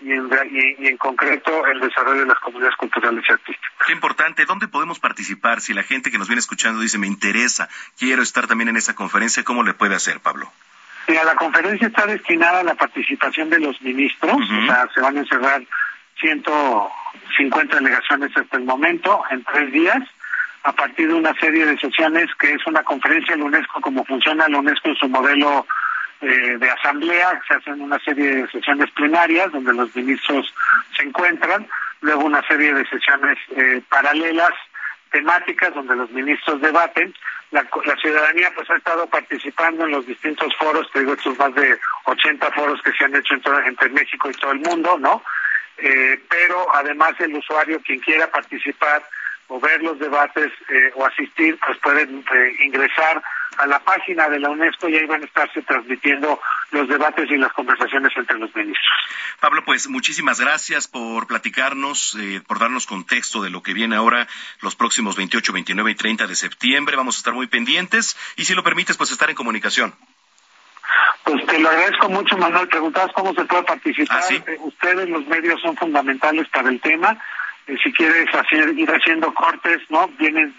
[0.00, 0.30] y en,
[0.78, 3.72] y, en concreto el desarrollo de las comunidades culturales y artísticas.
[3.86, 4.44] Qué importante.
[4.44, 5.60] ¿Dónde podemos participar?
[5.60, 7.68] Si la gente que nos viene escuchando dice, me interesa,
[7.98, 10.50] quiero estar también en esa conferencia, ¿cómo le puede hacer, Pablo?
[11.08, 15.16] Mira, la conferencia está destinada a la participación de los ministros, o sea, se van
[15.16, 15.62] a encerrar
[16.20, 19.98] 150 delegaciones hasta el momento en tres días
[20.62, 24.04] a partir de una serie de sesiones que es una conferencia de la UNESCO, como
[24.04, 25.66] funciona la UNESCO en su modelo
[26.22, 30.54] eh, de asamblea, se hacen una serie de sesiones plenarias donde los ministros
[30.96, 31.66] se encuentran,
[32.00, 34.52] luego una serie de sesiones eh, paralelas
[35.10, 37.14] temáticas donde los ministros debaten.
[37.50, 37.66] La,
[38.00, 42.50] ciudadanía pues ha estado participando en los distintos foros, te digo, estos más de 80
[42.52, 45.22] foros que se han hecho entre México y todo el mundo, ¿no?
[45.78, 49.02] Eh, pero además el usuario, quien quiera participar
[49.50, 50.50] o ver los debates
[50.94, 52.24] o asistir, pues pueden
[52.64, 53.22] ingresar
[53.58, 56.40] a la página de la UNESCO y ahí van a estarse transmitiendo
[56.70, 58.86] los debates y las conversaciones entre los ministros.
[59.40, 64.28] Pablo, pues muchísimas gracias por platicarnos, eh, por darnos contexto de lo que viene ahora
[64.60, 66.96] los próximos 28, 29 y 30 de septiembre.
[66.96, 69.94] Vamos a estar muy pendientes y si lo permites, pues estar en comunicación.
[71.24, 72.68] Pues te lo agradezco mucho, Manuel.
[72.68, 74.22] Preguntabas cómo se puede participar.
[74.22, 77.18] ¿Ah, Eh, ustedes, los medios, son fundamentales para el tema.
[77.70, 80.08] Eh, si quieres hacer, ir haciendo cortes, ¿no?
[80.18, 80.52] Vienen,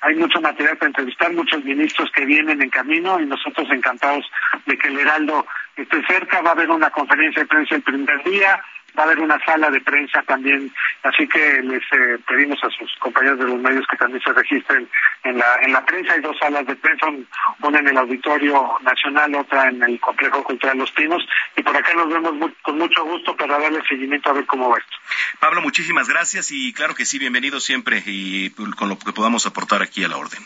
[0.00, 4.24] hay mucho material para entrevistar, muchos ministros que vienen en camino y nosotros encantados
[4.64, 5.46] de que el Heraldo
[5.76, 6.40] esté cerca.
[6.40, 8.62] Va a haber una conferencia de prensa el primer día,
[8.96, 10.72] va a haber una sala de prensa también,
[11.02, 14.88] así que les eh, pedimos a sus compañeros de los medios que también se registren
[15.24, 16.12] en la en la prensa.
[16.14, 17.26] Hay dos salas de prensa, un-
[17.62, 21.22] una en el Auditorio Nacional, otra en el Complejo Cultural Los Pinos,
[21.56, 24.68] y por acá nos vemos mu- con mucho gusto para darle seguimiento a ver cómo
[24.70, 24.96] va esto.
[25.40, 29.82] Pablo, muchísimas gracias y claro que sí, bienvenido siempre y con lo que podamos aportar
[29.82, 30.42] aquí a la orden.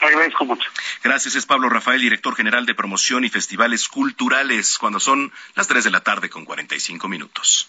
[0.00, 0.70] Te agradezco mucho.
[1.04, 5.84] Gracias, es Pablo Rafael, director general de promoción y festivales culturales, cuando son las 3
[5.84, 7.68] de la tarde con 45 minutos.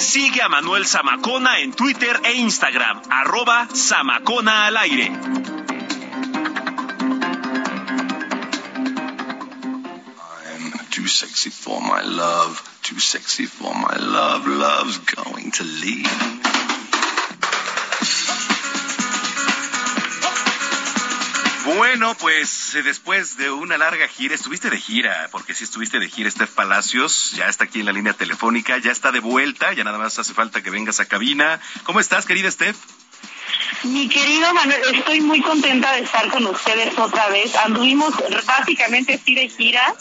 [0.00, 5.12] Sigue a Manuel Zamacona en Twitter e Instagram, arroba Zamacona al aire.
[10.90, 16.53] Too sexy for my love, too sexy for my love, love's going to leave.
[21.64, 26.10] Bueno, pues eh, después de una larga gira, estuviste de gira, porque sí estuviste de
[26.10, 29.82] gira, Steph Palacios, ya está aquí en la línea telefónica, ya está de vuelta, ya
[29.82, 31.60] nada más hace falta que vengas a cabina.
[31.84, 32.76] ¿Cómo estás, querida Steph?
[33.84, 37.56] Mi querido Manuel, estoy muy contenta de estar con ustedes otra vez.
[37.56, 38.12] Anduvimos
[38.46, 39.94] básicamente sí de gira,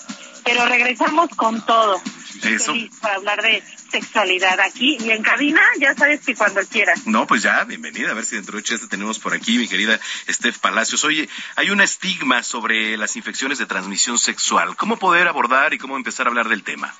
[0.43, 2.01] pero regresamos con todo.
[2.43, 2.73] Eso.
[2.73, 7.05] feliz para hablar de sexualidad aquí y en cabina, ya sabes que cuando quieras.
[7.05, 8.11] No, pues ya, bienvenida.
[8.11, 9.99] A ver si dentro de ocho días te tenemos por aquí, mi querida
[10.29, 11.03] Steph Palacios.
[11.03, 14.75] Oye, hay un estigma sobre las infecciones de transmisión sexual.
[14.75, 16.93] ¿Cómo poder abordar y cómo empezar a hablar del tema?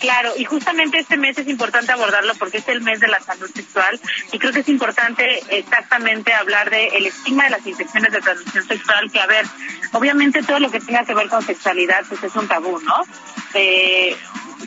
[0.00, 3.50] Claro, y justamente este mes es importante abordarlo porque es el mes de la salud
[3.54, 4.00] sexual
[4.32, 8.66] y creo que es importante exactamente hablar del el estigma de las infecciones de transmisión
[8.66, 9.44] sexual, que a ver,
[9.92, 13.02] obviamente todo lo que tenga que ver con sexualidad pues es un tabú, ¿no?
[13.52, 14.16] Eh,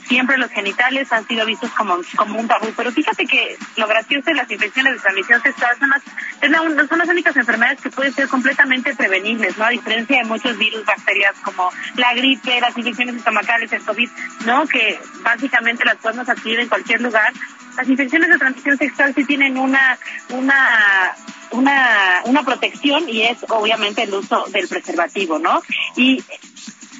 [0.07, 4.25] siempre los genitales han sido vistos como, como un tabú, pero fíjate que lo gracioso
[4.25, 8.27] de las infecciones de transmisión sexual son las, son las únicas enfermedades que pueden ser
[8.27, 9.65] completamente prevenibles, ¿no?
[9.65, 14.09] A diferencia de muchos virus, bacterias como la gripe, las infecciones estomacales, el COVID,
[14.45, 14.67] ¿no?
[14.67, 17.33] Que básicamente las podemos adquirir en cualquier lugar.
[17.77, 19.97] Las infecciones de transmisión sexual sí tienen una,
[20.29, 21.15] una,
[21.51, 25.61] una, una protección y es obviamente el uso del preservativo, ¿no?
[25.95, 26.23] Y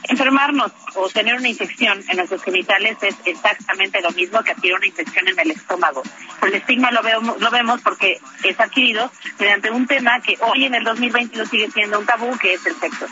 [0.09, 4.87] enfermarnos o tener una infección en nuestros genitales es exactamente lo mismo que adquirir una
[4.87, 6.03] infección en el estómago.
[6.41, 10.75] El estigma lo, vemos lo vemos porque es adquirido mediante un tema que hoy en
[10.75, 13.07] el 2022 sigue siendo un tabú, que es el sexo.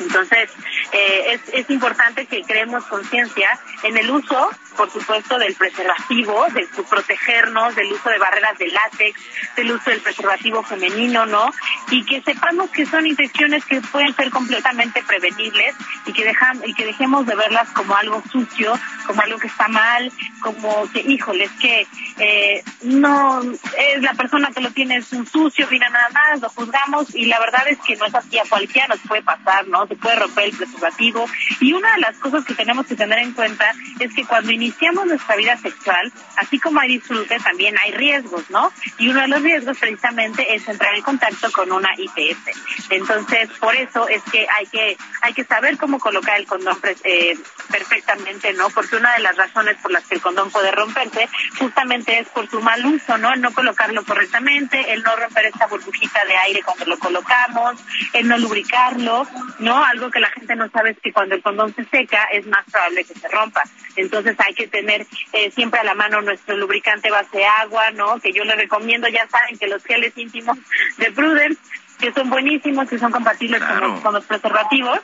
[0.00, 0.50] Entonces,
[0.92, 7.74] eh, es, importante que creemos conciencia en el uso, por supuesto, del preservativo, de protegernos,
[7.74, 9.20] del uso de barreras de látex,
[9.56, 11.50] del uso del preservativo femenino, ¿no?
[11.90, 15.74] Y que sepamos que son infecciones que pueden ser completamente prevenibles
[16.12, 18.72] que, dejan, y que dejemos de verlas como algo sucio,
[19.06, 21.86] como algo que está mal, como que, híjole, es que
[22.18, 26.48] eh, no es la persona que lo tiene es un sucio, mira nada más, lo
[26.50, 29.86] juzgamos y la verdad es que no es así, a cualquiera nos puede pasar, ¿no?
[29.86, 31.26] Se puede romper el preservativo
[31.60, 35.06] y una de las cosas que tenemos que tener en cuenta es que cuando iniciamos
[35.06, 38.72] nuestra vida sexual, así como hay disfrute, también hay riesgos, ¿no?
[38.98, 42.90] Y uno de los riesgos precisamente es entrar en contacto con una IPS.
[42.90, 47.34] Entonces, por eso es que hay que hay que saber cómo colocar el condón eh,
[47.70, 48.68] perfectamente, ¿no?
[48.70, 52.50] Porque una de las razones por las que el condón puede romperse justamente es por
[52.50, 53.32] su mal uso, ¿no?
[53.32, 57.76] El no colocarlo correctamente, el no romper esta burbujita de aire cuando lo colocamos,
[58.12, 59.26] el no lubricarlo,
[59.60, 59.84] ¿no?
[59.84, 62.64] Algo que la gente no sabe es que cuando el condón se seca es más
[62.70, 63.62] probable que se rompa.
[63.94, 68.18] Entonces hay que tener eh, siempre a la mano nuestro lubricante base agua, ¿no?
[68.18, 70.58] Que yo les recomiendo, ya saben que los geles íntimos
[70.96, 71.60] de Prudence
[72.02, 74.98] que son buenísimos, que son compatibles con, los, con los preservativos,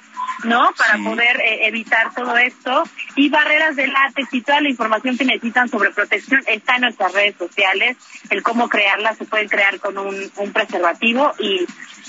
[0.45, 0.71] ¿no?
[0.77, 2.83] Para poder eh, evitar todo esto.
[3.15, 7.13] Y barreras de látex y toda la información que necesitan sobre protección está en nuestras
[7.15, 7.97] redes sociales.
[8.31, 11.65] El cómo crearla se puede crear con un, un preservativo y,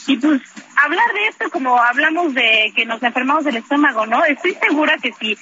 [0.07, 0.41] y pues
[0.75, 4.25] hablar de esto como hablamos de que nos enfermamos del estómago, ¿no?
[4.25, 5.37] Estoy segura que si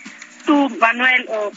[0.45, 1.51] tú, Manuel, o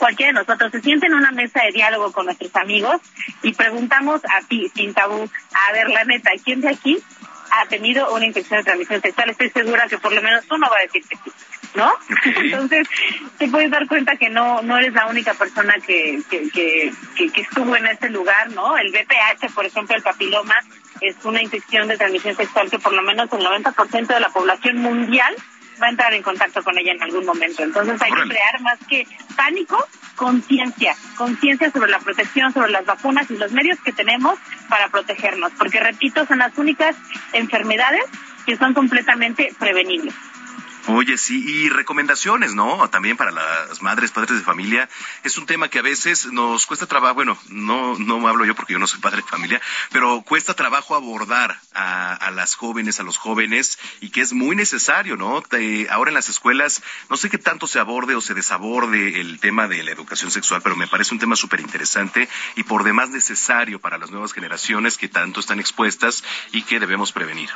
[0.00, 3.00] cualquiera de nosotros se siente en una mesa de diálogo con nuestros amigos
[3.42, 5.30] y preguntamos a ti, sin tabú,
[5.68, 6.98] a ver, la neta, ¿quién de aquí
[7.50, 9.30] ha tenido una infección de transmisión sexual?
[9.30, 11.30] Estoy segura que por lo menos uno va a decir que sí,
[11.74, 11.92] ¿no?
[12.24, 12.88] Entonces,
[13.38, 17.30] te puedes dar cuenta que no no eres la única persona que, que, que, que,
[17.30, 18.78] que estuvo en ese lugar, ¿no?
[18.78, 20.56] El VPH, por ejemplo, el papiloma,
[21.02, 24.78] es una infección de transmisión sexual que por lo menos el 90% de la población
[24.78, 25.34] mundial
[25.80, 27.62] va a entrar en contacto con ella en algún momento.
[27.62, 29.86] Entonces hay que crear más que pánico,
[30.16, 34.38] conciencia, conciencia sobre la protección, sobre las vacunas y los medios que tenemos
[34.68, 36.96] para protegernos, porque repito, son las únicas
[37.32, 38.04] enfermedades
[38.46, 40.14] que son completamente prevenibles.
[40.86, 42.88] Oye, sí, y recomendaciones, ¿no?
[42.88, 44.88] También para las madres, padres de familia.
[45.22, 48.72] Es un tema que a veces nos cuesta trabajo, bueno, no, no hablo yo porque
[48.72, 49.60] yo no soy padre de familia,
[49.92, 55.16] pero cuesta trabajo abordar a, las jóvenes, a los jóvenes, y que es muy necesario,
[55.16, 55.42] ¿no?
[55.90, 59.68] ahora en las escuelas, no sé qué tanto se aborde o se desaborde el tema
[59.68, 63.80] de la educación sexual, pero me parece un tema súper interesante y por demás necesario
[63.80, 67.50] para las nuevas generaciones que tanto están expuestas y que debemos prevenir.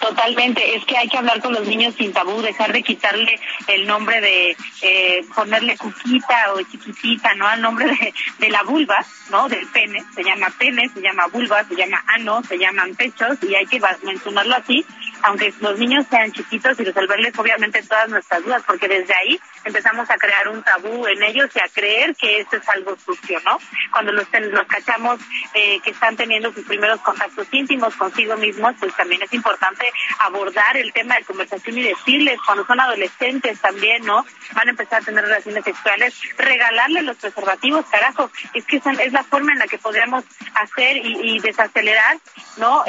[0.00, 3.38] Totalmente, es que hay que hablar con los niños sin tabú, dejar de quitarle
[3.68, 7.46] el nombre de eh, ponerle cuquita o chiquitita, ¿no?
[7.46, 9.48] Al nombre de, de, la vulva, ¿no?
[9.48, 13.54] Del pene, se llama pene, se llama vulva, se llama ano, se llaman pechos y
[13.54, 14.84] hay que mencionarlo así
[15.22, 20.08] aunque los niños sean chiquitos y resolverles obviamente todas nuestras dudas, porque desde ahí empezamos
[20.10, 23.58] a crear un tabú en ellos y a creer que esto es algo sucio, ¿no?
[23.92, 25.20] Cuando los, los cachamos
[25.54, 29.86] eh, que están teniendo sus primeros contactos íntimos consigo mismos, pues también es importante
[30.18, 34.24] abordar el tema de conversación y decirles, cuando son adolescentes también, ¿no?
[34.54, 39.24] Van a empezar a tener relaciones sexuales, regalarles los preservativos, carajo, es que es la
[39.24, 40.24] forma en la que podemos
[40.54, 42.18] hacer y, desacelerar,
[42.56, 42.84] ¿no?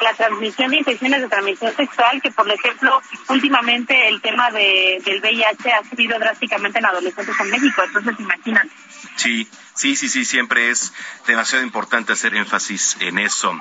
[0.00, 5.72] La transmisión de de transmisión sexual, que por ejemplo, últimamente el tema de, del VIH
[5.72, 8.70] ha subido drásticamente en adolescentes en México, entonces imagínate.
[9.16, 10.92] Sí, sí, sí, sí, siempre es
[11.26, 13.56] demasiado importante hacer énfasis en eso.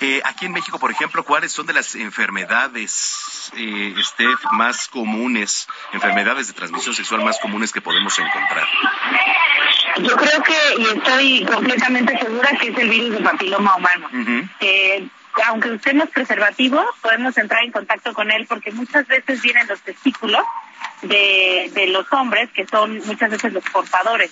[0.00, 3.94] Eh, aquí en México, por ejemplo, ¿cuáles son de las enfermedades, eh,
[4.52, 8.66] más comunes, enfermedades de transmisión sexual más comunes que podemos encontrar?
[9.98, 14.08] Yo creo que, y estoy completamente segura que es el virus de papiloma humano
[15.46, 20.42] aunque usemos preservativo, podemos entrar en contacto con él porque muchas veces vienen los testículos
[21.02, 24.30] de, de los hombres, que son muchas veces los portadores.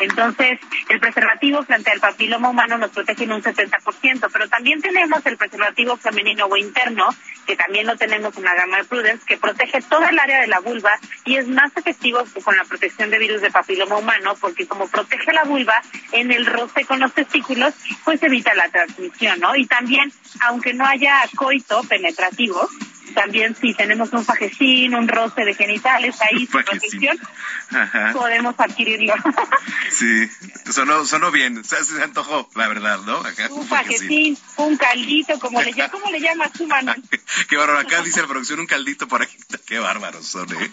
[0.00, 0.58] Entonces,
[0.88, 5.36] el preservativo frente al papiloma humano nos protege en un 70%, pero también tenemos el
[5.36, 7.08] preservativo femenino o interno,
[7.46, 10.46] que también lo tenemos en la gama de Prudence, que protege toda el área de
[10.46, 14.66] la vulva y es más efectivo con la protección de virus de papiloma humano, porque
[14.66, 15.82] como protege la vulva
[16.12, 17.74] en el roce con los testículos,
[18.04, 19.54] pues evita la transmisión, ¿no?
[19.54, 20.12] Y también,
[20.46, 22.68] aunque no haya coito penetrativo,
[23.14, 27.18] también si tenemos un fajecín, un roce de genitales ahí su protección,
[28.12, 29.14] podemos adquirirlo.
[29.90, 30.28] sí,
[30.70, 33.22] sonó, sonó bien, se, se antojó, la verdad, ¿no?
[33.50, 37.02] un, fajecín, un caldito, como le, ¿cómo le llamas tú, Manuel?
[37.48, 39.36] Qué bárbaro, acá dice la producción un caldito por aquí.
[39.66, 40.70] Qué bárbaros son, ¿eh?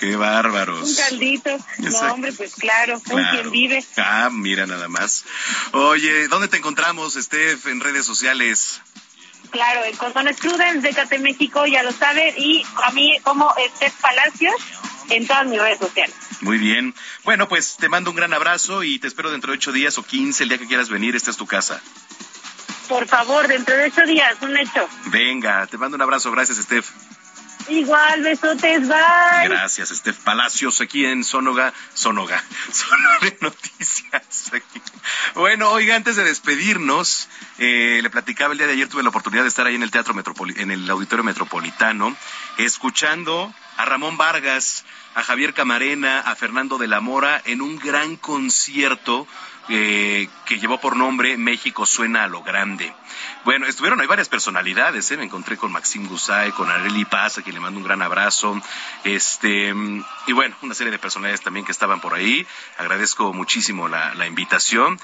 [0.00, 0.88] Qué bárbaros.
[0.88, 3.30] Un caldito, no hombre, pues claro, claro.
[3.30, 3.84] quien vive.
[3.96, 5.24] Ah, mira nada más.
[5.72, 8.80] Oye, ¿dónde te encontramos, Steph, en redes sociales?
[9.50, 13.94] Claro, en Condones Prudence de Cate México, ya lo saben, y a mí como Estef
[14.00, 14.54] Palacios
[15.10, 16.14] en todas mis redes sociales.
[16.40, 16.94] Muy bien.
[17.24, 20.02] Bueno, pues te mando un gran abrazo y te espero dentro de ocho días o
[20.02, 21.80] quince, el día que quieras venir, esta es tu casa.
[22.88, 24.88] Por favor, dentro de ocho días, un hecho.
[25.06, 26.30] Venga, te mando un abrazo.
[26.30, 26.86] Gracias, Steph.
[27.68, 29.48] Igual, besotes, bye.
[29.48, 34.52] Gracias, Steph Palacios, aquí en Sonoga, Sonoga, Sonoga Noticias.
[35.34, 37.28] Bueno, oiga, antes de despedirnos,
[37.58, 39.90] eh, le platicaba el día de ayer, tuve la oportunidad de estar ahí en el
[39.90, 40.14] Teatro
[40.56, 42.16] en el Auditorio Metropolitano,
[42.58, 44.84] escuchando a Ramón Vargas,
[45.14, 49.26] a Javier Camarena, a Fernando de la Mora en un gran concierto
[49.68, 52.92] eh, que llevó por nombre México suena a lo grande.
[53.44, 55.16] Bueno, estuvieron, hay varias personalidades, ¿eh?
[55.16, 58.60] me encontré con Maxim Gusay, con Areli Paz, a quien le mando un gran abrazo,
[59.04, 59.74] este,
[60.26, 62.46] y bueno, una serie de personalidades también que estaban por ahí.
[62.78, 64.98] Agradezco muchísimo la, la invitación.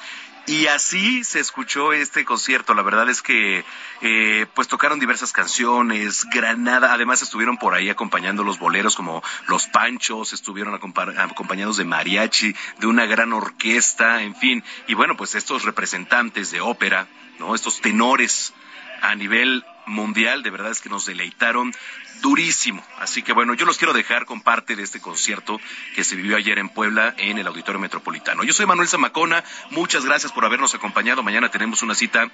[0.46, 2.74] Y así se escuchó este concierto.
[2.74, 3.64] La verdad es que
[4.00, 6.26] eh, pues tocaron diversas canciones.
[6.32, 12.56] Granada, además estuvieron por ahí acompañando los boleros como Los Panchos, estuvieron acompañados de mariachi,
[12.80, 14.64] de una gran orquesta, en fin.
[14.88, 17.06] Y bueno, pues estos representantes de ópera,
[17.38, 17.54] ¿no?
[17.54, 18.52] Estos tenores
[19.00, 21.74] a nivel mundial, de verdad es que nos deleitaron
[22.20, 22.84] durísimo.
[22.98, 25.60] Así que bueno, yo los quiero dejar con parte de este concierto
[25.94, 28.44] que se vivió ayer en Puebla en el Auditorio Metropolitano.
[28.44, 31.22] Yo soy Manuel Zamacona, muchas gracias por habernos acompañado.
[31.22, 32.30] Mañana tenemos una cita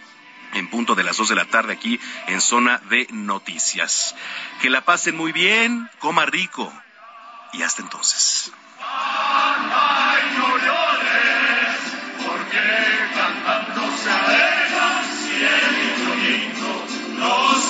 [0.55, 4.15] en punto de las dos de la tarde aquí en Zona de Noticias.
[4.61, 6.73] Que la pasen muy bien, coma rico
[7.53, 8.53] y hasta entonces.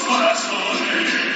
[0.09, 1.28] Corazones.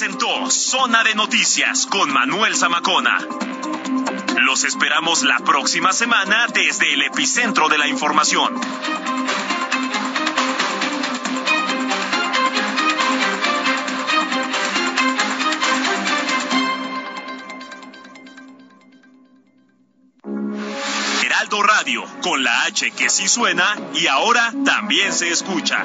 [0.00, 3.18] Presentó Zona de Noticias con Manuel Zamacona.
[4.38, 8.58] Los esperamos la próxima semana desde el epicentro de la información.
[21.22, 25.84] Heraldo Radio, con la H que sí suena y ahora también se escucha.